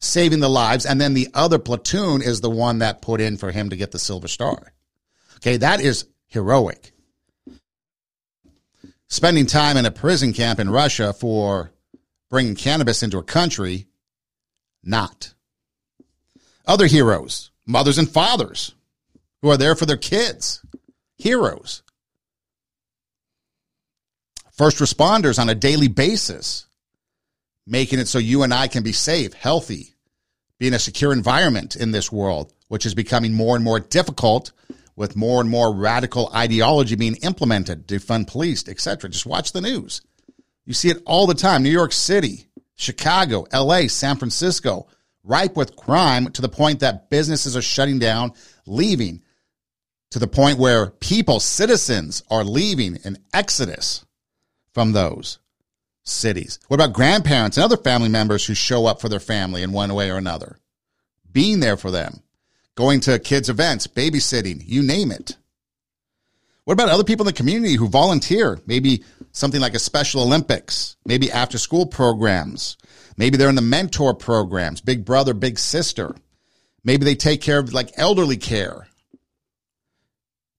saving 0.00 0.40
the 0.40 0.48
lives. 0.48 0.86
And 0.86 1.00
then 1.00 1.14
the 1.14 1.28
other 1.34 1.58
platoon 1.58 2.22
is 2.22 2.40
the 2.40 2.50
one 2.50 2.78
that 2.78 3.02
put 3.02 3.20
in 3.20 3.36
for 3.36 3.50
him 3.50 3.70
to 3.70 3.76
get 3.76 3.92
the 3.92 3.98
Silver 3.98 4.28
Star. 4.28 4.72
Okay, 5.46 5.58
that 5.58 5.80
is 5.80 6.06
heroic. 6.26 6.90
Spending 9.06 9.46
time 9.46 9.76
in 9.76 9.86
a 9.86 9.92
prison 9.92 10.32
camp 10.32 10.58
in 10.58 10.68
Russia 10.68 11.12
for 11.12 11.70
bringing 12.28 12.56
cannabis 12.56 13.04
into 13.04 13.18
a 13.18 13.22
country, 13.22 13.86
not. 14.82 15.34
Other 16.66 16.86
heroes, 16.86 17.52
mothers 17.64 17.96
and 17.96 18.10
fathers 18.10 18.74
who 19.40 19.48
are 19.48 19.56
there 19.56 19.76
for 19.76 19.86
their 19.86 19.96
kids, 19.96 20.66
heroes. 21.16 21.84
First 24.50 24.78
responders 24.78 25.38
on 25.38 25.48
a 25.48 25.54
daily 25.54 25.86
basis, 25.86 26.66
making 27.68 28.00
it 28.00 28.08
so 28.08 28.18
you 28.18 28.42
and 28.42 28.52
I 28.52 28.66
can 28.66 28.82
be 28.82 28.90
safe, 28.90 29.32
healthy, 29.32 29.94
be 30.58 30.66
in 30.66 30.74
a 30.74 30.80
secure 30.80 31.12
environment 31.12 31.76
in 31.76 31.92
this 31.92 32.10
world, 32.10 32.52
which 32.66 32.84
is 32.84 32.96
becoming 32.96 33.32
more 33.32 33.54
and 33.54 33.64
more 33.64 33.78
difficult 33.78 34.50
with 34.96 35.14
more 35.14 35.40
and 35.40 35.48
more 35.50 35.74
radical 35.74 36.30
ideology 36.34 36.96
being 36.96 37.16
implemented, 37.16 37.86
defund 37.86 38.26
police, 38.26 38.66
etc. 38.66 39.10
Just 39.10 39.26
watch 39.26 39.52
the 39.52 39.60
news. 39.60 40.00
You 40.64 40.72
see 40.72 40.88
it 40.88 41.02
all 41.06 41.26
the 41.26 41.34
time. 41.34 41.62
New 41.62 41.70
York 41.70 41.92
City, 41.92 42.48
Chicago, 42.74 43.46
LA, 43.52 43.86
San 43.86 44.16
Francisco, 44.16 44.88
ripe 45.22 45.56
with 45.56 45.76
crime 45.76 46.30
to 46.32 46.42
the 46.42 46.48
point 46.48 46.80
that 46.80 47.10
businesses 47.10 47.56
are 47.56 47.62
shutting 47.62 47.98
down, 47.98 48.32
leaving, 48.66 49.22
to 50.10 50.18
the 50.18 50.26
point 50.26 50.58
where 50.58 50.90
people, 50.90 51.40
citizens, 51.40 52.22
are 52.30 52.44
leaving 52.44 52.98
an 53.04 53.18
exodus 53.34 54.04
from 54.72 54.92
those 54.92 55.38
cities. 56.04 56.58
What 56.68 56.80
about 56.80 56.94
grandparents 56.94 57.56
and 57.56 57.64
other 57.64 57.76
family 57.76 58.08
members 58.08 58.46
who 58.46 58.54
show 58.54 58.86
up 58.86 59.00
for 59.00 59.08
their 59.08 59.20
family 59.20 59.62
in 59.62 59.72
one 59.72 59.92
way 59.94 60.10
or 60.10 60.16
another? 60.16 60.58
Being 61.30 61.60
there 61.60 61.76
for 61.76 61.90
them, 61.90 62.22
going 62.76 63.00
to 63.00 63.18
kids' 63.18 63.48
events, 63.48 63.88
babysitting, 63.88 64.62
you 64.64 64.82
name 64.82 65.10
it. 65.10 65.36
What 66.64 66.74
about 66.74 66.88
other 66.88 67.04
people 67.04 67.24
in 67.24 67.32
the 67.32 67.36
community 67.36 67.74
who 67.74 67.88
volunteer? 67.88 68.60
Maybe 68.66 69.04
something 69.32 69.60
like 69.60 69.74
a 69.74 69.78
Special 69.78 70.22
Olympics, 70.22 70.96
maybe 71.04 71.30
after 71.30 71.58
school 71.58 71.86
programs. 71.86 72.76
Maybe 73.16 73.36
they're 73.36 73.48
in 73.48 73.54
the 73.54 73.62
mentor 73.62 74.14
programs, 74.14 74.80
big 74.80 75.04
brother, 75.04 75.32
big 75.32 75.58
sister. 75.58 76.14
Maybe 76.84 77.04
they 77.04 77.14
take 77.14 77.40
care 77.40 77.58
of 77.58 77.72
like 77.72 77.90
elderly 77.96 78.36
care. 78.36 78.86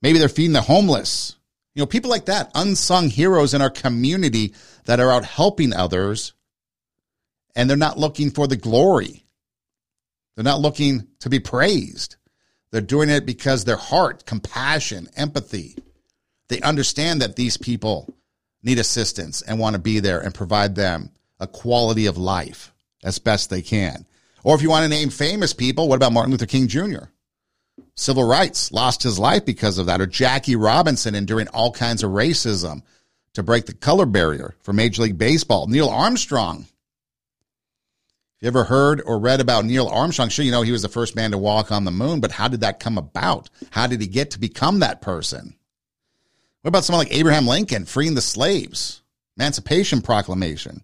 Maybe 0.02 0.20
they're 0.20 0.30
feeding 0.30 0.54
the 0.54 0.62
homeless. 0.62 1.36
You 1.76 1.82
know, 1.82 1.88
people 1.88 2.10
like 2.10 2.26
that, 2.26 2.52
unsung 2.56 3.10
heroes 3.10 3.54
in 3.54 3.62
our 3.62 3.70
community 3.70 4.54
that 4.86 5.00
are 5.00 5.12
out 5.12 5.26
helping 5.26 5.74
others 5.74 6.34
and 7.56 7.70
they're 7.70 7.78
not 7.78 8.00
looking 8.00 8.32
for 8.32 8.48
the 8.48 8.56
glory. 8.56 9.27
They're 10.38 10.44
not 10.46 10.62
looking 10.62 11.08
to 11.22 11.30
be 11.30 11.40
praised. 11.40 12.16
They're 12.72 12.80
doing 12.80 13.10
it 13.10 13.26
because 13.26 13.66
their 13.66 13.76
heart, 13.76 14.26
compassion, 14.26 15.10
empathy. 15.18 15.76
They 16.48 16.62
understand 16.62 17.22
that 17.22 17.36
these 17.36 17.58
people 17.58 18.14
need 18.62 18.78
assistance 18.80 19.42
and 19.42 19.60
want 19.60 19.74
to 19.74 19.82
be 19.82 20.00
there 20.00 20.22
and 20.22 20.34
provide 20.34 20.76
them 20.76 21.10
a 21.40 21.48
quality 21.48 22.06
of 22.06 22.18
life 22.18 22.72
as 23.04 23.20
best 23.20 23.50
they 23.50 23.62
can. 23.62 24.06
Or 24.44 24.56
if 24.56 24.62
you 24.62 24.70
want 24.70 24.84
to 24.84 24.90
name 24.90 25.10
famous 25.10 25.54
people, 25.54 25.90
what 25.90 25.96
about 25.96 26.14
Martin 26.14 26.32
Luther 26.32 26.46
King 26.46 26.68
Jr.? 26.68 27.06
civil 27.98 28.24
rights, 28.24 28.72
lost 28.72 29.04
his 29.04 29.20
life 29.20 29.44
because 29.44 29.78
of 29.78 29.88
that, 29.88 30.00
or 30.00 30.06
Jackie 30.06 30.56
Robinson 30.56 31.16
enduring 31.16 31.48
all 31.50 31.72
kinds 31.72 32.04
of 32.04 32.12
racism 32.12 32.82
to 33.34 33.44
break 33.44 33.66
the 33.66 33.74
color 33.74 34.06
barrier 34.06 34.56
for 34.62 34.72
Major 34.72 35.02
League 35.02 35.18
Baseball. 35.18 35.68
Neil 35.68 35.90
Armstrong. 35.90 36.68
If 38.38 38.44
you 38.44 38.48
ever 38.50 38.66
heard 38.66 39.02
or 39.04 39.18
read 39.18 39.42
about 39.42 39.66
Neil 39.66 39.88
Armstrong, 39.88 40.30
sure 40.30 40.46
you 40.46 40.52
know 40.52 40.62
he 40.62 40.72
was 40.72 40.84
the 40.84 40.90
first 40.90 41.16
man 41.16 41.32
to 41.32 41.40
walk 41.40 41.72
on 41.72 41.86
the 41.86 41.92
moon, 41.92 42.20
but 42.20 42.32
how 42.32 42.48
did 42.48 42.62
that 42.62 42.80
come 42.80 43.00
about? 43.00 43.50
How 43.72 43.88
did 43.88 44.00
he 44.00 44.06
get 44.06 44.32
to 44.32 44.40
become 44.40 44.80
that 44.80 45.02
person? 45.02 45.56
What 46.62 46.70
about 46.70 46.84
someone 46.84 47.06
like 47.06 47.16
Abraham 47.16 47.48
Lincoln 47.48 47.86
freeing 47.86 48.14
the 48.14 48.22
slaves? 48.22 49.02
Emancipation 49.38 50.04
Proclamation. 50.04 50.84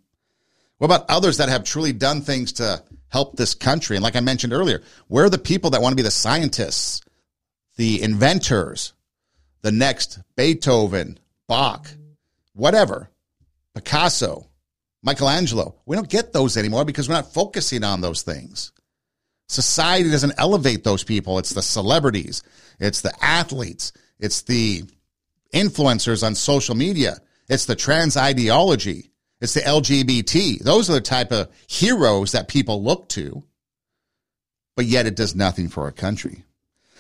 What 0.79 0.85
about 0.85 1.07
others 1.09 1.37
that 1.37 1.49
have 1.49 1.63
truly 1.63 1.93
done 1.93 2.21
things 2.21 2.53
to 2.53 2.83
help 3.09 3.35
this 3.35 3.53
country? 3.53 3.97
And 3.97 4.03
like 4.03 4.15
I 4.15 4.21
mentioned 4.21 4.51
earlier, 4.51 4.81
where 5.07 5.25
are 5.25 5.29
the 5.29 5.37
people 5.37 5.69
that 5.71 5.81
want 5.81 5.93
to 5.93 5.95
be 5.95 6.01
the 6.01 6.09
scientists, 6.09 7.01
the 7.75 8.01
inventors, 8.01 8.93
the 9.61 9.71
next 9.71 10.19
Beethoven, 10.35 11.19
Bach, 11.47 11.87
whatever, 12.53 13.11
Picasso, 13.75 14.47
Michelangelo? 15.03 15.75
We 15.85 15.95
don't 15.95 16.09
get 16.09 16.33
those 16.33 16.57
anymore 16.57 16.85
because 16.85 17.07
we're 17.07 17.15
not 17.15 17.33
focusing 17.33 17.83
on 17.83 18.01
those 18.01 18.23
things. 18.23 18.71
Society 19.47 20.09
doesn't 20.09 20.33
elevate 20.37 20.83
those 20.83 21.03
people. 21.03 21.37
It's 21.37 21.53
the 21.53 21.61
celebrities, 21.61 22.41
it's 22.79 23.01
the 23.01 23.13
athletes, 23.21 23.93
it's 24.19 24.41
the 24.43 24.83
influencers 25.53 26.25
on 26.25 26.33
social 26.33 26.73
media, 26.73 27.17
it's 27.49 27.65
the 27.65 27.75
trans 27.75 28.17
ideology. 28.17 29.11
It's 29.43 29.55
the 29.55 29.59
LGBT. 29.59 30.59
Those 30.59 30.89
are 30.89 30.93
the 30.93 31.01
type 31.01 31.33
of 31.33 31.49
heroes 31.67 32.31
that 32.31 32.47
people 32.47 32.81
look 32.81 33.09
to, 33.09 33.43
but 34.77 34.85
yet 34.85 35.05
it 35.05 35.17
does 35.17 35.35
nothing 35.35 35.67
for 35.67 35.83
our 35.83 35.91
country. 35.91 36.45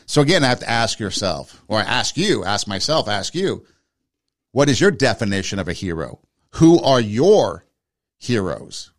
So 0.07 0.21
again, 0.21 0.43
I 0.43 0.47
have 0.47 0.59
to 0.59 0.69
ask 0.69 0.99
yourself, 0.99 1.63
or 1.69 1.79
ask 1.79 2.17
you, 2.17 2.43
ask 2.43 2.67
myself, 2.67 3.07
ask 3.07 3.33
you, 3.33 3.65
what 4.51 4.67
is 4.67 4.81
your 4.81 4.91
definition 4.91 5.57
of 5.57 5.69
a 5.69 5.73
hero? 5.73 6.19
Who 6.55 6.81
are 6.81 6.99
your 6.99 7.65
heroes? 8.23 8.91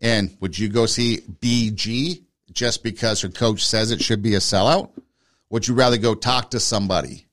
And 0.00 0.36
would 0.40 0.58
you 0.58 0.68
go 0.68 0.86
see 0.86 1.18
BG 1.40 2.24
just 2.52 2.82
because 2.82 3.22
her 3.22 3.28
coach 3.28 3.64
says 3.64 3.90
it 3.90 4.02
should 4.02 4.22
be 4.22 4.34
a 4.34 4.38
sellout? 4.38 4.90
Would 5.50 5.66
you 5.66 5.74
rather 5.74 5.96
go 5.96 6.14
talk 6.14 6.50
to 6.50 6.60
somebody 6.60 7.26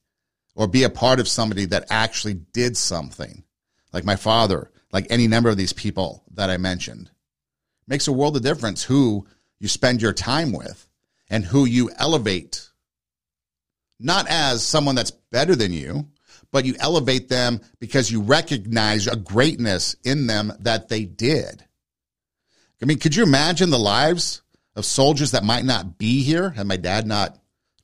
or 0.55 0.68
be 0.68 0.84
a 0.84 0.89
part 0.89 1.20
of 1.20 1.28
somebody 1.28 1.66
that 1.66 1.88
actually 1.89 2.36
did 2.36 2.78
something? 2.78 3.43
Like 3.91 4.05
my 4.05 4.16
father, 4.16 4.72
like 4.91 5.07
any 5.09 5.28
number 5.28 5.49
of 5.49 5.57
these 5.57 5.74
people 5.74 6.24
that 6.34 6.49
I 6.49 6.57
mentioned. 6.57 7.07
It 7.07 7.89
makes 7.89 8.07
a 8.07 8.14
world 8.14 8.38
of 8.38 8.43
difference 8.43 8.84
who 8.84 9.28
you 9.59 9.68
spend 9.68 10.01
your 10.01 10.14
time 10.14 10.53
with 10.53 10.88
and 11.30 11.43
who 11.43 11.66
you 11.66 11.91
elevate. 11.97 12.70
Not 13.99 14.28
as 14.30 14.66
someone 14.66 14.95
that's 14.95 15.12
better 15.12 15.55
than 15.55 15.74
you, 15.74 16.07
but 16.52 16.66
you 16.66 16.76
elevate 16.80 17.30
them 17.30 17.62
because 17.80 18.12
you 18.12 18.22
recognize 18.22 19.08
a 19.08 19.16
greatness 19.16 19.95
in 20.04 20.28
them 20.28 20.52
that 20.60 20.89
they 20.89 21.06
did. 21.06 21.66
I 22.82 22.86
mean, 22.86 22.99
could 22.99 23.16
you 23.16 23.24
imagine 23.24 23.70
the 23.70 23.80
lives 23.80 24.41
of 24.76 24.86
soldiers 24.86 25.32
that 25.32 25.43
might 25.43 25.66
not 25.66 25.97
be 25.97 26.24
here 26.24 26.49
had 26.49 26.68
my 26.68 26.78
dad 26.78 27.06
not 27.06 27.38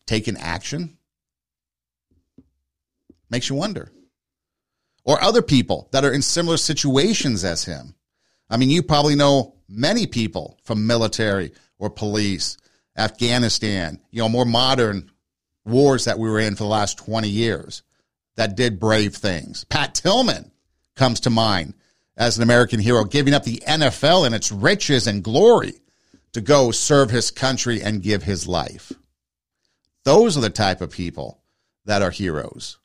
taken 0.06 0.38
action? 0.38 0.98
Makes 3.30 3.50
you 3.50 3.56
wonder 3.56 3.92
or 5.08 5.24
other 5.24 5.42
people 5.42 5.88
that 5.94 6.04
are 6.04 6.12
in 6.12 6.22
similar 6.22 6.58
situations 6.58 7.46
as 7.46 7.64
him. 7.64 7.96
I 8.50 8.58
mean, 8.58 8.70
you 8.70 8.84
probably 8.84 9.16
know 9.16 9.56
many 9.70 10.06
people 10.06 10.60
from 10.64 10.86
military 10.86 11.54
or 11.80 11.90
police, 11.90 12.58
Afghanistan, 12.98 14.02
you 14.12 14.22
know, 14.22 14.28
more 14.28 14.46
modern 14.46 15.10
wars 15.66 16.06
that 16.06 16.20
we 16.20 16.30
were 16.30 16.40
in 16.40 16.56
for 16.56 16.64
the 16.64 16.70
last 16.70 16.98
20 16.98 17.30
years 17.30 17.84
that 18.38 18.56
did 18.56 18.80
brave 18.80 19.16
things. 19.16 19.66
Pat 19.66 19.94
Tillman 19.94 20.52
comes 20.96 21.20
to 21.22 21.30
mind 21.30 21.74
as 22.16 22.38
an 22.38 22.44
American 22.44 22.80
hero, 22.80 23.04
giving 23.04 23.34
up 23.34 23.44
the 23.44 23.62
NFL 23.68 24.26
and 24.26 24.34
its 24.34 24.52
riches 24.52 25.06
and 25.08 25.24
glory 25.24 25.74
to 26.34 26.42
go 26.42 26.72
serve 26.72 27.10
his 27.10 27.32
country 27.32 27.82
and 27.82 28.02
give 28.02 28.24
his 28.24 28.48
life. 28.48 28.94
Those 30.04 30.38
are 30.38 30.42
the 30.42 30.50
type 30.50 30.82
of 30.82 30.92
people 30.92 31.42
that 31.86 32.02
are 32.02 32.12
heroes. 32.12 32.78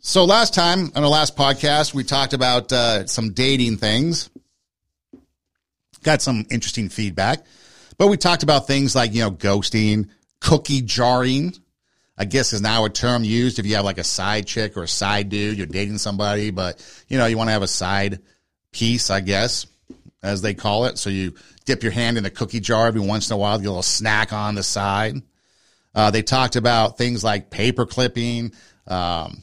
So 0.00 0.24
last 0.24 0.54
time 0.54 0.90
on 0.94 1.04
our 1.04 1.08
last 1.10 1.36
podcast, 1.36 1.94
we 1.94 2.04
talked 2.04 2.32
about 2.32 2.72
uh, 2.72 3.06
some 3.06 3.32
dating 3.32 3.76
things. 3.76 4.30
Got 6.02 6.22
some 6.22 6.46
interesting 6.50 6.88
feedback, 6.88 7.44
but 7.98 8.08
we 8.08 8.16
talked 8.16 8.42
about 8.42 8.66
things 8.66 8.94
like 8.94 9.12
you 9.12 9.20
know 9.20 9.30
ghosting, 9.30 10.08
cookie 10.40 10.80
jarring. 10.80 11.54
I 12.20 12.26
guess 12.26 12.52
is 12.52 12.60
now 12.60 12.84
a 12.84 12.90
term 12.90 13.24
used 13.24 13.58
if 13.58 13.64
you 13.64 13.76
have 13.76 13.86
like 13.86 13.96
a 13.96 14.04
side 14.04 14.46
chick 14.46 14.76
or 14.76 14.82
a 14.82 14.88
side 14.88 15.30
dude, 15.30 15.56
you're 15.56 15.66
dating 15.66 15.96
somebody, 15.96 16.50
but 16.50 16.84
you 17.08 17.16
know 17.16 17.24
you 17.24 17.38
want 17.38 17.48
to 17.48 17.52
have 17.52 17.62
a 17.62 17.66
side 17.66 18.20
piece, 18.72 19.08
I 19.08 19.20
guess, 19.20 19.66
as 20.22 20.42
they 20.42 20.52
call 20.52 20.84
it. 20.84 20.98
So 20.98 21.08
you 21.08 21.32
dip 21.64 21.82
your 21.82 21.92
hand 21.92 22.18
in 22.18 22.26
a 22.26 22.30
cookie 22.30 22.60
jar 22.60 22.88
every 22.88 23.00
once 23.00 23.30
in 23.30 23.34
a 23.34 23.38
while, 23.38 23.56
get 23.56 23.68
a 23.68 23.70
little 23.70 23.82
snack 23.82 24.34
on 24.34 24.54
the 24.54 24.62
side. 24.62 25.22
Uh, 25.94 26.10
they 26.10 26.20
talked 26.20 26.56
about 26.56 26.98
things 26.98 27.24
like 27.24 27.48
paper 27.48 27.86
clipping. 27.86 28.52
Um, 28.86 29.42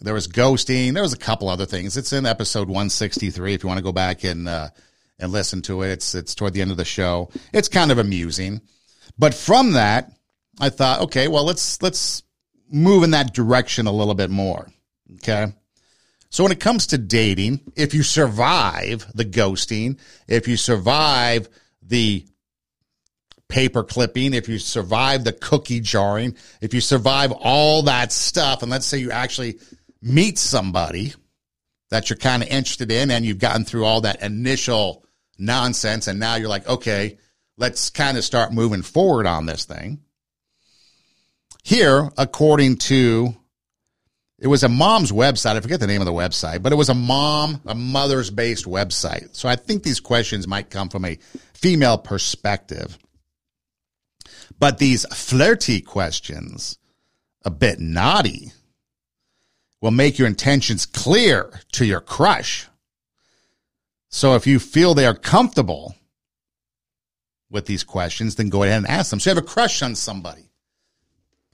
there 0.00 0.14
was 0.14 0.28
ghosting. 0.28 0.94
There 0.94 1.02
was 1.02 1.14
a 1.14 1.18
couple 1.18 1.48
other 1.48 1.66
things. 1.66 1.96
It's 1.96 2.12
in 2.12 2.26
episode 2.26 2.68
163 2.68 3.54
if 3.54 3.64
you 3.64 3.66
want 3.66 3.78
to 3.78 3.82
go 3.82 3.90
back 3.90 4.22
and 4.22 4.48
uh, 4.48 4.68
and 5.18 5.32
listen 5.32 5.62
to 5.62 5.82
it. 5.82 5.90
It's 5.90 6.14
it's 6.14 6.36
toward 6.36 6.54
the 6.54 6.60
end 6.60 6.70
of 6.70 6.76
the 6.76 6.84
show. 6.84 7.30
It's 7.52 7.66
kind 7.66 7.90
of 7.90 7.98
amusing. 7.98 8.60
But 9.18 9.34
from 9.34 9.72
that, 9.72 10.12
I 10.60 10.70
thought, 10.70 11.00
okay, 11.02 11.28
well, 11.28 11.44
let's 11.44 11.80
let's 11.82 12.22
move 12.70 13.02
in 13.02 13.12
that 13.12 13.32
direction 13.32 13.86
a 13.86 13.92
little 13.92 14.14
bit 14.14 14.30
more. 14.30 14.68
Okay. 15.14 15.52
So 16.30 16.42
when 16.42 16.52
it 16.52 16.60
comes 16.60 16.88
to 16.88 16.98
dating, 16.98 17.60
if 17.74 17.94
you 17.94 18.02
survive 18.02 19.06
the 19.14 19.24
ghosting, 19.24 19.98
if 20.26 20.46
you 20.46 20.56
survive 20.58 21.48
the 21.80 22.26
paper 23.48 23.82
clipping, 23.82 24.34
if 24.34 24.46
you 24.46 24.58
survive 24.58 25.24
the 25.24 25.32
cookie 25.32 25.80
jarring, 25.80 26.36
if 26.60 26.74
you 26.74 26.82
survive 26.82 27.32
all 27.32 27.82
that 27.82 28.12
stuff, 28.12 28.62
and 28.62 28.70
let's 28.70 28.84
say 28.84 28.98
you 28.98 29.10
actually 29.10 29.58
meet 30.02 30.38
somebody 30.38 31.14
that 31.90 32.10
you're 32.10 32.18
kind 32.18 32.42
of 32.42 32.48
interested 32.50 32.92
in 32.92 33.10
and 33.10 33.24
you've 33.24 33.38
gotten 33.38 33.64
through 33.64 33.86
all 33.86 34.02
that 34.02 34.22
initial 34.22 35.04
nonsense, 35.38 36.08
and 36.08 36.20
now 36.20 36.34
you're 36.34 36.48
like, 36.48 36.68
okay, 36.68 37.16
let's 37.56 37.88
kind 37.88 38.18
of 38.18 38.24
start 38.24 38.52
moving 38.52 38.82
forward 38.82 39.26
on 39.26 39.46
this 39.46 39.64
thing. 39.64 40.00
Here, 41.68 42.08
according 42.16 42.78
to 42.78 43.36
it 44.38 44.46
was 44.46 44.62
a 44.62 44.70
mom's 44.70 45.12
website. 45.12 45.54
I 45.54 45.60
forget 45.60 45.80
the 45.80 45.86
name 45.86 46.00
of 46.00 46.06
the 46.06 46.14
website, 46.14 46.62
but 46.62 46.72
it 46.72 46.76
was 46.76 46.88
a 46.88 46.94
mom, 46.94 47.60
a 47.66 47.74
mother's 47.74 48.30
based 48.30 48.64
website. 48.64 49.36
So 49.36 49.50
I 49.50 49.56
think 49.56 49.82
these 49.82 50.00
questions 50.00 50.48
might 50.48 50.70
come 50.70 50.88
from 50.88 51.04
a 51.04 51.18
female 51.52 51.98
perspective. 51.98 52.96
But 54.58 54.78
these 54.78 55.04
flirty 55.14 55.82
questions, 55.82 56.78
a 57.44 57.50
bit 57.50 57.80
naughty, 57.80 58.52
will 59.82 59.90
make 59.90 60.18
your 60.18 60.26
intentions 60.26 60.86
clear 60.86 61.60
to 61.72 61.84
your 61.84 62.00
crush. 62.00 62.66
So 64.08 64.36
if 64.36 64.46
you 64.46 64.58
feel 64.58 64.94
they 64.94 65.04
are 65.04 65.12
comfortable 65.12 65.94
with 67.50 67.66
these 67.66 67.84
questions, 67.84 68.36
then 68.36 68.48
go 68.48 68.62
ahead 68.62 68.78
and 68.78 68.86
ask 68.86 69.10
them. 69.10 69.20
So 69.20 69.28
you 69.28 69.36
have 69.36 69.44
a 69.44 69.46
crush 69.46 69.82
on 69.82 69.94
somebody. 69.94 70.47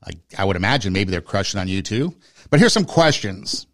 I, 0.07 0.12
I 0.38 0.44
would 0.44 0.57
imagine 0.57 0.92
maybe 0.92 1.11
they're 1.11 1.20
crushing 1.20 1.61
on 1.61 1.68
you 1.68 1.82
too. 1.82 2.14
But 2.50 2.61
here's 2.61 2.72
some 2.72 2.84
questions. 2.84 3.66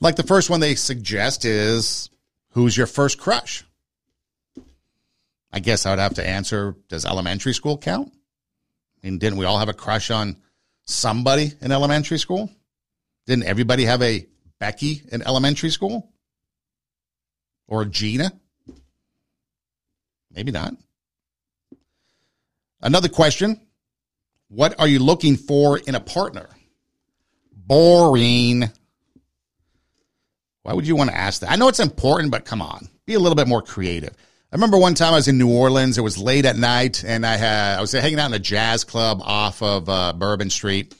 Like 0.00 0.16
the 0.16 0.22
first 0.22 0.50
one 0.50 0.60
they 0.60 0.74
suggest 0.74 1.44
is 1.44 2.10
who's 2.50 2.76
your 2.76 2.86
first 2.86 3.18
crush? 3.18 3.64
I 5.52 5.60
guess 5.60 5.84
I 5.84 5.90
would 5.90 5.98
have 5.98 6.14
to 6.14 6.26
answer 6.26 6.76
does 6.88 7.04
elementary 7.04 7.52
school 7.52 7.76
count? 7.76 8.12
I 9.02 9.06
mean, 9.06 9.18
didn't 9.18 9.38
we 9.38 9.44
all 9.44 9.58
have 9.58 9.68
a 9.68 9.74
crush 9.74 10.10
on 10.10 10.36
somebody 10.84 11.52
in 11.60 11.72
elementary 11.72 12.18
school? 12.18 12.50
Didn't 13.26 13.44
everybody 13.44 13.84
have 13.84 14.02
a 14.02 14.26
Becky 14.58 15.02
in 15.10 15.22
elementary 15.22 15.70
school? 15.70 16.08
Or 17.68 17.84
Gina? 17.84 18.32
Maybe 20.32 20.50
not. 20.50 20.74
Another 22.80 23.08
question 23.08 23.60
what 24.52 24.78
are 24.78 24.86
you 24.86 24.98
looking 24.98 25.36
for 25.36 25.78
in 25.78 25.94
a 25.94 26.00
partner? 26.00 26.46
Boring. 27.52 28.70
Why 30.62 30.74
would 30.74 30.86
you 30.86 30.94
want 30.94 31.10
to 31.10 31.16
ask 31.16 31.40
that? 31.40 31.50
I 31.50 31.56
know 31.56 31.68
it's 31.68 31.80
important, 31.80 32.30
but 32.30 32.44
come 32.44 32.60
on, 32.60 32.88
be 33.06 33.14
a 33.14 33.18
little 33.18 33.34
bit 33.34 33.48
more 33.48 33.62
creative. 33.62 34.14
I 34.52 34.56
remember 34.56 34.76
one 34.76 34.94
time 34.94 35.14
I 35.14 35.16
was 35.16 35.28
in 35.28 35.38
New 35.38 35.50
Orleans. 35.50 35.96
It 35.96 36.02
was 36.02 36.18
late 36.18 36.44
at 36.44 36.56
night, 36.56 37.02
and 37.02 37.24
I 37.24 37.36
had 37.36 37.78
I 37.78 37.80
was 37.80 37.92
hanging 37.92 38.20
out 38.20 38.26
in 38.26 38.34
a 38.34 38.38
jazz 38.38 38.84
club 38.84 39.22
off 39.22 39.62
of 39.62 39.88
uh, 39.88 40.12
Bourbon 40.12 40.50
Street. 40.50 40.94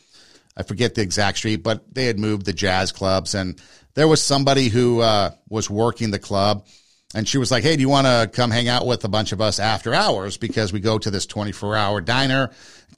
I 0.56 0.62
forget 0.62 0.94
the 0.94 1.02
exact 1.02 1.36
street, 1.36 1.62
but 1.62 1.94
they 1.94 2.06
had 2.06 2.18
moved 2.18 2.46
the 2.46 2.54
jazz 2.54 2.90
clubs, 2.90 3.34
and 3.34 3.60
there 3.94 4.08
was 4.08 4.22
somebody 4.22 4.68
who 4.68 5.00
uh, 5.00 5.32
was 5.50 5.68
working 5.68 6.10
the 6.10 6.18
club, 6.18 6.66
and 7.14 7.28
she 7.28 7.36
was 7.36 7.50
like, 7.50 7.62
"Hey, 7.62 7.76
do 7.76 7.82
you 7.82 7.90
want 7.90 8.06
to 8.06 8.30
come 8.32 8.50
hang 8.50 8.68
out 8.68 8.86
with 8.86 9.04
a 9.04 9.08
bunch 9.08 9.32
of 9.32 9.42
us 9.42 9.60
after 9.60 9.92
hours? 9.92 10.38
Because 10.38 10.72
we 10.72 10.80
go 10.80 10.96
to 10.96 11.10
this 11.10 11.26
twenty 11.26 11.52
four 11.52 11.76
hour 11.76 12.00
diner, 12.00 12.50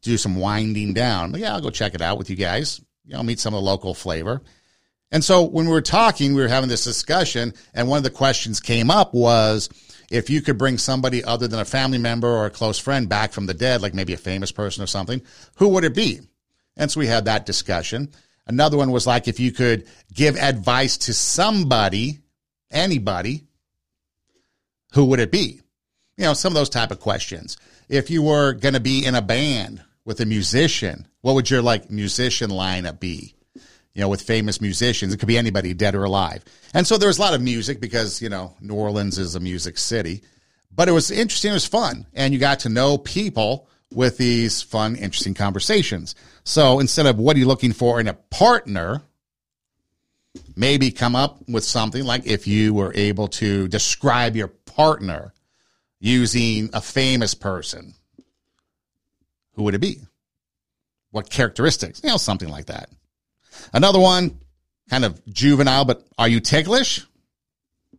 do 0.02 0.16
some 0.16 0.36
winding 0.36 0.94
down. 0.94 1.32
But 1.32 1.40
yeah, 1.40 1.54
I'll 1.54 1.60
go 1.60 1.70
check 1.70 1.94
it 1.94 2.02
out 2.02 2.18
with 2.18 2.30
you 2.30 2.36
guys. 2.36 2.80
You 3.04 3.14
know, 3.14 3.22
meet 3.22 3.40
some 3.40 3.54
of 3.54 3.58
the 3.62 3.70
local 3.70 3.94
flavor. 3.94 4.42
And 5.10 5.22
so 5.22 5.42
when 5.42 5.66
we 5.66 5.72
were 5.72 5.82
talking, 5.82 6.34
we 6.34 6.42
were 6.42 6.48
having 6.48 6.68
this 6.68 6.84
discussion, 6.84 7.54
and 7.72 7.88
one 7.88 7.98
of 7.98 8.04
the 8.04 8.10
questions 8.10 8.58
came 8.58 8.90
up 8.90 9.14
was 9.14 9.68
if 10.10 10.28
you 10.28 10.42
could 10.42 10.58
bring 10.58 10.78
somebody 10.78 11.22
other 11.22 11.46
than 11.46 11.60
a 11.60 11.64
family 11.64 11.98
member 11.98 12.28
or 12.28 12.46
a 12.46 12.50
close 12.50 12.78
friend 12.78 13.08
back 13.08 13.32
from 13.32 13.46
the 13.46 13.54
dead, 13.54 13.80
like 13.80 13.94
maybe 13.94 14.12
a 14.12 14.18
famous 14.18 14.52
person 14.52 14.82
or 14.82 14.86
something, 14.86 15.22
who 15.56 15.68
would 15.68 15.84
it 15.84 15.94
be? 15.94 16.20
And 16.76 16.90
so 16.90 17.00
we 17.00 17.06
had 17.06 17.26
that 17.26 17.46
discussion. 17.46 18.10
Another 18.46 18.76
one 18.76 18.90
was 18.90 19.06
like 19.06 19.28
if 19.28 19.40
you 19.40 19.52
could 19.52 19.86
give 20.12 20.36
advice 20.36 20.96
to 20.98 21.14
somebody, 21.14 22.18
anybody, 22.70 23.44
who 24.92 25.04
would 25.06 25.20
it 25.20 25.30
be? 25.30 25.60
You 26.16 26.24
know, 26.24 26.34
some 26.34 26.52
of 26.52 26.54
those 26.54 26.68
type 26.68 26.90
of 26.90 27.00
questions. 27.00 27.56
If 27.88 28.10
you 28.10 28.22
were 28.22 28.52
going 28.52 28.74
to 28.74 28.80
be 28.80 29.04
in 29.04 29.14
a 29.14 29.22
band, 29.22 29.82
with 30.04 30.20
a 30.20 30.26
musician, 30.26 31.06
what 31.22 31.34
would 31.34 31.50
your 31.50 31.62
like 31.62 31.90
musician 31.90 32.50
lineup 32.50 33.00
be? 33.00 33.34
You 33.94 34.00
know, 34.00 34.08
with 34.08 34.22
famous 34.22 34.60
musicians, 34.60 35.14
it 35.14 35.18
could 35.18 35.28
be 35.28 35.38
anybody, 35.38 35.72
dead 35.72 35.94
or 35.94 36.04
alive. 36.04 36.44
And 36.74 36.86
so 36.86 36.98
there 36.98 37.06
was 37.06 37.18
a 37.18 37.20
lot 37.20 37.34
of 37.34 37.40
music 37.40 37.80
because 37.80 38.20
you 38.20 38.28
know 38.28 38.54
New 38.60 38.74
Orleans 38.74 39.18
is 39.18 39.34
a 39.34 39.40
music 39.40 39.78
city, 39.78 40.22
but 40.74 40.88
it 40.88 40.92
was 40.92 41.10
interesting. 41.10 41.52
It 41.52 41.54
was 41.54 41.66
fun, 41.66 42.06
and 42.12 42.34
you 42.34 42.40
got 42.40 42.60
to 42.60 42.68
know 42.68 42.98
people 42.98 43.68
with 43.92 44.18
these 44.18 44.62
fun, 44.62 44.96
interesting 44.96 45.34
conversations. 45.34 46.16
So 46.42 46.80
instead 46.80 47.06
of 47.06 47.18
what 47.18 47.36
are 47.36 47.38
you 47.38 47.46
looking 47.46 47.72
for 47.72 48.00
in 48.00 48.08
a 48.08 48.14
partner, 48.14 49.02
maybe 50.56 50.90
come 50.90 51.14
up 51.14 51.48
with 51.48 51.62
something 51.62 52.04
like 52.04 52.26
if 52.26 52.48
you 52.48 52.74
were 52.74 52.92
able 52.96 53.28
to 53.28 53.68
describe 53.68 54.34
your 54.34 54.48
partner 54.48 55.32
using 56.04 56.68
a 56.74 56.82
famous 56.82 57.32
person 57.32 57.94
who 59.54 59.62
would 59.62 59.74
it 59.74 59.80
be? 59.80 59.96
What 61.12 61.30
characteristics? 61.30 62.02
You 62.04 62.10
know, 62.10 62.18
something 62.18 62.48
like 62.50 62.66
that. 62.66 62.90
Another 63.72 63.98
one, 63.98 64.38
kind 64.90 65.06
of 65.06 65.24
juvenile, 65.32 65.86
but 65.86 66.06
are 66.18 66.28
you 66.28 66.40
ticklish? 66.40 67.06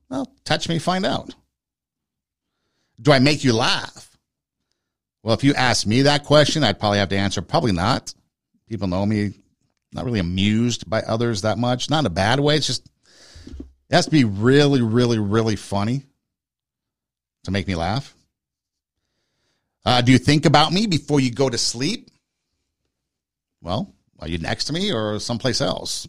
Well, 0.07 0.31
touch 0.43 0.69
me, 0.69 0.77
find 0.77 1.03
out. 1.03 1.33
Do 3.01 3.11
I 3.11 3.17
make 3.17 3.43
you 3.43 3.53
laugh? 3.53 4.15
Well, 5.23 5.33
if 5.33 5.43
you 5.43 5.55
ask 5.55 5.87
me 5.87 6.03
that 6.03 6.25
question, 6.25 6.63
I'd 6.63 6.79
probably 6.79 6.99
have 6.99 7.09
to 7.09 7.17
answer 7.17 7.41
probably 7.41 7.71
not. 7.71 8.13
People 8.69 8.87
know 8.87 9.05
me, 9.05 9.33
not 9.93 10.05
really 10.05 10.19
amused 10.19 10.87
by 10.87 11.01
others 11.01 11.41
that 11.41 11.57
much. 11.57 11.89
Not 11.89 12.01
in 12.01 12.05
a 12.05 12.11
bad 12.11 12.39
way. 12.39 12.57
It's 12.57 12.67
just, 12.67 12.85
it 13.47 13.95
has 13.95 14.05
to 14.05 14.11
be 14.11 14.25
really, 14.25 14.83
really, 14.83 15.17
really 15.17 15.55
funny 15.55 16.03
to 17.45 17.51
make 17.51 17.67
me 17.67 17.75
laugh. 17.75 18.13
Uh, 19.85 20.01
do 20.01 20.11
you 20.11 20.17
think 20.17 20.45
about 20.45 20.73
me 20.73 20.87
before 20.87 21.19
you 21.19 21.31
go 21.31 21.49
to 21.49 21.57
sleep? 21.57 22.09
Well, 23.61 23.93
are 24.19 24.27
you 24.27 24.37
next 24.37 24.65
to 24.65 24.73
me 24.73 24.91
or 24.91 25.19
someplace 25.19 25.61
else? 25.61 26.07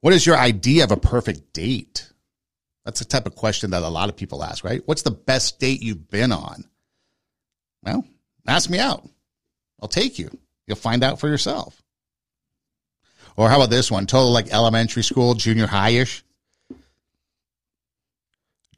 What 0.00 0.12
is 0.12 0.26
your 0.26 0.36
idea 0.36 0.84
of 0.84 0.90
a 0.90 0.96
perfect 0.96 1.52
date? 1.52 2.10
That's 2.84 2.98
the 2.98 3.04
type 3.06 3.26
of 3.26 3.34
question 3.34 3.70
that 3.70 3.82
a 3.82 3.88
lot 3.88 4.08
of 4.08 4.16
people 4.16 4.44
ask, 4.44 4.64
right? 4.64 4.82
What's 4.84 5.02
the 5.02 5.10
best 5.10 5.58
date 5.58 5.82
you've 5.82 6.10
been 6.10 6.32
on? 6.32 6.64
Well, 7.82 8.04
ask 8.46 8.68
me 8.68 8.78
out. 8.78 9.08
I'll 9.80 9.88
take 9.88 10.18
you. 10.18 10.30
You'll 10.66 10.76
find 10.76 11.02
out 11.02 11.20
for 11.20 11.28
yourself. 11.28 11.82
Or 13.36 13.48
how 13.48 13.56
about 13.56 13.70
this 13.70 13.90
one? 13.90 14.06
Total 14.06 14.30
like 14.30 14.52
elementary 14.52 15.02
school, 15.02 15.34
junior 15.34 15.66
high 15.66 15.90
ish. 15.90 16.23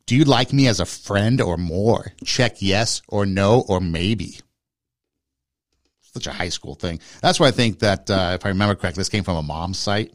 Do 0.06 0.14
you 0.14 0.24
like 0.24 0.52
me 0.52 0.68
as 0.68 0.78
a 0.78 0.86
friend 0.86 1.40
or 1.40 1.56
more? 1.56 2.12
Check 2.24 2.62
yes 2.62 3.02
or 3.08 3.26
no 3.26 3.64
or 3.68 3.80
maybe. 3.80 4.38
Such 6.12 6.28
a 6.28 6.32
high 6.32 6.48
school 6.48 6.76
thing. 6.76 7.00
That's 7.20 7.40
why 7.40 7.48
I 7.48 7.50
think 7.50 7.80
that, 7.80 8.08
uh, 8.08 8.32
if 8.34 8.46
I 8.46 8.50
remember 8.50 8.76
correctly, 8.76 9.00
this 9.00 9.08
came 9.08 9.24
from 9.24 9.36
a 9.36 9.42
mom's 9.42 9.78
site, 9.78 10.12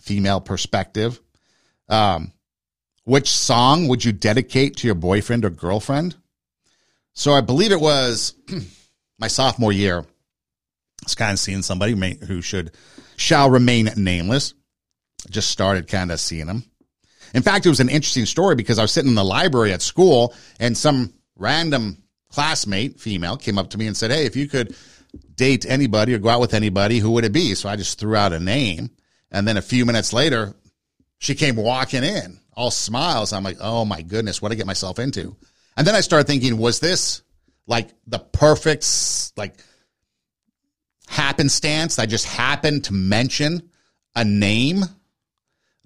female 0.00 0.40
perspective. 0.40 1.20
Um, 1.88 2.32
which 3.04 3.30
song 3.30 3.88
would 3.88 4.04
you 4.04 4.12
dedicate 4.12 4.76
to 4.78 4.86
your 4.86 4.94
boyfriend 4.94 5.44
or 5.44 5.50
girlfriend? 5.50 6.16
So 7.12 7.32
I 7.32 7.42
believe 7.42 7.72
it 7.72 7.80
was 7.80 8.34
my 9.18 9.28
sophomore 9.28 9.72
year. 9.72 9.98
I 10.00 11.04
was 11.04 11.14
kind 11.14 11.32
of 11.32 11.38
seeing 11.38 11.62
somebody 11.62 12.16
who 12.26 12.40
should 12.40 12.72
shall 13.16 13.50
remain 13.50 13.90
nameless. 13.96 14.54
Just 15.28 15.50
started 15.50 15.86
kind 15.86 16.10
of 16.10 16.20
seeing 16.20 16.46
him. 16.46 16.69
In 17.34 17.42
fact, 17.42 17.66
it 17.66 17.68
was 17.68 17.80
an 17.80 17.88
interesting 17.88 18.26
story 18.26 18.54
because 18.54 18.78
I 18.78 18.82
was 18.82 18.92
sitting 18.92 19.10
in 19.10 19.14
the 19.14 19.24
library 19.24 19.72
at 19.72 19.82
school 19.82 20.34
and 20.58 20.76
some 20.76 21.12
random 21.36 22.02
classmate, 22.28 23.00
female, 23.00 23.36
came 23.36 23.58
up 23.58 23.70
to 23.70 23.78
me 23.78 23.86
and 23.86 23.96
said, 23.96 24.10
Hey, 24.10 24.26
if 24.26 24.36
you 24.36 24.48
could 24.48 24.74
date 25.34 25.66
anybody 25.66 26.14
or 26.14 26.18
go 26.18 26.28
out 26.28 26.40
with 26.40 26.54
anybody, 26.54 26.98
who 26.98 27.12
would 27.12 27.24
it 27.24 27.32
be? 27.32 27.54
So 27.54 27.68
I 27.68 27.76
just 27.76 27.98
threw 27.98 28.16
out 28.16 28.32
a 28.32 28.40
name. 28.40 28.90
And 29.30 29.46
then 29.46 29.56
a 29.56 29.62
few 29.62 29.86
minutes 29.86 30.12
later, 30.12 30.54
she 31.18 31.34
came 31.34 31.56
walking 31.56 32.02
in, 32.02 32.40
all 32.54 32.70
smiles. 32.70 33.32
I'm 33.32 33.44
like, 33.44 33.58
oh 33.60 33.84
my 33.84 34.02
goodness, 34.02 34.40
what 34.40 34.52
I 34.52 34.54
get 34.54 34.66
myself 34.66 34.98
into? 34.98 35.36
And 35.76 35.86
then 35.86 35.94
I 35.94 36.00
started 36.00 36.26
thinking, 36.26 36.58
was 36.58 36.80
this 36.80 37.22
like 37.66 37.90
the 38.06 38.18
perfect, 38.18 38.86
like, 39.36 39.54
happenstance. 41.10 41.98
I 41.98 42.06
just 42.06 42.24
happened 42.24 42.84
to 42.84 42.94
mention 42.94 43.68
a 44.14 44.24
name 44.24 44.84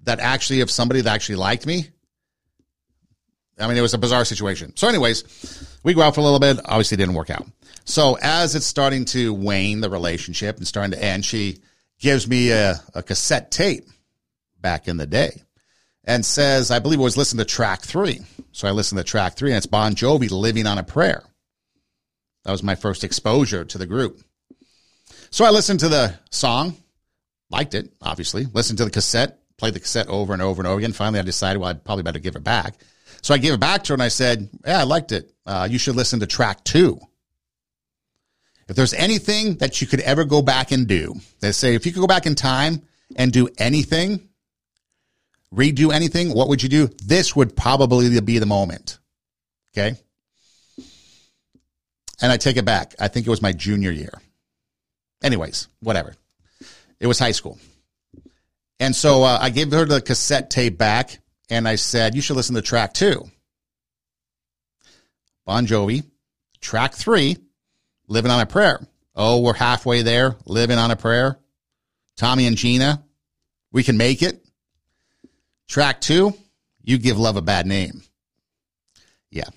that 0.05 0.19
actually, 0.19 0.61
of 0.61 0.71
somebody 0.71 1.01
that 1.01 1.13
actually 1.13 1.35
liked 1.35 1.65
me. 1.65 1.89
I 3.57 3.67
mean, 3.67 3.77
it 3.77 3.81
was 3.81 3.93
a 3.93 3.97
bizarre 3.97 4.25
situation. 4.25 4.75
So, 4.75 4.87
anyways, 4.87 5.77
we 5.83 5.93
go 5.93 6.01
out 6.01 6.15
for 6.15 6.21
a 6.21 6.23
little 6.23 6.39
bit. 6.39 6.59
Obviously, 6.65 6.97
didn't 6.97 7.15
work 7.15 7.29
out. 7.29 7.47
So, 7.85 8.17
as 8.21 8.55
it's 8.55 8.65
starting 8.65 9.05
to 9.05 9.33
wane, 9.33 9.81
the 9.81 9.89
relationship 9.89 10.57
and 10.57 10.67
starting 10.67 10.91
to 10.91 11.03
end, 11.03 11.23
she 11.25 11.59
gives 11.99 12.27
me 12.27 12.51
a, 12.51 12.75
a 12.93 13.01
cassette 13.01 13.51
tape 13.51 13.87
back 14.59 14.87
in 14.87 14.97
the 14.97 15.05
day 15.05 15.41
and 16.03 16.25
says, 16.25 16.71
I 16.71 16.79
believe 16.79 16.99
it 16.99 17.03
was 17.03 17.17
listening 17.17 17.45
to 17.45 17.51
track 17.53 17.81
three. 17.81 18.19
So 18.51 18.67
I 18.67 18.71
listened 18.71 18.99
to 18.99 19.03
track 19.03 19.35
three, 19.35 19.51
and 19.51 19.57
it's 19.57 19.65
Bon 19.65 19.95
Jovi, 19.95 20.29
Living 20.31 20.67
on 20.67 20.77
a 20.77 20.83
Prayer. 20.83 21.23
That 22.43 22.51
was 22.51 22.63
my 22.63 22.75
first 22.75 23.03
exposure 23.03 23.65
to 23.65 23.77
the 23.77 23.87
group. 23.87 24.21
So 25.31 25.45
I 25.45 25.49
listened 25.49 25.81
to 25.81 25.89
the 25.89 26.13
song, 26.29 26.77
liked 27.49 27.73
it, 27.73 27.91
obviously, 28.01 28.45
listened 28.53 28.77
to 28.77 28.85
the 28.85 28.91
cassette, 28.91 29.39
played 29.57 29.73
the 29.73 29.79
cassette 29.79 30.07
over 30.07 30.33
and 30.33 30.41
over 30.41 30.61
and 30.61 30.67
over 30.67 30.79
again. 30.79 30.93
Finally, 30.93 31.19
I 31.19 31.23
decided, 31.23 31.59
well, 31.59 31.69
I 31.69 31.73
probably 31.73 32.03
better 32.03 32.19
give 32.19 32.35
it 32.35 32.43
back. 32.43 32.75
So 33.21 33.33
I 33.33 33.37
gave 33.37 33.53
it 33.53 33.59
back 33.59 33.83
to 33.85 33.89
her 33.89 33.95
and 33.95 34.03
I 34.03 34.09
said, 34.09 34.49
Yeah, 34.65 34.79
I 34.79 34.83
liked 34.83 35.11
it. 35.11 35.33
Uh, 35.45 35.67
you 35.69 35.79
should 35.79 35.95
listen 35.95 36.19
to 36.19 36.27
track 36.27 36.63
two. 36.63 36.99
If 38.67 38.75
there's 38.75 38.93
anything 38.93 39.55
that 39.57 39.81
you 39.81 39.87
could 39.87 39.99
ever 40.01 40.25
go 40.25 40.41
back 40.41 40.71
and 40.71 40.87
do, 40.87 41.15
they 41.39 41.51
say 41.51 41.75
if 41.75 41.85
you 41.85 41.91
could 41.91 42.01
go 42.01 42.07
back 42.07 42.25
in 42.25 42.35
time 42.35 42.81
and 43.15 43.31
do 43.31 43.47
anything, 43.57 44.27
redo 45.53 45.93
anything, 45.93 46.33
what 46.33 46.49
would 46.49 46.63
you 46.63 46.69
do? 46.69 46.89
This 47.03 47.35
would 47.35 47.55
probably 47.55 48.19
be 48.21 48.39
the 48.39 48.45
moment. 48.45 48.99
Okay. 49.75 49.97
And 52.21 52.31
I 52.31 52.37
take 52.37 52.57
it 52.57 52.65
back. 52.65 52.95
I 52.99 53.07
think 53.07 53.27
it 53.27 53.29
was 53.29 53.41
my 53.41 53.51
junior 53.51 53.91
year. 53.91 54.13
Anyways, 55.23 55.67
whatever. 55.79 56.15
It 56.99 57.07
was 57.07 57.19
high 57.19 57.31
school. 57.31 57.59
And 58.79 58.95
so 58.95 59.23
uh, 59.23 59.37
I 59.41 59.49
gave 59.49 59.71
her 59.71 59.85
the 59.85 60.01
cassette 60.01 60.49
tape 60.49 60.77
back 60.77 61.19
and 61.49 61.67
I 61.67 61.75
said, 61.75 62.15
you 62.15 62.21
should 62.21 62.35
listen 62.35 62.55
to 62.55 62.61
track 62.61 62.93
two. 62.93 63.29
Bon 65.45 65.65
Jovi, 65.65 66.03
track 66.59 66.93
three, 66.93 67.37
Living 68.07 68.31
on 68.31 68.39
a 68.39 68.45
Prayer. 68.45 68.85
Oh, 69.15 69.41
we're 69.41 69.53
halfway 69.53 70.01
there, 70.01 70.35
Living 70.45 70.77
on 70.77 70.91
a 70.91 70.95
Prayer. 70.95 71.39
Tommy 72.17 72.47
and 72.47 72.57
Gina, 72.57 73.03
we 73.71 73.83
can 73.83 73.97
make 73.97 74.21
it. 74.21 74.43
Track 75.67 76.01
two, 76.01 76.33
you 76.83 76.97
give 76.97 77.17
love 77.17 77.37
a 77.37 77.41
bad 77.41 77.65
name. 77.65 78.01
Yeah. 79.31 79.49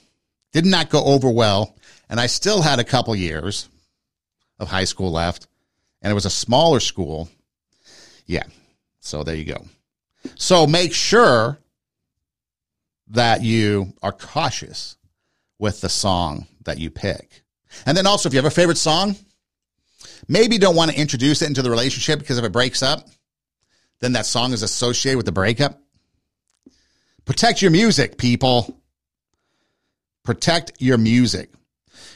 Did 0.53 0.66
not 0.66 0.91
go 0.91 1.05
over 1.05 1.31
well. 1.31 1.77
And 2.09 2.19
I 2.19 2.27
still 2.27 2.62
had 2.62 2.79
a 2.79 2.85
couple 2.85 3.14
years 3.14 3.69
of 4.59 4.69
high 4.69 4.85
school 4.85 5.12
left. 5.12 5.47
And 6.01 6.11
it 6.11 6.14
was 6.14 6.27
a 6.27 6.31
smaller 6.31 6.81
school. 6.81 7.29
Yeah. 8.27 8.45
So 9.01 9.22
there 9.22 9.36
you 9.36 9.44
go. 9.44 9.64
So 10.36 10.66
make 10.66 10.92
sure 10.92 11.59
that 13.09 13.42
you 13.42 13.92
are 14.03 14.12
cautious 14.12 14.96
with 15.59 15.80
the 15.80 15.88
song 15.88 16.46
that 16.64 16.78
you 16.78 16.90
pick. 16.90 17.42
And 17.86 17.96
then 17.96 18.07
also, 18.07 18.28
if 18.28 18.32
you 18.32 18.38
have 18.38 18.44
a 18.44 18.51
favorite 18.51 18.78
song, 18.78 19.16
maybe 20.26 20.55
you 20.55 20.61
don't 20.61 20.76
want 20.76 20.90
to 20.90 20.99
introduce 20.99 21.42
it 21.42 21.49
into 21.49 21.62
the 21.62 21.70
relationship 21.70 22.18
because 22.18 22.38
if 22.38 22.44
it 22.44 22.53
breaks 22.53 22.82
up, 22.82 23.09
then 24.01 24.12
that 24.12 24.26
song 24.26 24.53
is 24.53 24.62
associated 24.62 25.16
with 25.16 25.26
the 25.26 25.32
breakup. 25.32 25.80
Protect 27.24 27.61
your 27.61 27.70
music, 27.70 28.16
people. 28.16 28.80
Protect 30.24 30.72
your 30.78 30.99
music. 30.99 31.51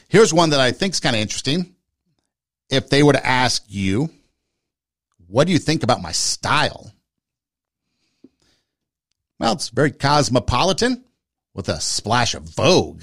Here's 0.07 0.33
one 0.33 0.51
that 0.51 0.59
I 0.59 0.71
think 0.71 0.93
is 0.93 0.99
kind 0.99 1.15
of 1.15 1.21
interesting. 1.21 1.75
If 2.69 2.89
they 2.89 3.03
were 3.03 3.13
to 3.13 3.25
ask 3.25 3.63
you, 3.67 4.09
what 5.33 5.47
do 5.47 5.51
you 5.51 5.57
think 5.57 5.81
about 5.81 5.99
my 5.99 6.11
style? 6.11 6.93
Well, 9.39 9.53
it's 9.53 9.69
very 9.69 9.89
cosmopolitan 9.89 11.05
with 11.55 11.69
a 11.69 11.81
splash 11.81 12.35
of 12.35 12.43
Vogue. 12.43 13.01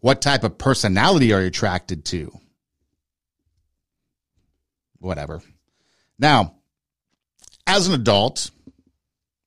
What 0.00 0.20
type 0.20 0.42
of 0.42 0.58
personality 0.58 1.32
are 1.32 1.40
you 1.40 1.46
attracted 1.46 2.04
to? 2.06 2.36
Whatever. 4.98 5.40
Now, 6.18 6.56
as 7.64 7.86
an 7.86 7.94
adult, 7.94 8.50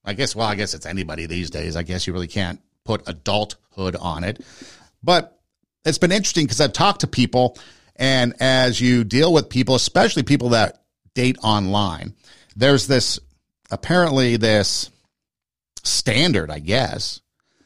I 0.05 0.13
guess, 0.13 0.37
well, 0.37 0.47
I 0.47 0.55
guess 0.55 0.73
it's 0.73 0.85
anybody 0.85 1.25
these 1.25 1.49
days. 1.49 1.75
I 1.75 1.83
guess 1.83 2.07
you 2.07 2.13
really 2.13 2.27
can't 2.27 2.61
put 2.85 3.09
adulthood 3.09 3.97
on 3.97 4.23
it. 4.23 4.41
But 5.03 5.37
it's 5.83 5.97
been 5.97 6.13
interesting 6.13 6.45
because 6.45 6.61
I've 6.61 6.71
talked 6.71 7.01
to 7.01 7.07
people, 7.07 7.57
and 7.95 8.33
as 8.39 8.79
you 8.81 9.03
deal 9.03 9.31
with 9.31 9.49
people, 9.49 9.75
especially 9.75 10.23
people 10.23 10.49
that 10.49 10.83
date 11.13 11.37
online, 11.43 12.13
there's 12.55 12.87
this 12.87 13.19
apparently 13.71 14.37
this 14.37 14.89
standard, 15.83 16.49
I 16.49 16.59
guess, 16.59 17.21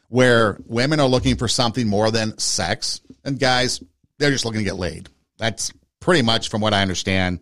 where 0.09 0.57
women 0.65 0.99
are 0.99 1.07
looking 1.07 1.35
for 1.35 1.47
something 1.47 1.87
more 1.87 2.11
than 2.11 2.37
sex, 2.37 3.01
and 3.23 3.39
guys, 3.39 3.81
they're 4.17 4.31
just 4.31 4.45
looking 4.45 4.59
to 4.59 4.65
get 4.65 4.77
laid. 4.77 5.09
That's 5.37 5.71
pretty 5.99 6.21
much 6.21 6.49
from 6.49 6.61
what 6.61 6.73
I 6.73 6.81
understand 6.81 7.41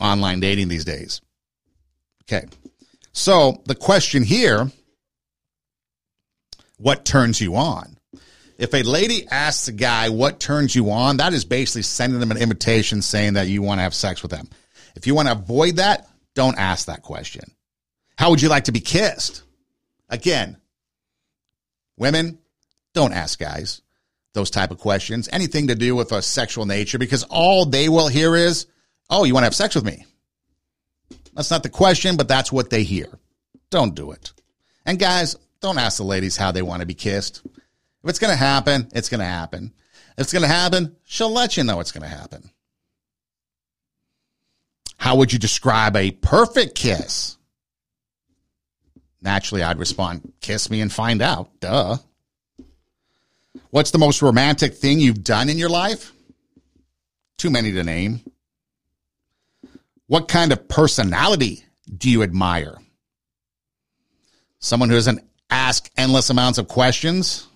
online 0.00 0.40
dating 0.40 0.68
these 0.68 0.84
days. 0.84 1.20
Okay. 2.22 2.46
So 3.12 3.62
the 3.66 3.74
question 3.74 4.22
here 4.22 4.70
what 6.78 7.04
turns 7.04 7.40
you 7.40 7.56
on? 7.56 7.98
If 8.60 8.74
a 8.74 8.82
lady 8.82 9.26
asks 9.26 9.68
a 9.68 9.72
guy 9.72 10.10
what 10.10 10.38
turns 10.38 10.76
you 10.76 10.90
on, 10.90 11.16
that 11.16 11.32
is 11.32 11.46
basically 11.46 11.80
sending 11.80 12.20
them 12.20 12.30
an 12.30 12.36
invitation 12.36 13.00
saying 13.00 13.32
that 13.32 13.48
you 13.48 13.62
want 13.62 13.78
to 13.78 13.82
have 13.82 13.94
sex 13.94 14.20
with 14.20 14.30
them. 14.30 14.50
If 14.94 15.06
you 15.06 15.14
want 15.14 15.28
to 15.28 15.32
avoid 15.32 15.76
that, 15.76 16.06
don't 16.34 16.58
ask 16.58 16.86
that 16.86 17.00
question. 17.00 17.44
How 18.18 18.28
would 18.28 18.42
you 18.42 18.50
like 18.50 18.64
to 18.64 18.72
be 18.72 18.80
kissed? 18.80 19.44
Again, 20.10 20.58
women, 21.96 22.38
don't 22.92 23.14
ask 23.14 23.38
guys 23.38 23.80
those 24.34 24.50
type 24.50 24.70
of 24.70 24.78
questions, 24.78 25.26
anything 25.32 25.68
to 25.68 25.74
do 25.74 25.96
with 25.96 26.12
a 26.12 26.20
sexual 26.20 26.66
nature, 26.66 26.98
because 26.98 27.24
all 27.30 27.64
they 27.64 27.88
will 27.88 28.08
hear 28.08 28.36
is, 28.36 28.66
oh, 29.08 29.24
you 29.24 29.32
want 29.32 29.42
to 29.42 29.46
have 29.46 29.54
sex 29.54 29.74
with 29.74 29.84
me? 29.84 30.04
That's 31.32 31.50
not 31.50 31.62
the 31.62 31.70
question, 31.70 32.18
but 32.18 32.28
that's 32.28 32.52
what 32.52 32.68
they 32.68 32.82
hear. 32.82 33.08
Don't 33.70 33.94
do 33.94 34.10
it. 34.10 34.34
And 34.84 34.98
guys, 34.98 35.34
don't 35.62 35.78
ask 35.78 35.96
the 35.96 36.04
ladies 36.04 36.36
how 36.36 36.52
they 36.52 36.62
want 36.62 36.80
to 36.80 36.86
be 36.86 36.94
kissed. 36.94 37.40
If 38.02 38.10
it's 38.10 38.18
going 38.18 38.32
to 38.32 38.36
happen, 38.36 38.88
it's 38.94 39.08
going 39.08 39.20
to 39.20 39.26
happen. 39.26 39.72
If 40.16 40.24
it's 40.24 40.32
going 40.32 40.42
to 40.42 40.48
happen, 40.48 40.96
she'll 41.04 41.32
let 41.32 41.56
you 41.56 41.64
know 41.64 41.80
it's 41.80 41.92
going 41.92 42.08
to 42.08 42.16
happen. 42.16 42.50
How 44.96 45.16
would 45.16 45.32
you 45.32 45.38
describe 45.38 45.96
a 45.96 46.10
perfect 46.10 46.74
kiss? 46.74 47.36
Naturally, 49.22 49.62
I'd 49.62 49.78
respond, 49.78 50.32
kiss 50.40 50.70
me 50.70 50.80
and 50.80 50.92
find 50.92 51.20
out. 51.20 51.50
Duh. 51.60 51.98
What's 53.70 53.90
the 53.90 53.98
most 53.98 54.22
romantic 54.22 54.74
thing 54.74 55.00
you've 55.00 55.24
done 55.24 55.48
in 55.48 55.58
your 55.58 55.68
life? 55.68 56.12
Too 57.36 57.50
many 57.50 57.72
to 57.72 57.84
name. 57.84 58.20
What 60.06 60.28
kind 60.28 60.52
of 60.52 60.68
personality 60.68 61.64
do 61.96 62.10
you 62.10 62.22
admire? 62.22 62.76
Someone 64.58 64.88
who 64.88 64.96
doesn't 64.96 65.24
ask 65.50 65.90
endless 65.96 66.30
amounts 66.30 66.58
of 66.58 66.68
questions? 66.68 67.46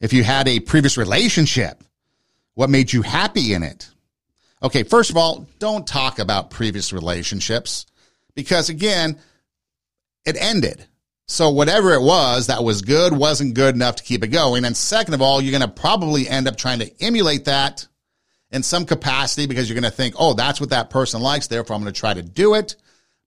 If 0.00 0.12
you 0.12 0.22
had 0.22 0.48
a 0.48 0.60
previous 0.60 0.96
relationship, 0.96 1.82
what 2.54 2.70
made 2.70 2.92
you 2.92 3.02
happy 3.02 3.52
in 3.52 3.62
it? 3.62 3.88
Okay, 4.62 4.82
first 4.82 5.10
of 5.10 5.16
all, 5.16 5.46
don't 5.58 5.86
talk 5.86 6.18
about 6.18 6.50
previous 6.50 6.92
relationships 6.92 7.86
because 8.34 8.68
again, 8.68 9.18
it 10.24 10.36
ended. 10.38 10.86
So 11.26 11.50
whatever 11.50 11.92
it 11.92 12.00
was 12.00 12.46
that 12.46 12.64
was 12.64 12.82
good 12.82 13.12
wasn't 13.12 13.54
good 13.54 13.74
enough 13.74 13.96
to 13.96 14.02
keep 14.02 14.24
it 14.24 14.28
going. 14.28 14.64
And 14.64 14.76
second 14.76 15.14
of 15.14 15.22
all, 15.22 15.40
you're 15.40 15.58
going 15.58 15.68
to 15.68 15.80
probably 15.80 16.28
end 16.28 16.48
up 16.48 16.56
trying 16.56 16.78
to 16.78 16.90
emulate 17.02 17.44
that 17.44 17.86
in 18.50 18.62
some 18.62 18.86
capacity 18.86 19.46
because 19.46 19.68
you're 19.68 19.78
going 19.78 19.90
to 19.90 19.96
think, 19.96 20.14
oh, 20.18 20.32
that's 20.32 20.60
what 20.60 20.70
that 20.70 20.90
person 20.90 21.20
likes. 21.20 21.46
Therefore, 21.46 21.76
I'm 21.76 21.82
going 21.82 21.92
to 21.92 22.00
try 22.00 22.14
to 22.14 22.22
do 22.22 22.54
it. 22.54 22.76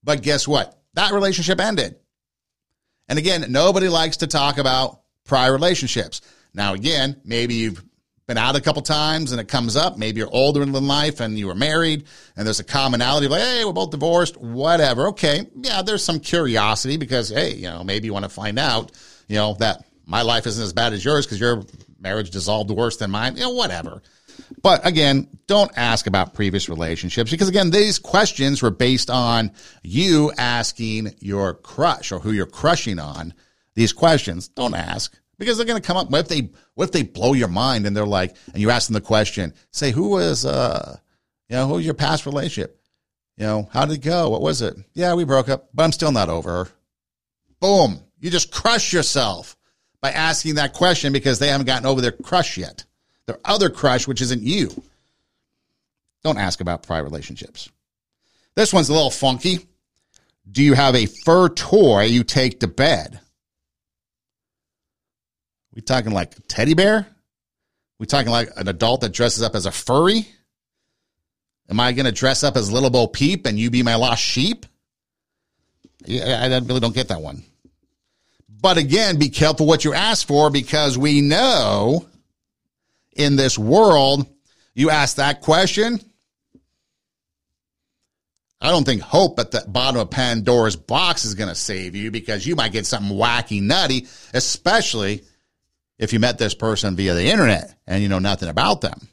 But 0.03 0.23
guess 0.23 0.47
what? 0.47 0.79
That 0.95 1.13
relationship 1.13 1.59
ended. 1.59 1.95
And 3.07 3.19
again, 3.19 3.45
nobody 3.49 3.87
likes 3.87 4.17
to 4.17 4.27
talk 4.27 4.57
about 4.57 5.01
prior 5.25 5.51
relationships. 5.51 6.21
Now, 6.53 6.73
again, 6.73 7.19
maybe 7.23 7.55
you've 7.55 7.83
been 8.27 8.37
out 8.37 8.55
a 8.55 8.61
couple 8.61 8.81
times 8.81 9.31
and 9.31 9.41
it 9.41 9.47
comes 9.47 9.75
up. 9.75 9.97
Maybe 9.97 10.19
you're 10.19 10.29
older 10.31 10.61
in 10.61 10.71
life 10.71 11.19
and 11.19 11.37
you 11.37 11.47
were 11.47 11.55
married 11.55 12.05
and 12.35 12.45
there's 12.45 12.59
a 12.59 12.63
commonality 12.63 13.27
like, 13.27 13.41
hey, 13.41 13.65
we're 13.65 13.73
both 13.73 13.91
divorced, 13.91 14.37
whatever. 14.37 15.07
Okay. 15.09 15.47
Yeah, 15.55 15.81
there's 15.81 16.03
some 16.03 16.19
curiosity 16.19 16.97
because, 16.97 17.29
hey, 17.29 17.55
you 17.55 17.67
know, 17.67 17.83
maybe 17.83 18.05
you 18.07 18.13
want 18.13 18.23
to 18.23 18.29
find 18.29 18.57
out, 18.57 18.91
you 19.27 19.35
know, 19.35 19.55
that 19.55 19.85
my 20.05 20.21
life 20.21 20.47
isn't 20.47 20.63
as 20.63 20.73
bad 20.73 20.93
as 20.93 21.03
yours 21.03 21.25
because 21.25 21.39
your 21.39 21.63
marriage 21.99 22.31
dissolved 22.31 22.69
worse 22.71 22.97
than 22.97 23.11
mine. 23.11 23.35
You 23.35 23.43
know, 23.43 23.51
whatever. 23.51 24.01
But 24.61 24.85
again, 24.85 25.27
don't 25.47 25.71
ask 25.75 26.07
about 26.07 26.33
previous 26.33 26.69
relationships 26.69 27.31
because 27.31 27.49
again, 27.49 27.69
these 27.69 27.99
questions 27.99 28.61
were 28.61 28.71
based 28.71 29.09
on 29.09 29.51
you 29.83 30.31
asking 30.37 31.15
your 31.19 31.53
crush 31.53 32.11
or 32.11 32.19
who 32.19 32.31
you're 32.31 32.45
crushing 32.45 32.99
on 32.99 33.33
these 33.73 33.93
questions, 33.93 34.47
don't 34.49 34.75
ask 34.75 35.17
because 35.41 35.57
they're 35.57 35.65
going 35.65 35.81
to 35.81 35.85
come 35.85 35.97
up. 35.97 36.11
What 36.11 36.19
if 36.19 36.27
they, 36.27 36.51
what 36.75 36.83
if 36.85 36.91
they 36.91 37.01
blow 37.01 37.33
your 37.33 37.47
mind 37.47 37.87
and 37.87 37.97
they're 37.97 38.05
like, 38.05 38.35
and 38.53 38.61
you 38.61 38.69
ask 38.69 38.87
them 38.87 38.93
the 38.93 39.01
question, 39.01 39.55
say, 39.71 39.89
who 39.89 40.09
was, 40.09 40.45
uh, 40.45 40.99
you 41.49 41.55
know, 41.55 41.67
who 41.67 41.73
was 41.73 41.85
your 41.85 41.95
past 41.95 42.27
relationship? 42.27 42.79
You 43.37 43.47
know, 43.47 43.69
how 43.73 43.85
did 43.85 43.95
it 43.95 44.03
go? 44.03 44.29
What 44.29 44.43
was 44.43 44.61
it? 44.61 44.75
Yeah, 44.93 45.15
we 45.15 45.23
broke 45.23 45.49
up, 45.49 45.69
but 45.73 45.81
I'm 45.81 45.93
still 45.93 46.11
not 46.11 46.29
over 46.29 46.65
her. 46.65 46.71
Boom. 47.59 48.01
You 48.19 48.29
just 48.29 48.51
crush 48.51 48.93
yourself 48.93 49.57
by 49.99 50.11
asking 50.11 50.55
that 50.55 50.73
question 50.73 51.11
because 51.11 51.39
they 51.39 51.47
haven't 51.47 51.65
gotten 51.65 51.87
over 51.87 52.01
their 52.01 52.11
crush 52.11 52.59
yet. 52.59 52.85
Their 53.25 53.39
other 53.43 53.71
crush, 53.71 54.07
which 54.07 54.21
isn't 54.21 54.43
you. 54.43 54.69
Don't 56.23 56.37
ask 56.37 56.61
about 56.61 56.83
prior 56.83 57.03
relationships. 57.03 57.67
This 58.53 58.71
one's 58.71 58.89
a 58.89 58.93
little 58.93 59.09
funky. 59.09 59.65
Do 60.51 60.61
you 60.61 60.75
have 60.75 60.93
a 60.93 61.07
fur 61.07 61.49
toy 61.49 62.03
you 62.03 62.23
take 62.23 62.59
to 62.59 62.67
bed? 62.67 63.19
We 65.73 65.81
talking 65.81 66.11
like 66.11 66.35
teddy 66.47 66.73
bear? 66.73 67.07
We 67.99 68.05
talking 68.05 68.31
like 68.31 68.49
an 68.57 68.67
adult 68.67 69.01
that 69.01 69.13
dresses 69.13 69.43
up 69.43 69.55
as 69.55 69.65
a 69.65 69.71
furry? 69.71 70.27
Am 71.69 71.79
I 71.79 71.93
going 71.93 72.05
to 72.05 72.11
dress 72.11 72.43
up 72.43 72.57
as 72.57 72.71
Little 72.71 72.89
Bo 72.89 73.07
Peep 73.07 73.45
and 73.45 73.57
you 73.57 73.69
be 73.69 73.83
my 73.83 73.95
lost 73.95 74.21
sheep? 74.21 74.65
Yeah, 76.05 76.41
I 76.41 76.47
really 76.59 76.79
don't 76.79 76.95
get 76.95 77.09
that 77.09 77.21
one. 77.21 77.43
But 78.49 78.77
again, 78.77 79.17
be 79.17 79.29
careful 79.29 79.65
what 79.65 79.85
you 79.85 79.93
ask 79.93 80.27
for 80.27 80.49
because 80.49 80.97
we 80.97 81.21
know 81.21 82.05
in 83.13 83.35
this 83.35 83.57
world, 83.57 84.27
you 84.73 84.89
ask 84.89 85.17
that 85.17 85.41
question. 85.41 85.99
I 88.59 88.69
don't 88.69 88.83
think 88.83 89.01
hope 89.01 89.39
at 89.39 89.51
the 89.51 89.63
bottom 89.67 89.99
of 90.01 90.11
Pandora's 90.11 90.75
box 90.75 91.25
is 91.25 91.33
going 91.33 91.49
to 91.49 91.55
save 91.55 91.95
you 91.95 92.11
because 92.11 92.45
you 92.45 92.55
might 92.55 92.71
get 92.71 92.85
something 92.85 93.17
wacky, 93.17 93.61
nutty, 93.61 94.07
especially 94.33 95.23
if 96.01 96.11
you 96.11 96.19
met 96.19 96.39
this 96.39 96.55
person 96.55 96.95
via 96.95 97.13
the 97.13 97.27
internet 97.27 97.75
and 97.85 98.01
you 98.01 98.09
know 98.09 98.19
nothing 98.19 98.49
about 98.49 98.81
them. 98.81 99.07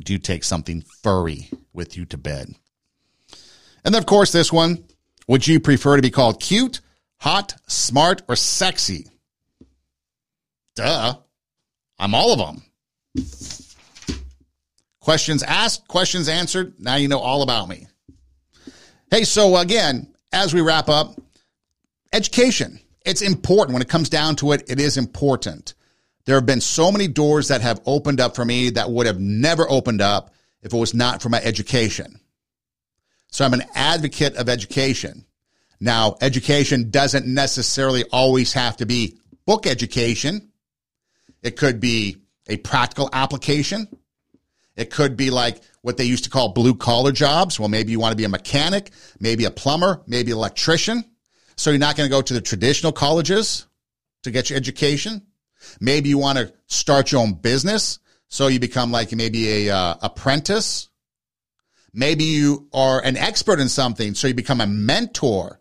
Do 0.00 0.12
you 0.12 0.18
take 0.18 0.42
something 0.42 0.82
furry 1.02 1.48
with 1.72 1.96
you 1.96 2.04
to 2.06 2.18
bed? 2.18 2.54
And 3.84 3.94
then, 3.94 4.02
of 4.02 4.06
course, 4.06 4.32
this 4.32 4.52
one 4.52 4.84
would 5.28 5.46
you 5.46 5.60
prefer 5.60 5.96
to 5.96 6.02
be 6.02 6.10
called 6.10 6.40
cute, 6.40 6.80
hot, 7.20 7.54
smart, 7.68 8.22
or 8.28 8.34
sexy? 8.34 9.06
Duh. 10.74 11.14
I'm 12.00 12.14
all 12.14 12.32
of 12.32 12.38
them. 12.38 12.62
Questions 15.00 15.42
asked, 15.42 15.86
questions 15.88 16.28
answered. 16.28 16.74
Now 16.78 16.96
you 16.96 17.08
know 17.08 17.18
all 17.18 17.42
about 17.42 17.68
me. 17.68 17.86
Hey, 19.10 19.24
so 19.24 19.56
again, 19.56 20.12
as 20.32 20.52
we 20.52 20.62
wrap 20.62 20.88
up, 20.88 21.20
education. 22.12 22.80
It's 23.04 23.22
important 23.22 23.74
when 23.74 23.82
it 23.82 23.88
comes 23.88 24.08
down 24.08 24.36
to 24.36 24.52
it. 24.52 24.64
It 24.68 24.80
is 24.80 24.96
important. 24.96 25.74
There 26.24 26.34
have 26.34 26.46
been 26.46 26.60
so 26.60 26.92
many 26.92 27.08
doors 27.08 27.48
that 27.48 27.62
have 27.62 27.80
opened 27.86 28.20
up 28.20 28.36
for 28.36 28.44
me 28.44 28.70
that 28.70 28.90
would 28.90 29.06
have 29.06 29.18
never 29.18 29.68
opened 29.70 30.02
up 30.02 30.34
if 30.62 30.72
it 30.72 30.76
was 30.76 30.92
not 30.92 31.22
for 31.22 31.28
my 31.28 31.40
education. 31.42 32.20
So 33.28 33.44
I'm 33.44 33.54
an 33.54 33.64
advocate 33.74 34.36
of 34.36 34.48
education. 34.48 35.24
Now, 35.80 36.16
education 36.20 36.90
doesn't 36.90 37.26
necessarily 37.26 38.04
always 38.12 38.52
have 38.52 38.76
to 38.78 38.86
be 38.86 39.18
book 39.46 39.66
education. 39.66 40.50
It 41.42 41.56
could 41.56 41.80
be 41.80 42.16
a 42.48 42.56
practical 42.56 43.08
application. 43.12 43.88
It 44.76 44.90
could 44.90 45.16
be 45.16 45.30
like 45.30 45.60
what 45.82 45.96
they 45.96 46.04
used 46.04 46.24
to 46.24 46.30
call 46.30 46.52
blue 46.52 46.74
collar 46.74 47.12
jobs. 47.12 47.58
Well, 47.58 47.68
maybe 47.68 47.92
you 47.92 48.00
want 48.00 48.12
to 48.12 48.16
be 48.16 48.24
a 48.24 48.28
mechanic, 48.28 48.90
maybe 49.20 49.44
a 49.44 49.50
plumber, 49.50 50.02
maybe 50.06 50.32
an 50.32 50.38
electrician. 50.38 51.04
So 51.58 51.70
you're 51.70 51.78
not 51.78 51.96
going 51.96 52.08
to 52.08 52.14
go 52.14 52.22
to 52.22 52.34
the 52.34 52.40
traditional 52.40 52.92
colleges 52.92 53.66
to 54.22 54.30
get 54.30 54.48
your 54.48 54.56
education. 54.56 55.26
Maybe 55.80 56.08
you 56.08 56.18
want 56.18 56.38
to 56.38 56.52
start 56.66 57.12
your 57.12 57.20
own 57.20 57.34
business. 57.34 57.98
So 58.28 58.46
you 58.46 58.60
become 58.60 58.90
like 58.90 59.12
maybe 59.12 59.68
a 59.68 59.74
uh, 59.74 59.94
apprentice 60.00 60.88
Maybe 61.92 62.24
you 62.24 62.68
are 62.72 63.02
an 63.02 63.16
expert 63.16 63.60
in 63.60 63.68
something, 63.68 64.14
so 64.14 64.28
you 64.28 64.34
become 64.34 64.60
a 64.60 64.66
mentor 64.66 65.60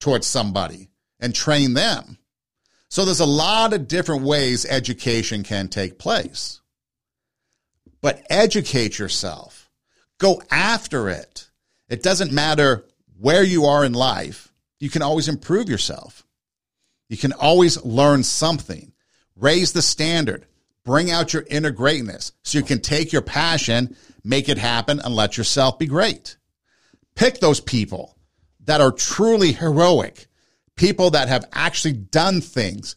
towards 0.00 0.26
somebody 0.26 0.90
and 1.20 1.34
train 1.34 1.74
them. 1.74 2.18
So 2.88 3.04
there's 3.04 3.20
a 3.20 3.26
lot 3.26 3.72
of 3.72 3.88
different 3.88 4.22
ways 4.22 4.66
education 4.66 5.42
can 5.44 5.68
take 5.68 5.98
place. 5.98 6.60
But 8.00 8.24
educate 8.30 8.98
yourself. 8.98 9.70
Go 10.18 10.42
after 10.50 11.08
it. 11.08 11.48
It 11.88 12.02
doesn't 12.02 12.32
matter 12.32 12.86
where 13.18 13.42
you 13.42 13.66
are 13.66 13.84
in 13.84 13.92
life. 13.92 14.47
You 14.80 14.90
can 14.90 15.02
always 15.02 15.28
improve 15.28 15.68
yourself. 15.68 16.24
You 17.08 17.16
can 17.16 17.32
always 17.32 17.82
learn 17.84 18.22
something. 18.22 18.92
Raise 19.36 19.72
the 19.72 19.82
standard. 19.82 20.46
Bring 20.84 21.10
out 21.10 21.32
your 21.32 21.44
inner 21.50 21.70
greatness 21.70 22.32
so 22.42 22.58
you 22.58 22.64
can 22.64 22.80
take 22.80 23.12
your 23.12 23.22
passion 23.22 23.96
make 24.28 24.48
it 24.48 24.58
happen, 24.58 25.00
and 25.00 25.14
let 25.14 25.36
yourself 25.36 25.78
be 25.78 25.86
great. 25.86 26.36
Pick 27.14 27.40
those 27.40 27.60
people 27.60 28.16
that 28.64 28.80
are 28.80 28.92
truly 28.92 29.52
heroic, 29.52 30.26
people 30.76 31.10
that 31.10 31.28
have 31.28 31.46
actually 31.52 31.94
done 31.94 32.40
things 32.40 32.96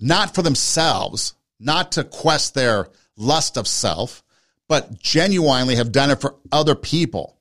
not 0.00 0.34
for 0.34 0.42
themselves, 0.42 1.34
not 1.60 1.92
to 1.92 2.04
quest 2.04 2.54
their 2.54 2.88
lust 3.16 3.56
of 3.56 3.68
self, 3.68 4.24
but 4.68 4.98
genuinely 4.98 5.76
have 5.76 5.92
done 5.92 6.10
it 6.10 6.20
for 6.20 6.34
other 6.50 6.74
people 6.74 7.38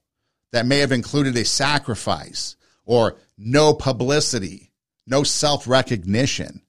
that 0.51 0.67
may 0.67 0.77
have 0.77 0.91
included 0.91 1.35
a 1.35 1.43
sacrifice 1.43 2.55
or 2.85 3.15
no 3.37 3.73
publicity, 3.73 4.71
no 5.05 5.23
self 5.23 5.67
recognition. 5.67 6.61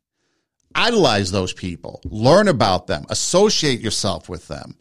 Idolize 0.75 1.31
those 1.31 1.53
people, 1.53 2.01
learn 2.05 2.49
about 2.49 2.89
them, 2.89 3.05
associate 3.09 3.81
yourself 3.81 4.29
with 4.29 4.49
them. 4.49 4.77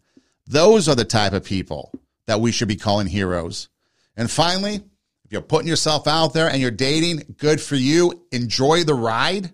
Those 0.47 0.89
are 0.89 0.95
the 0.95 1.05
type 1.05 1.33
of 1.33 1.43
people 1.43 1.91
that 2.25 2.41
we 2.41 2.51
should 2.51 2.67
be 2.67 2.75
calling 2.75 3.07
heroes. 3.07 3.69
And 4.17 4.29
finally, 4.29 4.75
if 4.75 5.31
you're 5.31 5.41
putting 5.41 5.67
yourself 5.67 6.07
out 6.07 6.33
there 6.33 6.49
and 6.49 6.61
you're 6.61 6.71
dating, 6.71 7.35
good 7.37 7.61
for 7.61 7.75
you. 7.75 8.25
Enjoy 8.31 8.83
the 8.83 8.93
ride. 8.93 9.53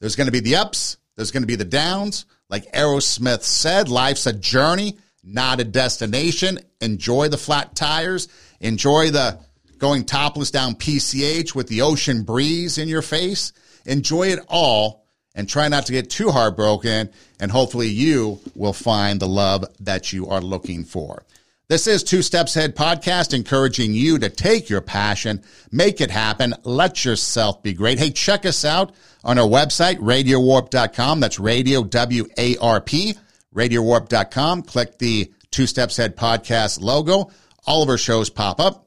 There's 0.00 0.16
going 0.16 0.26
to 0.26 0.32
be 0.32 0.40
the 0.40 0.56
ups, 0.56 0.96
there's 1.16 1.30
going 1.30 1.42
to 1.42 1.48
be 1.48 1.56
the 1.56 1.64
downs. 1.64 2.26
Like 2.48 2.70
Aerosmith 2.72 3.42
said, 3.42 3.88
life's 3.88 4.26
a 4.26 4.32
journey, 4.32 4.98
not 5.22 5.60
a 5.60 5.64
destination. 5.64 6.60
Enjoy 6.80 7.28
the 7.28 7.38
flat 7.38 7.74
tires. 7.74 8.28
Enjoy 8.60 9.10
the 9.10 9.40
going 9.78 10.04
topless 10.04 10.50
down 10.50 10.74
PCH 10.74 11.54
with 11.54 11.68
the 11.68 11.82
ocean 11.82 12.22
breeze 12.22 12.78
in 12.78 12.88
your 12.88 13.02
face. 13.02 13.52
Enjoy 13.86 14.28
it 14.28 14.40
all 14.48 15.04
and 15.34 15.48
try 15.48 15.68
not 15.68 15.86
to 15.86 15.92
get 15.92 16.10
too 16.10 16.30
heartbroken. 16.30 17.10
And 17.40 17.50
hopefully 17.50 17.88
you 17.88 18.40
will 18.54 18.72
find 18.72 19.20
the 19.20 19.28
love 19.28 19.64
that 19.80 20.12
you 20.12 20.28
are 20.28 20.40
looking 20.40 20.84
for. 20.84 21.24
This 21.66 21.86
is 21.86 22.04
Two 22.04 22.20
Steps 22.20 22.56
Ahead 22.56 22.76
podcast, 22.76 23.32
encouraging 23.32 23.94
you 23.94 24.18
to 24.18 24.28
take 24.28 24.68
your 24.68 24.82
passion, 24.82 25.42
make 25.72 26.02
it 26.02 26.10
happen, 26.10 26.52
let 26.62 27.06
yourself 27.06 27.62
be 27.62 27.72
great. 27.72 27.98
Hey, 27.98 28.10
check 28.10 28.44
us 28.44 28.66
out 28.66 28.94
on 29.24 29.38
our 29.38 29.48
website, 29.48 29.96
radiowarp.com. 29.96 31.20
That's 31.20 31.40
radio, 31.40 31.82
W-A-R-P, 31.82 33.14
radiowarp.com. 33.54 34.62
Click 34.62 34.98
the 34.98 35.32
Two 35.50 35.66
Steps 35.66 35.98
Ahead 35.98 36.16
podcast 36.16 36.82
logo. 36.82 37.30
All 37.66 37.82
of 37.82 37.88
our 37.88 37.96
shows 37.96 38.28
pop 38.28 38.60
up. 38.60 38.83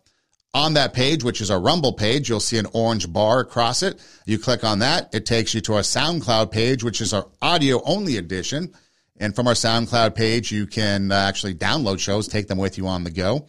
On 0.54 0.74
that 0.74 0.94
page, 0.94 1.24
which 1.24 1.42
is 1.42 1.50
a 1.50 1.58
Rumble 1.58 1.94
page, 1.94 2.30
you'll 2.30 2.40
see 2.40 2.58
an 2.58 2.68
orange 2.74 3.12
bar 3.12 3.42
across 3.42 3.84
it. 3.84 4.02
You 4.26 4.40
click 4.40 4.64
on 4.64 4.80
that, 4.80 5.14
it 5.14 5.26
takes 5.26 5.54
you 5.54 5.62
to 5.62 5.76
our 5.76 5.82
SoundCloud 5.82 6.52
page, 6.52 6.84
which 6.84 7.02
is 7.02 7.14
our 7.14 7.28
audio 7.42 7.82
only 7.84 8.18
edition. 8.18 8.74
And 9.20 9.36
from 9.36 9.48
our 9.48 9.54
SoundCloud 9.54 10.16
page, 10.16 10.52
you 10.52 10.66
can 10.66 11.12
uh, 11.12 11.16
actually 11.16 11.56
download 11.56 12.00
shows, 12.00 12.28
take 12.28 12.48
them 12.48 12.58
with 12.58 12.78
you 12.78 12.88
on 12.88 13.04
the 13.04 13.12
go. 13.12 13.48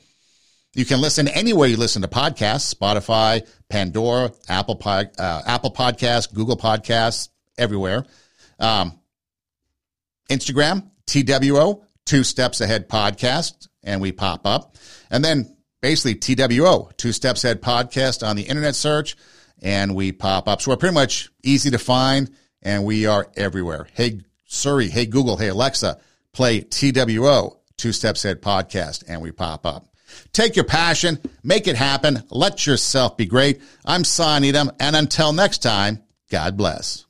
You 0.74 0.84
can 0.84 1.00
listen 1.00 1.28
anywhere 1.28 1.68
you 1.68 1.76
listen 1.76 2.02
to 2.02 2.08
podcasts, 2.08 2.74
Spotify, 2.74 3.46
Pandora, 3.68 4.32
Apple, 4.48 4.80
uh, 4.84 5.02
Apple 5.18 5.72
Podcasts, 5.72 6.32
Google 6.32 6.56
Podcasts, 6.56 7.30
everywhere. 7.56 8.04
Um, 8.58 8.98
Instagram, 10.30 10.90
TWO, 11.06 11.84
Two 12.04 12.22
Steps 12.22 12.60
Ahead 12.60 12.88
Podcast, 12.88 13.68
and 13.82 14.00
we 14.00 14.12
pop 14.12 14.46
up. 14.46 14.76
And 15.10 15.24
then 15.24 15.56
basically 15.80 16.14
TWO, 16.14 16.90
Two 16.96 17.12
Steps 17.12 17.44
Ahead 17.44 17.62
podcast 17.62 18.26
on 18.26 18.36
the 18.36 18.42
internet 18.42 18.74
search, 18.74 19.16
and 19.62 19.94
we 19.94 20.12
pop 20.12 20.48
up. 20.48 20.62
So 20.62 20.70
we're 20.70 20.76
pretty 20.76 20.94
much 20.94 21.30
easy 21.42 21.70
to 21.70 21.78
find, 21.78 22.30
and 22.62 22.84
we 22.84 23.06
are 23.06 23.28
everywhere. 23.36 23.88
Hey 23.94 24.20
Siri, 24.46 24.88
hey 24.88 25.06
Google, 25.06 25.36
hey 25.36 25.48
Alexa, 25.48 25.98
play 26.32 26.60
TWO, 26.60 27.56
Two 27.76 27.92
Steps 27.92 28.24
Ahead 28.24 28.42
podcast, 28.42 29.04
and 29.08 29.20
we 29.20 29.32
pop 29.32 29.66
up. 29.66 29.86
Take 30.32 30.56
your 30.56 30.64
passion, 30.64 31.18
make 31.42 31.68
it 31.68 31.76
happen, 31.76 32.22
let 32.30 32.66
yourself 32.66 33.16
be 33.16 33.26
great. 33.26 33.60
I'm 33.84 34.04
Son 34.04 34.44
Edom, 34.44 34.70
and 34.80 34.96
until 34.96 35.32
next 35.32 35.58
time, 35.58 36.02
God 36.30 36.56
bless. 36.56 37.04